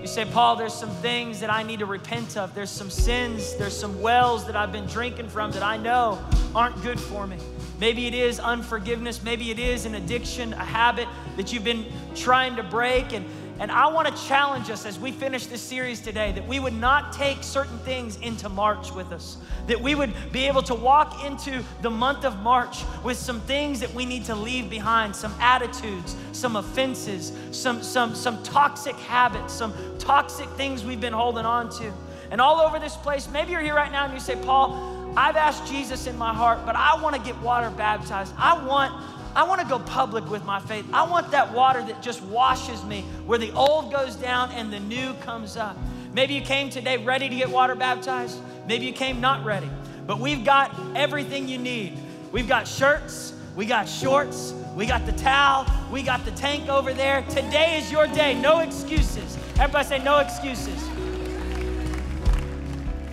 you 0.00 0.06
say, 0.06 0.24
Paul, 0.24 0.56
there's 0.56 0.74
some 0.74 0.90
things 0.90 1.40
that 1.40 1.50
I 1.50 1.62
need 1.62 1.80
to 1.80 1.86
repent 1.86 2.36
of. 2.36 2.54
There's 2.54 2.70
some 2.70 2.90
sins, 2.90 3.56
there's 3.56 3.78
some 3.78 4.00
wells 4.00 4.46
that 4.46 4.56
I've 4.56 4.72
been 4.72 4.86
drinking 4.86 5.28
from 5.28 5.50
that 5.52 5.62
I 5.62 5.76
know 5.76 6.18
aren't 6.54 6.80
good 6.82 6.98
for 6.98 7.26
me. 7.26 7.36
Maybe 7.78 8.06
it 8.06 8.14
is 8.14 8.40
unforgiveness. 8.40 9.22
Maybe 9.22 9.50
it 9.50 9.58
is 9.58 9.86
an 9.86 9.94
addiction, 9.94 10.52
a 10.54 10.64
habit 10.64 11.08
that 11.36 11.52
you've 11.52 11.64
been 11.64 11.86
trying 12.14 12.56
to 12.56 12.62
break. 12.62 13.12
And, 13.12 13.26
and 13.60 13.70
I 13.70 13.88
want 13.88 14.08
to 14.08 14.24
challenge 14.26 14.70
us 14.70 14.86
as 14.86 14.98
we 14.98 15.12
finish 15.12 15.44
this 15.44 15.60
series 15.60 16.00
today 16.00 16.32
that 16.32 16.48
we 16.48 16.58
would 16.58 16.72
not 16.72 17.12
take 17.12 17.42
certain 17.42 17.76
things 17.80 18.16
into 18.16 18.48
March 18.48 18.90
with 18.90 19.12
us, 19.12 19.36
that 19.66 19.78
we 19.78 19.94
would 19.94 20.14
be 20.32 20.46
able 20.46 20.62
to 20.62 20.74
walk 20.74 21.26
into 21.26 21.62
the 21.82 21.90
month 21.90 22.24
of 22.24 22.38
March 22.40 22.78
with 23.04 23.18
some 23.18 23.38
things 23.42 23.78
that 23.80 23.92
we 23.92 24.06
need 24.06 24.24
to 24.24 24.34
leave 24.34 24.70
behind, 24.70 25.14
some 25.14 25.34
attitudes, 25.40 26.16
some 26.32 26.56
offenses, 26.56 27.32
some, 27.50 27.82
some, 27.82 28.14
some 28.14 28.42
toxic 28.42 28.96
habits, 28.96 29.52
some 29.52 29.74
toxic 29.98 30.48
things 30.50 30.82
we've 30.82 31.00
been 31.00 31.12
holding 31.12 31.44
on 31.44 31.68
to. 31.68 31.92
And 32.30 32.40
all 32.40 32.60
over 32.60 32.78
this 32.78 32.96
place, 32.96 33.28
maybe 33.28 33.52
you're 33.52 33.60
here 33.60 33.74
right 33.74 33.92
now 33.92 34.06
and 34.06 34.14
you 34.14 34.20
say, 34.20 34.36
Paul, 34.36 35.12
I've 35.18 35.36
asked 35.36 35.70
Jesus 35.70 36.06
in 36.06 36.16
my 36.16 36.32
heart, 36.32 36.64
but 36.64 36.76
I 36.76 36.98
want 37.02 37.14
to 37.14 37.20
get 37.20 37.36
water 37.42 37.68
baptized. 37.68 38.32
I 38.38 38.64
want 38.64 39.19
I 39.34 39.44
want 39.44 39.60
to 39.60 39.66
go 39.66 39.78
public 39.78 40.28
with 40.28 40.44
my 40.44 40.60
faith. 40.60 40.84
I 40.92 41.08
want 41.08 41.30
that 41.30 41.52
water 41.52 41.82
that 41.82 42.02
just 42.02 42.22
washes 42.22 42.84
me, 42.84 43.02
where 43.26 43.38
the 43.38 43.52
old 43.52 43.92
goes 43.92 44.16
down 44.16 44.50
and 44.52 44.72
the 44.72 44.80
new 44.80 45.14
comes 45.14 45.56
up. 45.56 45.76
Maybe 46.12 46.34
you 46.34 46.40
came 46.40 46.70
today 46.70 46.96
ready 46.96 47.28
to 47.28 47.36
get 47.36 47.48
water 47.48 47.74
baptized. 47.76 48.38
Maybe 48.66 48.86
you 48.86 48.92
came 48.92 49.20
not 49.20 49.44
ready. 49.44 49.70
But 50.06 50.18
we've 50.18 50.44
got 50.44 50.74
everything 50.96 51.46
you 51.46 51.58
need. 51.58 51.96
We've 52.32 52.48
got 52.48 52.66
shirts, 52.66 53.32
we 53.54 53.66
got 53.66 53.88
shorts, 53.88 54.54
we 54.74 54.86
got 54.86 55.06
the 55.06 55.12
towel, 55.12 55.66
we 55.92 56.02
got 56.02 56.24
the 56.24 56.32
tank 56.32 56.68
over 56.68 56.92
there. 56.92 57.22
Today 57.30 57.78
is 57.78 57.90
your 57.92 58.08
day. 58.08 58.34
No 58.40 58.58
excuses. 58.60 59.36
Everybody 59.58 59.86
say, 59.86 59.98
no 59.98 60.18
excuses. 60.18 60.89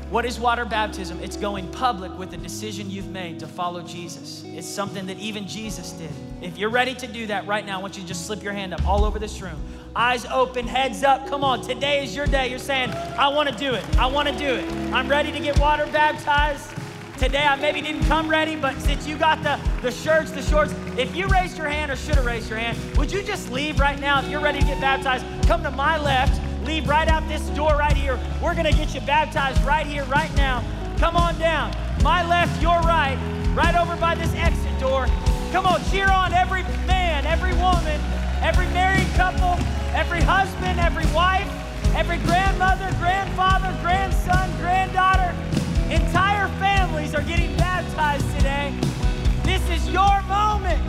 What 0.10 0.24
is 0.24 0.40
water 0.40 0.64
baptism? 0.64 1.20
It's 1.22 1.36
going 1.36 1.70
public 1.70 2.18
with 2.18 2.32
the 2.32 2.38
decision 2.38 2.90
you've 2.90 3.10
made 3.10 3.42
to 3.42 3.48
follow 3.48 3.82
Jesus. 3.82 4.46
It's 4.46 4.66
something 4.66 5.06
that 5.08 5.20
even 5.20 5.46
Jesus 5.46 5.92
did. 5.92 6.10
If 6.42 6.58
you're 6.58 6.70
ready 6.70 6.96
to 6.96 7.08
do 7.08 7.28
that 7.28 7.46
right 7.46 7.66
now, 7.66 7.80
I 7.80 7.82
want 7.82 7.98
you 7.98 8.04
to 8.04 8.08
just 8.08 8.26
slip 8.26 8.42
your 8.42 8.54
hand 8.54 8.74
up 8.74 8.88
all 8.88 9.04
over 9.04 9.20
this 9.20 9.42
room. 9.42 9.62
Eyes 9.98 10.26
open, 10.28 10.66
heads 10.66 11.04
up. 11.04 11.28
Come 11.28 11.44
on, 11.44 11.60
today 11.62 12.06
is 12.06 12.16
your 12.16 12.26
day. 12.26 12.50
You're 12.50 12.58
saying, 12.58 12.92
I 12.92 13.28
want 13.28 13.50
to 13.50 13.56
do 13.56 13.74
it. 13.74 13.84
I 13.98 14.06
want 14.06 14.30
to 14.30 14.38
do 14.38 14.46
it. 14.46 14.94
I'm 14.94 15.10
ready 15.10 15.30
to 15.34 15.40
get 15.42 15.60
water 15.60 15.86
baptized. 15.92 16.72
Today 17.18 17.48
I 17.48 17.56
maybe 17.56 17.82
didn't 17.82 18.04
come 18.04 18.30
ready, 18.30 18.56
but 18.56 18.80
since 18.80 19.08
you 19.08 19.18
got 19.18 19.42
the, 19.42 19.60
the 19.82 19.90
shirts, 19.90 20.30
the 20.30 20.42
shorts, 20.44 20.72
if 21.00 21.16
you 21.16 21.26
raised 21.26 21.58
your 21.58 21.68
hand 21.68 21.92
or 21.92 21.96
should 21.96 22.14
have 22.14 22.26
raised 22.26 22.48
your 22.48 22.60
hand, 22.60 22.78
would 22.96 23.12
you 23.12 23.24
just 23.24 23.52
leave 23.52 23.80
right 23.80 24.00
now 24.00 24.22
if 24.22 24.30
you're 24.30 24.40
ready 24.40 24.60
to 24.60 24.66
get 24.66 24.80
baptized? 24.80 25.26
Come 25.48 25.64
to 25.64 25.72
my 25.72 25.98
left, 25.98 26.40
leave 26.64 26.88
right 26.88 27.08
out 27.08 27.28
this 27.28 27.42
door 27.50 27.76
right 27.76 27.98
here. 27.98 28.20
We're 28.40 28.54
gonna 28.54 28.72
get 28.72 28.94
you 28.94 29.02
baptized 29.02 29.60
right 29.64 29.88
here, 29.88 30.04
right 30.06 30.34
now. 30.36 30.64
Come 31.00 31.16
on 31.16 31.40
down. 31.40 31.76
My 32.04 32.24
left, 32.24 32.62
your 32.62 32.80
right, 32.82 33.18
right 33.56 33.74
over 33.74 33.96
by 33.96 34.14
this 34.14 34.32
exit 34.36 34.80
door. 34.80 35.08
Come 35.52 35.66
on, 35.66 35.84
cheer 35.90 36.12
on 36.12 36.34
every 36.34 36.62
man, 36.86 37.26
every 37.26 37.54
woman, 37.54 38.00
every 38.44 38.68
married 38.68 39.08
couple, 39.16 39.58
every 39.96 40.22
husband, 40.22 40.80
every 40.80 41.08
wife, 41.16 41.50
every 41.96 42.18
grandmother, 42.20 42.96
grandfather, 43.00 43.76
grandson, 43.82 44.52
granddaughter. 44.58 45.34
Entire 45.92 46.50
families 46.60 47.16
are 47.16 47.24
getting 47.24 47.56
baptized 47.56 48.26
today. 48.36 48.78
This 49.44 49.62
is 49.70 49.90
your 49.90 50.22
moment. 50.24 50.84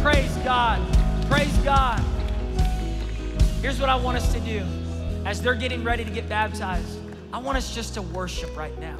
Praise 0.00 0.32
God. 0.44 0.80
Praise 1.28 1.56
God. 1.58 1.98
Here's 3.60 3.80
what 3.80 3.88
I 3.88 3.96
want 3.96 4.16
us 4.16 4.32
to 4.32 4.38
do. 4.40 4.64
As 5.24 5.42
they're 5.42 5.56
getting 5.56 5.82
ready 5.82 6.04
to 6.04 6.10
get 6.10 6.28
baptized, 6.28 7.00
I 7.32 7.38
want 7.38 7.58
us 7.58 7.74
just 7.74 7.94
to 7.94 8.02
worship 8.02 8.56
right 8.56 8.78
now. 8.78 8.96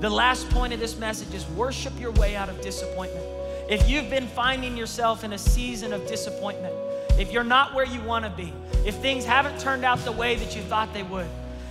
The 0.00 0.10
last 0.10 0.50
point 0.50 0.72
of 0.72 0.80
this 0.80 0.98
message 0.98 1.32
is 1.34 1.46
worship 1.50 1.92
your 2.00 2.10
way 2.12 2.34
out 2.34 2.48
of 2.48 2.60
disappointment. 2.60 3.24
If 3.68 3.88
you've 3.88 4.10
been 4.10 4.26
finding 4.26 4.76
yourself 4.76 5.22
in 5.22 5.34
a 5.34 5.38
season 5.38 5.92
of 5.92 6.04
disappointment, 6.08 6.74
if 7.16 7.30
you're 7.32 7.44
not 7.44 7.74
where 7.74 7.86
you 7.86 8.00
want 8.00 8.24
to 8.24 8.30
be, 8.30 8.52
if 8.84 8.96
things 8.96 9.24
haven't 9.24 9.60
turned 9.60 9.84
out 9.84 10.00
the 10.00 10.12
way 10.12 10.34
that 10.34 10.56
you 10.56 10.62
thought 10.62 10.92
they 10.92 11.04
would, 11.04 11.28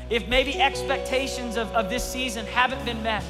if 0.09 0.27
maybe 0.27 0.59
expectations 0.61 1.57
of, 1.57 1.71
of 1.73 1.89
this 1.89 2.03
season 2.03 2.45
haven't 2.47 2.83
been 2.85 3.01
met, 3.03 3.23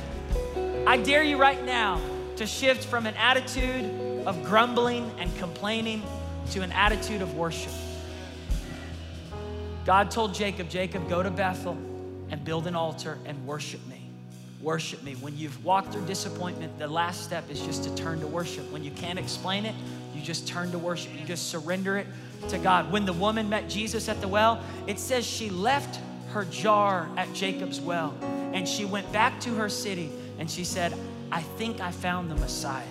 I 0.86 0.98
dare 0.98 1.24
you 1.24 1.38
right 1.38 1.64
now 1.64 2.02
to 2.36 2.46
shift 2.46 2.86
from 2.86 3.06
an 3.06 3.16
attitude 3.16 3.86
of 4.26 4.44
grumbling 4.44 5.12
and 5.20 5.36
complaining 5.38 6.02
to 6.52 6.62
an 6.62 6.72
attitude 6.72 7.22
of 7.22 7.36
worship. 7.36 7.72
God 9.86 10.12
told 10.12 10.34
Jacob, 10.34 10.70
Jacob, 10.70 11.10
go 11.10 11.22
to 11.22 11.30
Bethel 11.30 11.78
and 12.30 12.44
build 12.44 12.68
an 12.68 12.76
altar 12.76 13.18
and 13.26 13.46
worship 13.46 13.86
me. 13.88 14.02
Worship 14.62 15.04
me. 15.04 15.14
When 15.16 15.38
you've 15.38 15.64
walked 15.66 15.92
through 15.92 16.06
disappointment, 16.06 16.80
the 16.80 16.88
last 16.88 17.24
step 17.24 17.50
is 17.50 17.60
just 17.60 17.84
to 17.84 17.94
turn 17.96 18.22
to 18.22 18.28
worship. 18.28 18.72
When 18.72 18.84
you 18.84 18.92
can't 18.92 19.20
explain 19.20 19.66
it, 19.66 19.76
you 20.16 20.22
just 20.22 20.48
turn 20.48 20.72
to 20.72 20.78
worship. 20.78 21.12
You 21.20 21.26
just 21.26 21.50
surrender 21.50 21.98
it 21.98 22.08
to 22.48 22.58
God. 22.58 22.92
When 22.92 23.06
the 23.06 23.14
woman 23.14 23.50
met 23.50 23.70
Jesus 23.70 24.08
at 24.08 24.22
the 24.22 24.28
well, 24.28 24.64
it 24.88 25.00
says 25.00 25.26
she 25.26 25.50
left 25.50 26.00
her 26.34 26.46
jar 26.46 27.08
at 27.16 27.32
Jacob's 27.34 27.80
well 27.80 28.14
and 28.54 28.68
she 28.68 28.86
went 28.86 29.12
back 29.12 29.40
to 29.42 29.54
her 29.56 29.70
city 29.70 30.12
and 30.40 30.50
she 30.50 30.64
said, 30.64 30.94
I 31.32 31.42
think 31.42 31.80
I 31.80 31.92
found 31.92 32.30
the 32.30 32.36
Messiah. 32.36 32.84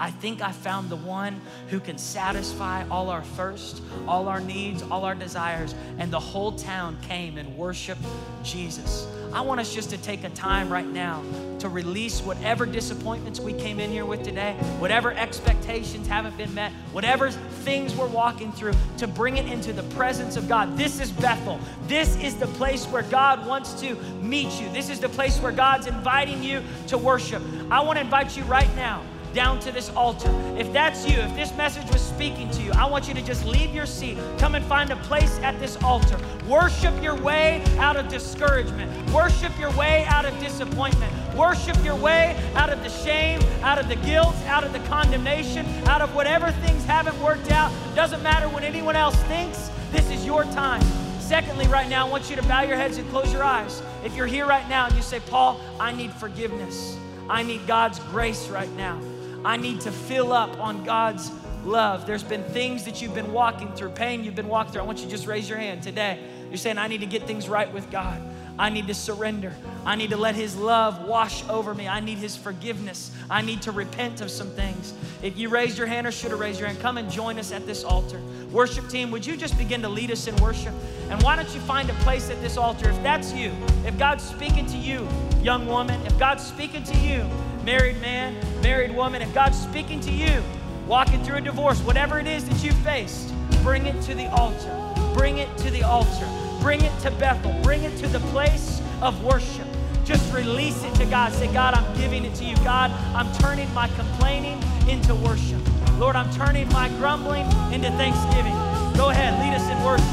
I 0.00 0.10
think 0.10 0.42
I 0.42 0.52
found 0.52 0.90
the 0.90 0.96
one 0.96 1.40
who 1.68 1.80
can 1.80 1.98
satisfy 1.98 2.88
all 2.88 3.10
our 3.10 3.22
thirst, 3.22 3.82
all 4.06 4.28
our 4.28 4.40
needs, 4.40 4.82
all 4.82 5.04
our 5.04 5.14
desires. 5.14 5.74
And 5.98 6.12
the 6.12 6.20
whole 6.20 6.52
town 6.52 6.98
came 7.02 7.36
and 7.36 7.56
worshiped 7.56 8.02
Jesus. 8.44 9.08
I 9.32 9.40
want 9.42 9.60
us 9.60 9.74
just 9.74 9.90
to 9.90 9.98
take 9.98 10.24
a 10.24 10.30
time 10.30 10.70
right 10.70 10.86
now 10.86 11.22
to 11.58 11.68
release 11.68 12.20
whatever 12.20 12.66
disappointments 12.66 13.40
we 13.40 13.52
came 13.52 13.80
in 13.80 13.90
here 13.90 14.04
with 14.04 14.22
today, 14.22 14.54
whatever 14.78 15.12
expectations 15.12 16.06
haven't 16.06 16.36
been 16.36 16.52
met, 16.54 16.72
whatever 16.92 17.30
things 17.30 17.94
we're 17.94 18.06
walking 18.06 18.52
through, 18.52 18.72
to 18.96 19.06
bring 19.06 19.36
it 19.36 19.46
into 19.46 19.72
the 19.72 19.82
presence 19.94 20.36
of 20.36 20.48
God. 20.48 20.76
This 20.76 21.00
is 21.00 21.10
Bethel. 21.10 21.58
This 21.86 22.16
is 22.16 22.36
the 22.36 22.46
place 22.46 22.86
where 22.86 23.02
God 23.02 23.46
wants 23.46 23.80
to 23.80 23.94
meet 24.22 24.60
you. 24.60 24.68
This 24.70 24.88
is 24.88 25.00
the 25.00 25.08
place 25.08 25.38
where 25.40 25.52
God's 25.52 25.86
inviting 25.86 26.42
you 26.42 26.62
to 26.86 26.96
worship. 26.96 27.42
I 27.70 27.80
want 27.80 27.98
to 27.98 28.04
invite 28.04 28.36
you 28.36 28.44
right 28.44 28.74
now 28.76 29.02
down 29.38 29.60
to 29.60 29.70
this 29.70 29.88
altar. 29.90 30.28
If 30.58 30.72
that's 30.72 31.08
you, 31.08 31.16
if 31.20 31.32
this 31.36 31.56
message 31.56 31.88
was 31.92 32.00
speaking 32.00 32.50
to 32.50 32.60
you, 32.60 32.72
I 32.72 32.90
want 32.90 33.06
you 33.06 33.14
to 33.14 33.22
just 33.22 33.44
leave 33.44 33.72
your 33.72 33.86
seat. 33.86 34.18
Come 34.36 34.56
and 34.56 34.64
find 34.64 34.90
a 34.90 34.96
place 34.96 35.38
at 35.44 35.56
this 35.60 35.80
altar. 35.84 36.18
Worship 36.48 37.00
your 37.00 37.14
way 37.14 37.62
out 37.78 37.96
of 37.96 38.08
discouragement. 38.08 38.90
Worship 39.12 39.56
your 39.56 39.70
way 39.76 40.04
out 40.08 40.24
of 40.24 40.36
disappointment. 40.40 41.12
Worship 41.36 41.76
your 41.84 41.94
way 41.94 42.36
out 42.56 42.68
of 42.68 42.82
the 42.82 42.88
shame, 42.88 43.40
out 43.62 43.78
of 43.78 43.86
the 43.86 43.94
guilt, 43.94 44.34
out 44.46 44.64
of 44.64 44.72
the 44.72 44.80
condemnation, 44.80 45.64
out 45.86 46.02
of 46.02 46.12
whatever 46.16 46.50
things 46.50 46.84
haven't 46.84 47.16
worked 47.22 47.52
out. 47.52 47.70
Doesn't 47.94 48.24
matter 48.24 48.48
what 48.48 48.64
anyone 48.64 48.96
else 48.96 49.14
thinks. 49.28 49.70
This 49.92 50.10
is 50.10 50.26
your 50.26 50.42
time. 50.46 50.82
Secondly, 51.20 51.68
right 51.68 51.88
now, 51.88 52.08
I 52.08 52.10
want 52.10 52.28
you 52.28 52.34
to 52.34 52.42
bow 52.42 52.62
your 52.62 52.76
heads 52.76 52.98
and 52.98 53.08
close 53.10 53.32
your 53.32 53.44
eyes. 53.44 53.84
If 54.04 54.16
you're 54.16 54.26
here 54.26 54.46
right 54.46 54.68
now 54.68 54.86
and 54.86 54.96
you 54.96 55.02
say, 55.02 55.20
Paul, 55.20 55.60
I 55.78 55.92
need 55.92 56.12
forgiveness. 56.14 56.98
I 57.30 57.44
need 57.44 57.68
God's 57.68 58.00
grace 58.00 58.48
right 58.48 58.72
now. 58.72 58.98
I 59.44 59.56
need 59.56 59.80
to 59.82 59.92
fill 59.92 60.32
up 60.32 60.58
on 60.58 60.84
God's 60.84 61.30
love. 61.64 62.06
There's 62.06 62.22
been 62.22 62.44
things 62.44 62.84
that 62.84 63.00
you've 63.02 63.14
been 63.14 63.32
walking 63.32 63.72
through, 63.74 63.90
pain 63.90 64.24
you've 64.24 64.34
been 64.34 64.48
walking 64.48 64.72
through. 64.72 64.82
I 64.82 64.84
want 64.84 64.98
you 64.98 65.04
to 65.04 65.10
just 65.10 65.26
raise 65.26 65.48
your 65.48 65.58
hand 65.58 65.82
today. 65.82 66.18
You're 66.48 66.56
saying, 66.56 66.78
I 66.78 66.88
need 66.88 67.00
to 67.00 67.06
get 67.06 67.26
things 67.26 67.48
right 67.48 67.72
with 67.72 67.90
God. 67.90 68.22
I 68.58 68.70
need 68.70 68.88
to 68.88 68.94
surrender. 68.94 69.54
I 69.84 69.94
need 69.94 70.10
to 70.10 70.16
let 70.16 70.34
His 70.34 70.56
love 70.56 71.06
wash 71.06 71.48
over 71.48 71.74
me. 71.74 71.86
I 71.86 72.00
need 72.00 72.18
His 72.18 72.36
forgiveness. 72.36 73.12
I 73.30 73.40
need 73.40 73.62
to 73.62 73.70
repent 73.70 74.20
of 74.20 74.30
some 74.30 74.48
things. 74.48 74.94
If 75.22 75.38
you 75.38 75.48
raised 75.48 75.78
your 75.78 75.86
hand 75.86 76.06
or 76.08 76.10
should 76.10 76.32
have 76.32 76.40
raised 76.40 76.58
your 76.58 76.68
hand, 76.68 76.80
come 76.80 76.98
and 76.98 77.08
join 77.08 77.38
us 77.38 77.52
at 77.52 77.66
this 77.66 77.84
altar. 77.84 78.20
Worship 78.50 78.88
team, 78.88 79.12
would 79.12 79.24
you 79.24 79.36
just 79.36 79.56
begin 79.56 79.80
to 79.82 79.88
lead 79.88 80.10
us 80.10 80.26
in 80.26 80.34
worship? 80.36 80.74
And 81.08 81.22
why 81.22 81.36
don't 81.36 81.52
you 81.54 81.60
find 81.60 81.88
a 81.88 81.94
place 81.94 82.30
at 82.30 82.40
this 82.42 82.56
altar? 82.56 82.90
If 82.90 83.00
that's 83.02 83.32
you, 83.32 83.52
if 83.86 83.96
God's 83.96 84.24
speaking 84.24 84.66
to 84.66 84.76
you, 84.76 85.06
young 85.40 85.66
woman, 85.66 86.00
if 86.04 86.18
God's 86.18 86.44
speaking 86.44 86.82
to 86.82 86.96
you, 86.96 87.24
married 87.68 88.00
man, 88.00 88.34
married 88.62 88.90
woman, 88.96 89.20
if 89.20 89.30
God's 89.34 89.60
speaking 89.60 90.00
to 90.00 90.10
you, 90.10 90.42
walking 90.86 91.22
through 91.22 91.36
a 91.36 91.40
divorce, 91.42 91.78
whatever 91.80 92.18
it 92.18 92.26
is 92.26 92.48
that 92.48 92.64
you 92.64 92.72
faced, 92.72 93.30
bring 93.62 93.84
it 93.84 94.00
to 94.00 94.14
the 94.14 94.26
altar. 94.30 94.74
Bring 95.12 95.36
it 95.36 95.54
to 95.58 95.70
the 95.70 95.82
altar. 95.82 96.26
Bring 96.62 96.80
it 96.80 96.98
to 97.00 97.10
Bethel. 97.10 97.52
Bring 97.62 97.82
it 97.84 97.94
to 97.98 98.06
the 98.08 98.20
place 98.32 98.80
of 99.02 99.22
worship. 99.22 99.66
Just 100.02 100.32
release 100.32 100.82
it 100.82 100.94
to 100.94 101.04
God. 101.04 101.30
Say, 101.34 101.52
God, 101.52 101.74
I'm 101.74 101.94
giving 101.94 102.24
it 102.24 102.34
to 102.36 102.44
you. 102.46 102.56
God, 102.64 102.90
I'm 103.14 103.30
turning 103.34 103.70
my 103.74 103.88
complaining 103.88 104.58
into 104.88 105.14
worship. 105.14 105.60
Lord, 105.98 106.16
I'm 106.16 106.32
turning 106.32 106.70
my 106.70 106.88
grumbling 106.96 107.44
into 107.70 107.90
thanksgiving. 108.00 108.54
Go 108.96 109.10
ahead, 109.10 109.38
lead 109.40 109.52
us 109.52 109.68
in 109.68 109.84
worship. 109.84 110.06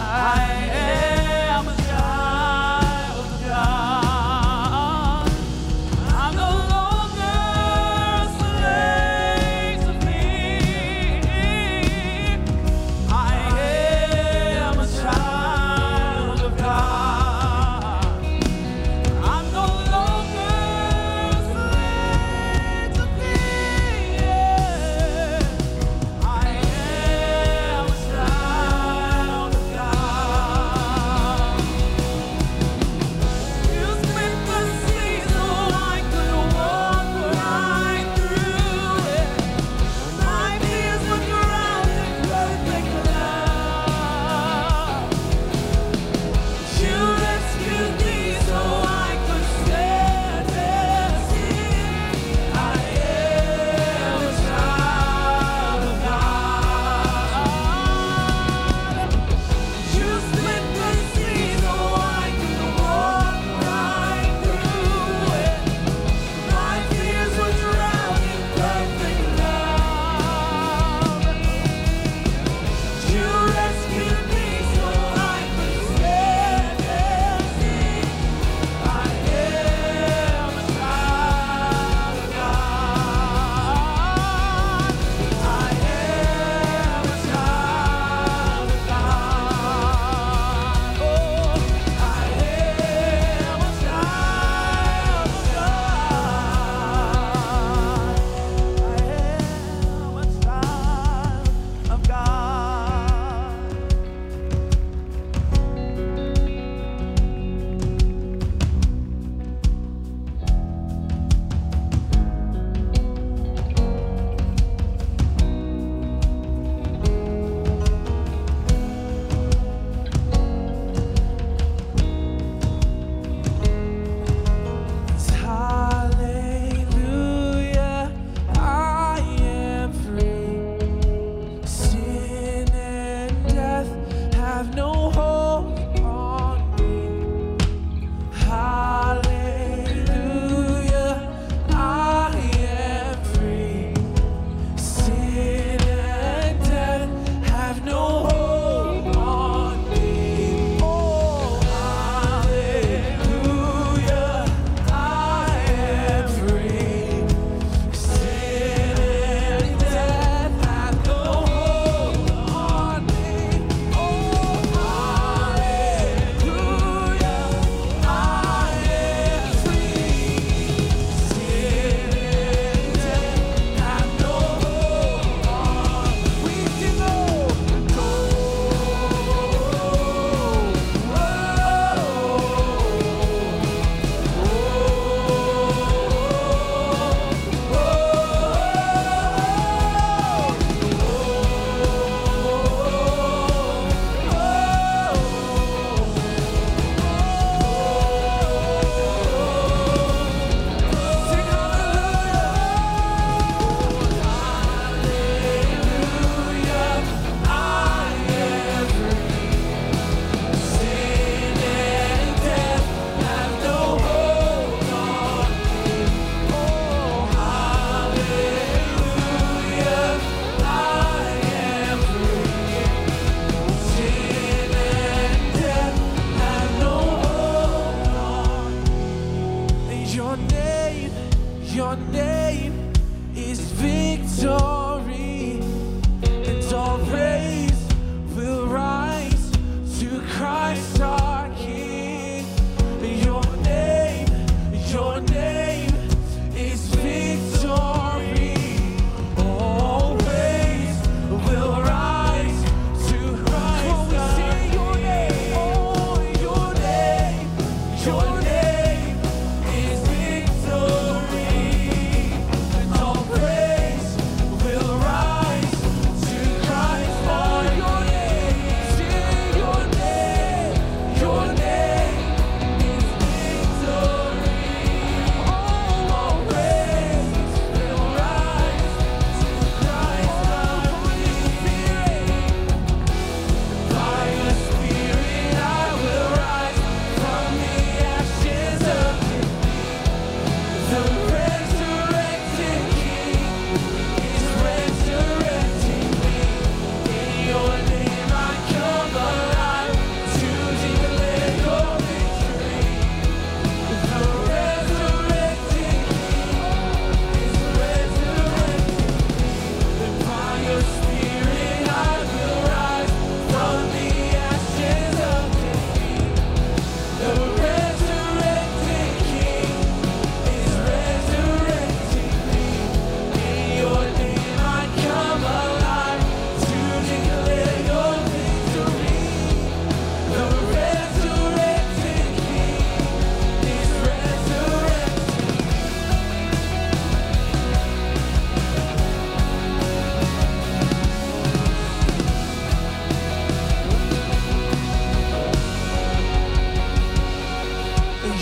I 0.00 0.42
am 0.72 1.68
a 1.68 1.76
child 1.76 3.24
of 3.24 3.46
God. 3.46 3.83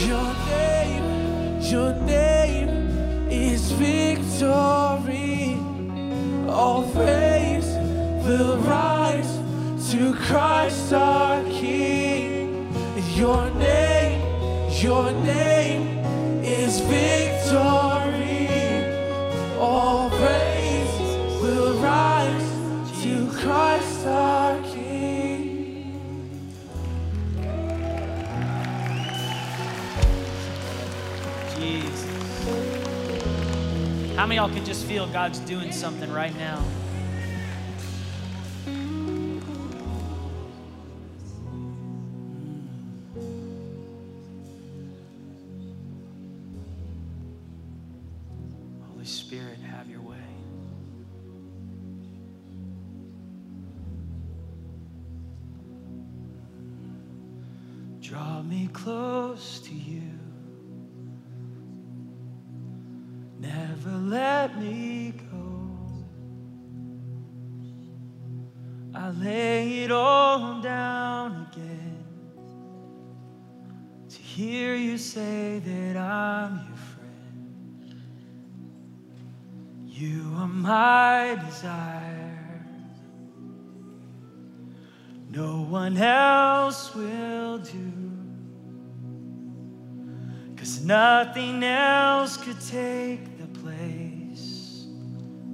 Your 0.06 0.34
name, 0.48 1.60
your 1.60 1.94
name 1.94 2.68
is 3.30 3.70
victory. 3.70 5.56
All 6.48 6.82
praise 6.90 7.68
will 8.26 8.56
rise 8.58 9.32
to 9.92 10.12
Christ 10.14 10.92
our 10.92 11.40
King. 11.44 12.66
Your 13.14 13.48
name, 13.50 14.20
your 14.82 15.12
name 15.22 15.98
is 16.42 16.80
victory. 16.80 18.48
All 19.60 20.10
praise 20.10 20.94
will 21.40 21.74
rise 21.80 23.02
to 23.04 23.30
Christ 23.40 24.06
our 24.06 24.41
How 34.22 34.28
many 34.28 34.36
y'all 34.36 34.48
can 34.48 34.64
just 34.64 34.86
feel 34.86 35.08
God's 35.08 35.40
doing 35.40 35.72
something 35.72 36.08
right 36.12 36.32
now? 36.36 36.62
Say 75.12 75.58
that 75.58 75.96
I'm 75.98 76.56
your 76.68 76.76
friend. 76.94 78.02
You 79.86 80.32
are 80.38 80.48
my 80.48 81.38
desire. 81.44 82.64
No 85.28 85.64
one 85.64 85.98
else 85.98 86.94
will 86.94 87.58
do. 87.58 87.92
Cause 90.56 90.82
nothing 90.82 91.62
else 91.62 92.38
could 92.38 92.60
take 92.62 93.36
the 93.36 93.48
place, 93.60 94.86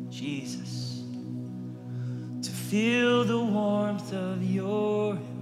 Jesus, 0.08 1.02
to 2.42 2.50
feel 2.50 3.24
the 3.24 3.40
warmth 3.40 4.12
of 4.12 4.40
your 4.44 5.14
embrace. 5.14 5.37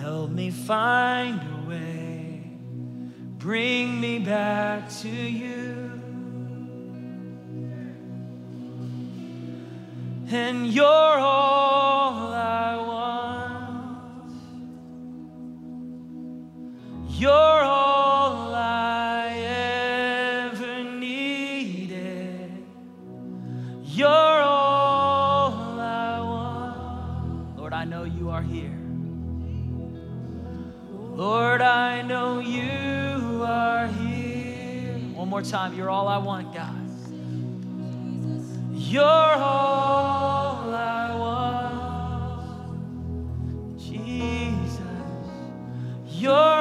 Help 0.00 0.30
me 0.30 0.50
find 0.50 1.40
a 1.40 1.68
way, 1.68 2.42
bring 3.38 4.00
me 4.00 4.20
back 4.20 4.88
to 5.00 5.08
you. 5.08 5.90
And 10.30 10.68
you're 10.68 10.84
all 10.84 11.77
more 35.38 35.48
time. 35.48 35.72
You're 35.74 35.88
all 35.88 36.08
I 36.08 36.18
want, 36.18 36.52
God. 36.52 36.74
You're 38.72 39.04
all 39.04 40.74
I 40.74 41.14
want. 43.70 43.78
Jesus. 43.78 44.80
You're 46.08 46.57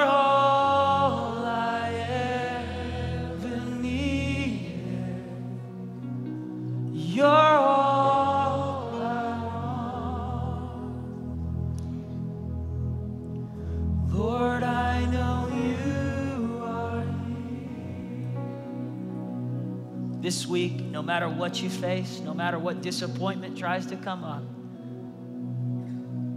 matter 21.07 21.29
what 21.29 21.63
you 21.63 21.69
face, 21.69 22.19
no 22.19 22.33
matter 22.33 22.59
what 22.59 22.81
disappointment 22.81 23.57
tries 23.57 23.85
to 23.85 23.95
come 23.95 24.25
up, 24.25 24.43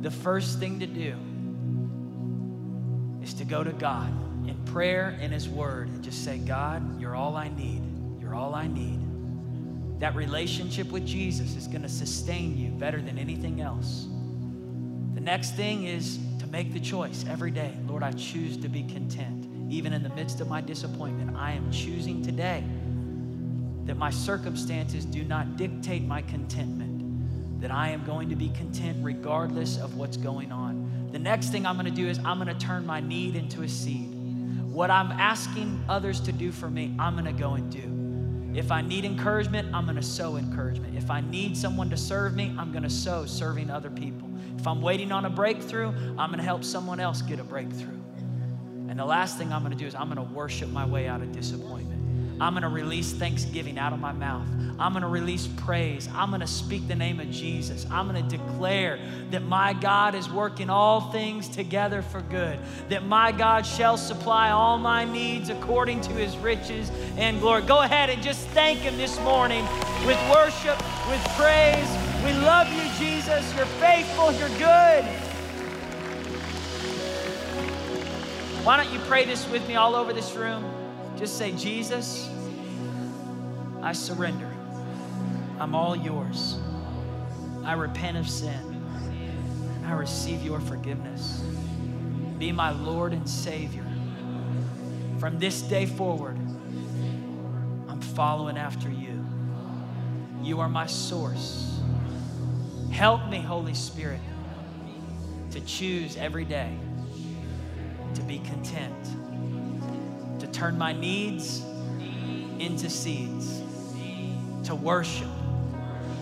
the 0.01 0.13
first 0.13 0.61
thing 0.61 0.79
to 0.79 0.87
do 0.87 1.17
is 3.21 3.35
to 3.35 3.45
go 3.45 3.65
to 3.65 3.73
God 3.73 4.09
in 4.49 4.57
prayer 4.67 5.19
in 5.21 5.33
His 5.33 5.49
Word 5.49 5.89
and 5.89 6.05
just 6.05 6.25
say, 6.25 6.39
God, 6.39 7.01
you're 7.01 7.17
all 7.17 7.37
I 7.37 7.49
need. 7.49 7.83
You're 8.21 8.37
all 8.37 8.55
I 8.55 8.69
need. 8.69 9.01
That 9.99 10.15
relationship 10.15 10.93
with 10.93 11.05
Jesus 11.05 11.57
is 11.57 11.67
going 11.67 11.83
to 11.83 11.89
sustain 11.89 12.57
you 12.57 12.71
better 12.71 13.03
than 13.03 13.19
anything 13.19 13.61
else. 13.61 14.07
The 15.15 15.21
next 15.21 15.57
thing 15.57 15.89
is 15.89 16.21
to 16.39 16.47
make 16.47 16.73
the 16.73 16.81
choice 16.81 17.25
every 17.29 17.51
day. 17.51 17.75
Lord, 17.89 18.05
I 18.05 18.13
choose 18.13 18.57
to 18.59 18.69
be 18.69 18.85
content. 18.85 19.49
Even 19.69 19.93
in 19.93 20.05
the 20.05 20.11
midst 20.11 20.41
of 20.41 20.49
my 20.49 20.61
disappointment, 20.61 21.37
I 21.37 21.53
am 21.53 21.73
choosing 21.73 22.23
today 22.23 22.63
that 23.91 23.97
my 23.97 24.09
circumstances 24.09 25.05
do 25.05 25.25
not 25.25 25.57
dictate 25.57 26.05
my 26.05 26.23
contentment, 26.23 27.61
that 27.61 27.73
I 27.73 27.89
am 27.89 28.05
going 28.05 28.29
to 28.29 28.37
be 28.37 28.51
content 28.51 28.97
regardless 29.03 29.79
of 29.79 29.97
what's 29.97 30.17
going 30.17 30.53
on. 30.53 31.09
The 31.11 31.19
next 31.19 31.49
thing 31.49 31.67
I'm 31.67 31.75
going 31.75 31.87
to 31.87 31.91
do 31.91 32.07
is 32.07 32.21
I'm 32.21 32.39
going 32.39 32.57
to 32.57 32.65
turn 32.65 32.87
my 32.87 33.01
need 33.01 33.35
into 33.35 33.63
a 33.63 33.69
seed. 33.69 34.15
What 34.71 34.93
I'm 34.93 35.11
asking 35.11 35.83
others 35.89 36.21
to 36.21 36.31
do 36.31 36.53
for 36.53 36.71
me, 36.71 36.95
I'm 37.01 37.15
going 37.15 37.25
to 37.25 37.33
go 37.33 37.55
and 37.55 37.69
do. 37.69 38.57
If 38.57 38.71
I 38.71 38.81
need 38.81 39.05
encouragement, 39.05 39.75
I'm 39.75 39.87
going 39.87 39.97
to 39.97 40.03
sow 40.03 40.37
encouragement. 40.37 40.97
If 40.97 41.11
I 41.11 41.21
need 41.23 41.57
someone 41.57 41.91
to 41.91 41.97
serve 41.97 42.37
me, 42.37 42.55
I'm 42.57 42.71
going 42.71 42.85
to 42.85 42.91
sow 42.91 43.27
serving 43.27 43.71
other 43.71 43.91
people. 43.91 44.31
If 44.57 44.69
I'm 44.69 44.81
waiting 44.81 45.11
on 45.11 45.25
a 45.25 45.31
breakthrough, 45.31 45.89
I'm 46.17 46.29
going 46.29 46.39
to 46.39 46.45
help 46.45 46.63
someone 46.63 47.01
else 47.01 47.23
get 47.23 47.41
a 47.41 47.45
breakthrough. 47.45 47.99
And 48.89 48.97
the 48.97 49.05
last 49.05 49.37
thing 49.37 49.53
I'm 49.53 49.65
going 49.65 49.77
to 49.77 49.79
do 49.79 49.87
is 49.89 49.97
I'm 49.97 50.15
going 50.15 50.25
to 50.29 50.33
worship 50.33 50.69
my 50.69 50.87
way 50.87 51.09
out 51.09 51.23
of 51.23 51.33
disappointment. 51.33 52.00
I'm 52.41 52.55
going 52.55 52.63
to 52.63 52.69
release 52.69 53.13
thanksgiving 53.13 53.79
out 53.79 53.93
of 53.93 54.01
my 54.01 54.13
mouth. 54.13 54.47
I'm 54.79 54.93
going 54.93 55.03
to 55.03 55.09
release 55.09 55.47
praise. 55.47 56.09
I'm 56.15 56.31
going 56.31 56.41
to 56.41 56.47
speak 56.47 56.89
the 56.89 56.95
name 56.95 57.21
of 57.21 57.31
Jesus. 57.31 57.87
I'm 57.91 58.09
going 58.09 58.27
to 58.27 58.37
declare 58.39 58.99
that 59.31 59.43
my 59.43 59.75
God 59.75 60.15
is 60.15 60.31
working 60.31 60.71
all 60.71 61.13
things 61.13 61.49
together 61.49 62.01
for 62.01 62.23
good, 62.23 62.59
that 62.89 63.05
my 63.05 63.31
God 63.31 63.67
shall 63.67 63.99
supply 63.99 64.51
all 64.51 64.79
my 64.79 65.05
needs 65.05 65.51
according 65.51 66.01
to 66.01 66.13
his 66.13 66.35
riches 66.39 66.91
and 67.19 67.41
glory. 67.41 67.61
Go 67.63 67.83
ahead 67.83 68.09
and 68.09 68.23
just 68.23 68.47
thank 68.49 68.79
him 68.79 68.97
this 68.97 69.21
morning 69.21 69.67
with 70.07 70.19
worship, 70.31 70.79
with 71.11 71.23
praise. 71.37 71.89
We 72.25 72.33
love 72.33 72.73
you, 72.73 72.83
Jesus. 72.99 73.55
You're 73.55 73.67
faithful, 73.67 74.33
you're 74.33 74.49
good. 74.59 75.05
Why 78.65 78.83
don't 78.83 78.93
you 78.93 78.99
pray 79.01 79.27
this 79.27 79.47
with 79.51 79.67
me 79.69 79.77
all 79.77 79.95
over 79.95 80.15
this 80.15 80.35
room? 80.35 80.80
Just 81.21 81.37
say, 81.37 81.53
Jesus, 81.53 82.31
I 83.83 83.93
surrender. 83.93 84.51
I'm 85.59 85.75
all 85.75 85.95
yours. 85.95 86.57
I 87.63 87.75
repent 87.75 88.17
of 88.17 88.27
sin. 88.27 88.83
I 89.85 89.93
receive 89.93 90.43
your 90.43 90.61
forgiveness. 90.61 91.45
Be 92.39 92.53
my 92.53 92.71
Lord 92.71 93.13
and 93.13 93.29
Savior. 93.29 93.85
From 95.19 95.39
this 95.39 95.61
day 95.61 95.85
forward, 95.85 96.39
I'm 97.87 98.01
following 98.01 98.57
after 98.57 98.89
you. 98.89 99.23
You 100.43 100.61
are 100.61 100.71
my 100.71 100.87
source. 100.87 101.83
Help 102.91 103.29
me, 103.29 103.43
Holy 103.43 103.75
Spirit, 103.75 104.21
to 105.51 105.61
choose 105.67 106.17
every 106.17 106.47
day 106.47 106.75
to 108.15 108.23
be 108.23 108.39
content 108.39 109.20
turn 110.61 110.77
my 110.77 110.93
needs 110.93 111.63
into 112.59 112.91
seeds, 112.91 113.63
to 114.63 114.75
worship 114.75 115.27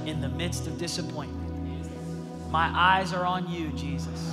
in 0.06 0.20
the 0.20 0.28
midst 0.28 0.68
of 0.68 0.78
disappointment. 0.78 1.90
My 2.48 2.70
eyes 2.72 3.12
are 3.12 3.26
on 3.26 3.50
you, 3.50 3.70
Jesus. 3.70 4.32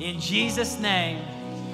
In 0.00 0.18
Jesus' 0.18 0.80
name, 0.80 1.22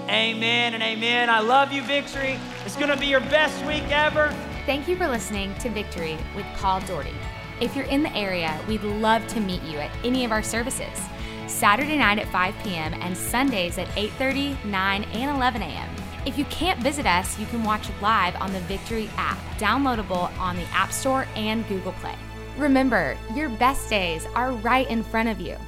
amen 0.07 0.75
and 0.75 0.83
amen. 0.83 1.31
I 1.31 1.41
love 1.41 1.73
you, 1.73 1.83
Victory. 1.85 2.39
It's 2.67 2.77
going 2.77 2.91
to 2.91 2.97
be 2.99 3.07
your 3.07 3.21
best 3.21 3.65
week 3.65 3.85
ever. 3.89 4.29
Thank 4.67 4.87
you 4.87 4.95
for 4.95 5.09
listening 5.09 5.55
to 5.61 5.71
Victory 5.71 6.19
with 6.37 6.45
Paul 6.57 6.81
Daugherty. 6.81 7.15
If 7.59 7.75
you're 7.75 7.87
in 7.87 8.03
the 8.03 8.15
area, 8.15 8.61
we'd 8.69 8.83
love 8.83 9.27
to 9.29 9.41
meet 9.41 9.63
you 9.63 9.79
at 9.79 9.91
any 10.05 10.27
of 10.27 10.31
our 10.31 10.43
services. 10.43 11.01
Saturday 11.47 11.97
night 11.97 12.19
at 12.19 12.29
5 12.29 12.55
p.m. 12.63 12.93
and 12.93 13.17
Sundays 13.17 13.79
at 13.79 13.89
8:30, 13.97 14.63
9, 14.67 15.05
and 15.05 15.37
11 15.37 15.63
a.m. 15.63 16.04
If 16.27 16.39
you 16.39 16.47
can't 16.47 16.83
visit 16.83 17.05
us, 17.05 17.39
you 17.39 17.45
can 17.47 17.63
watch 17.65 17.91
live 18.01 18.35
on 18.37 18.51
the 18.53 18.61
Victory 18.61 19.11
app, 19.19 19.39
downloadable 19.59 20.37
on 20.39 20.57
the 20.57 20.65
App 20.73 20.91
Store 20.91 21.27
and 21.37 21.69
Google 21.69 21.93
Play. 21.93 22.17
Remember, 22.57 23.17
your 23.35 23.51
best 23.51 23.91
days 23.91 24.27
are 24.35 24.53
right 24.53 24.89
in 24.89 25.03
front 25.03 25.29
of 25.29 25.39
you. 25.39 25.59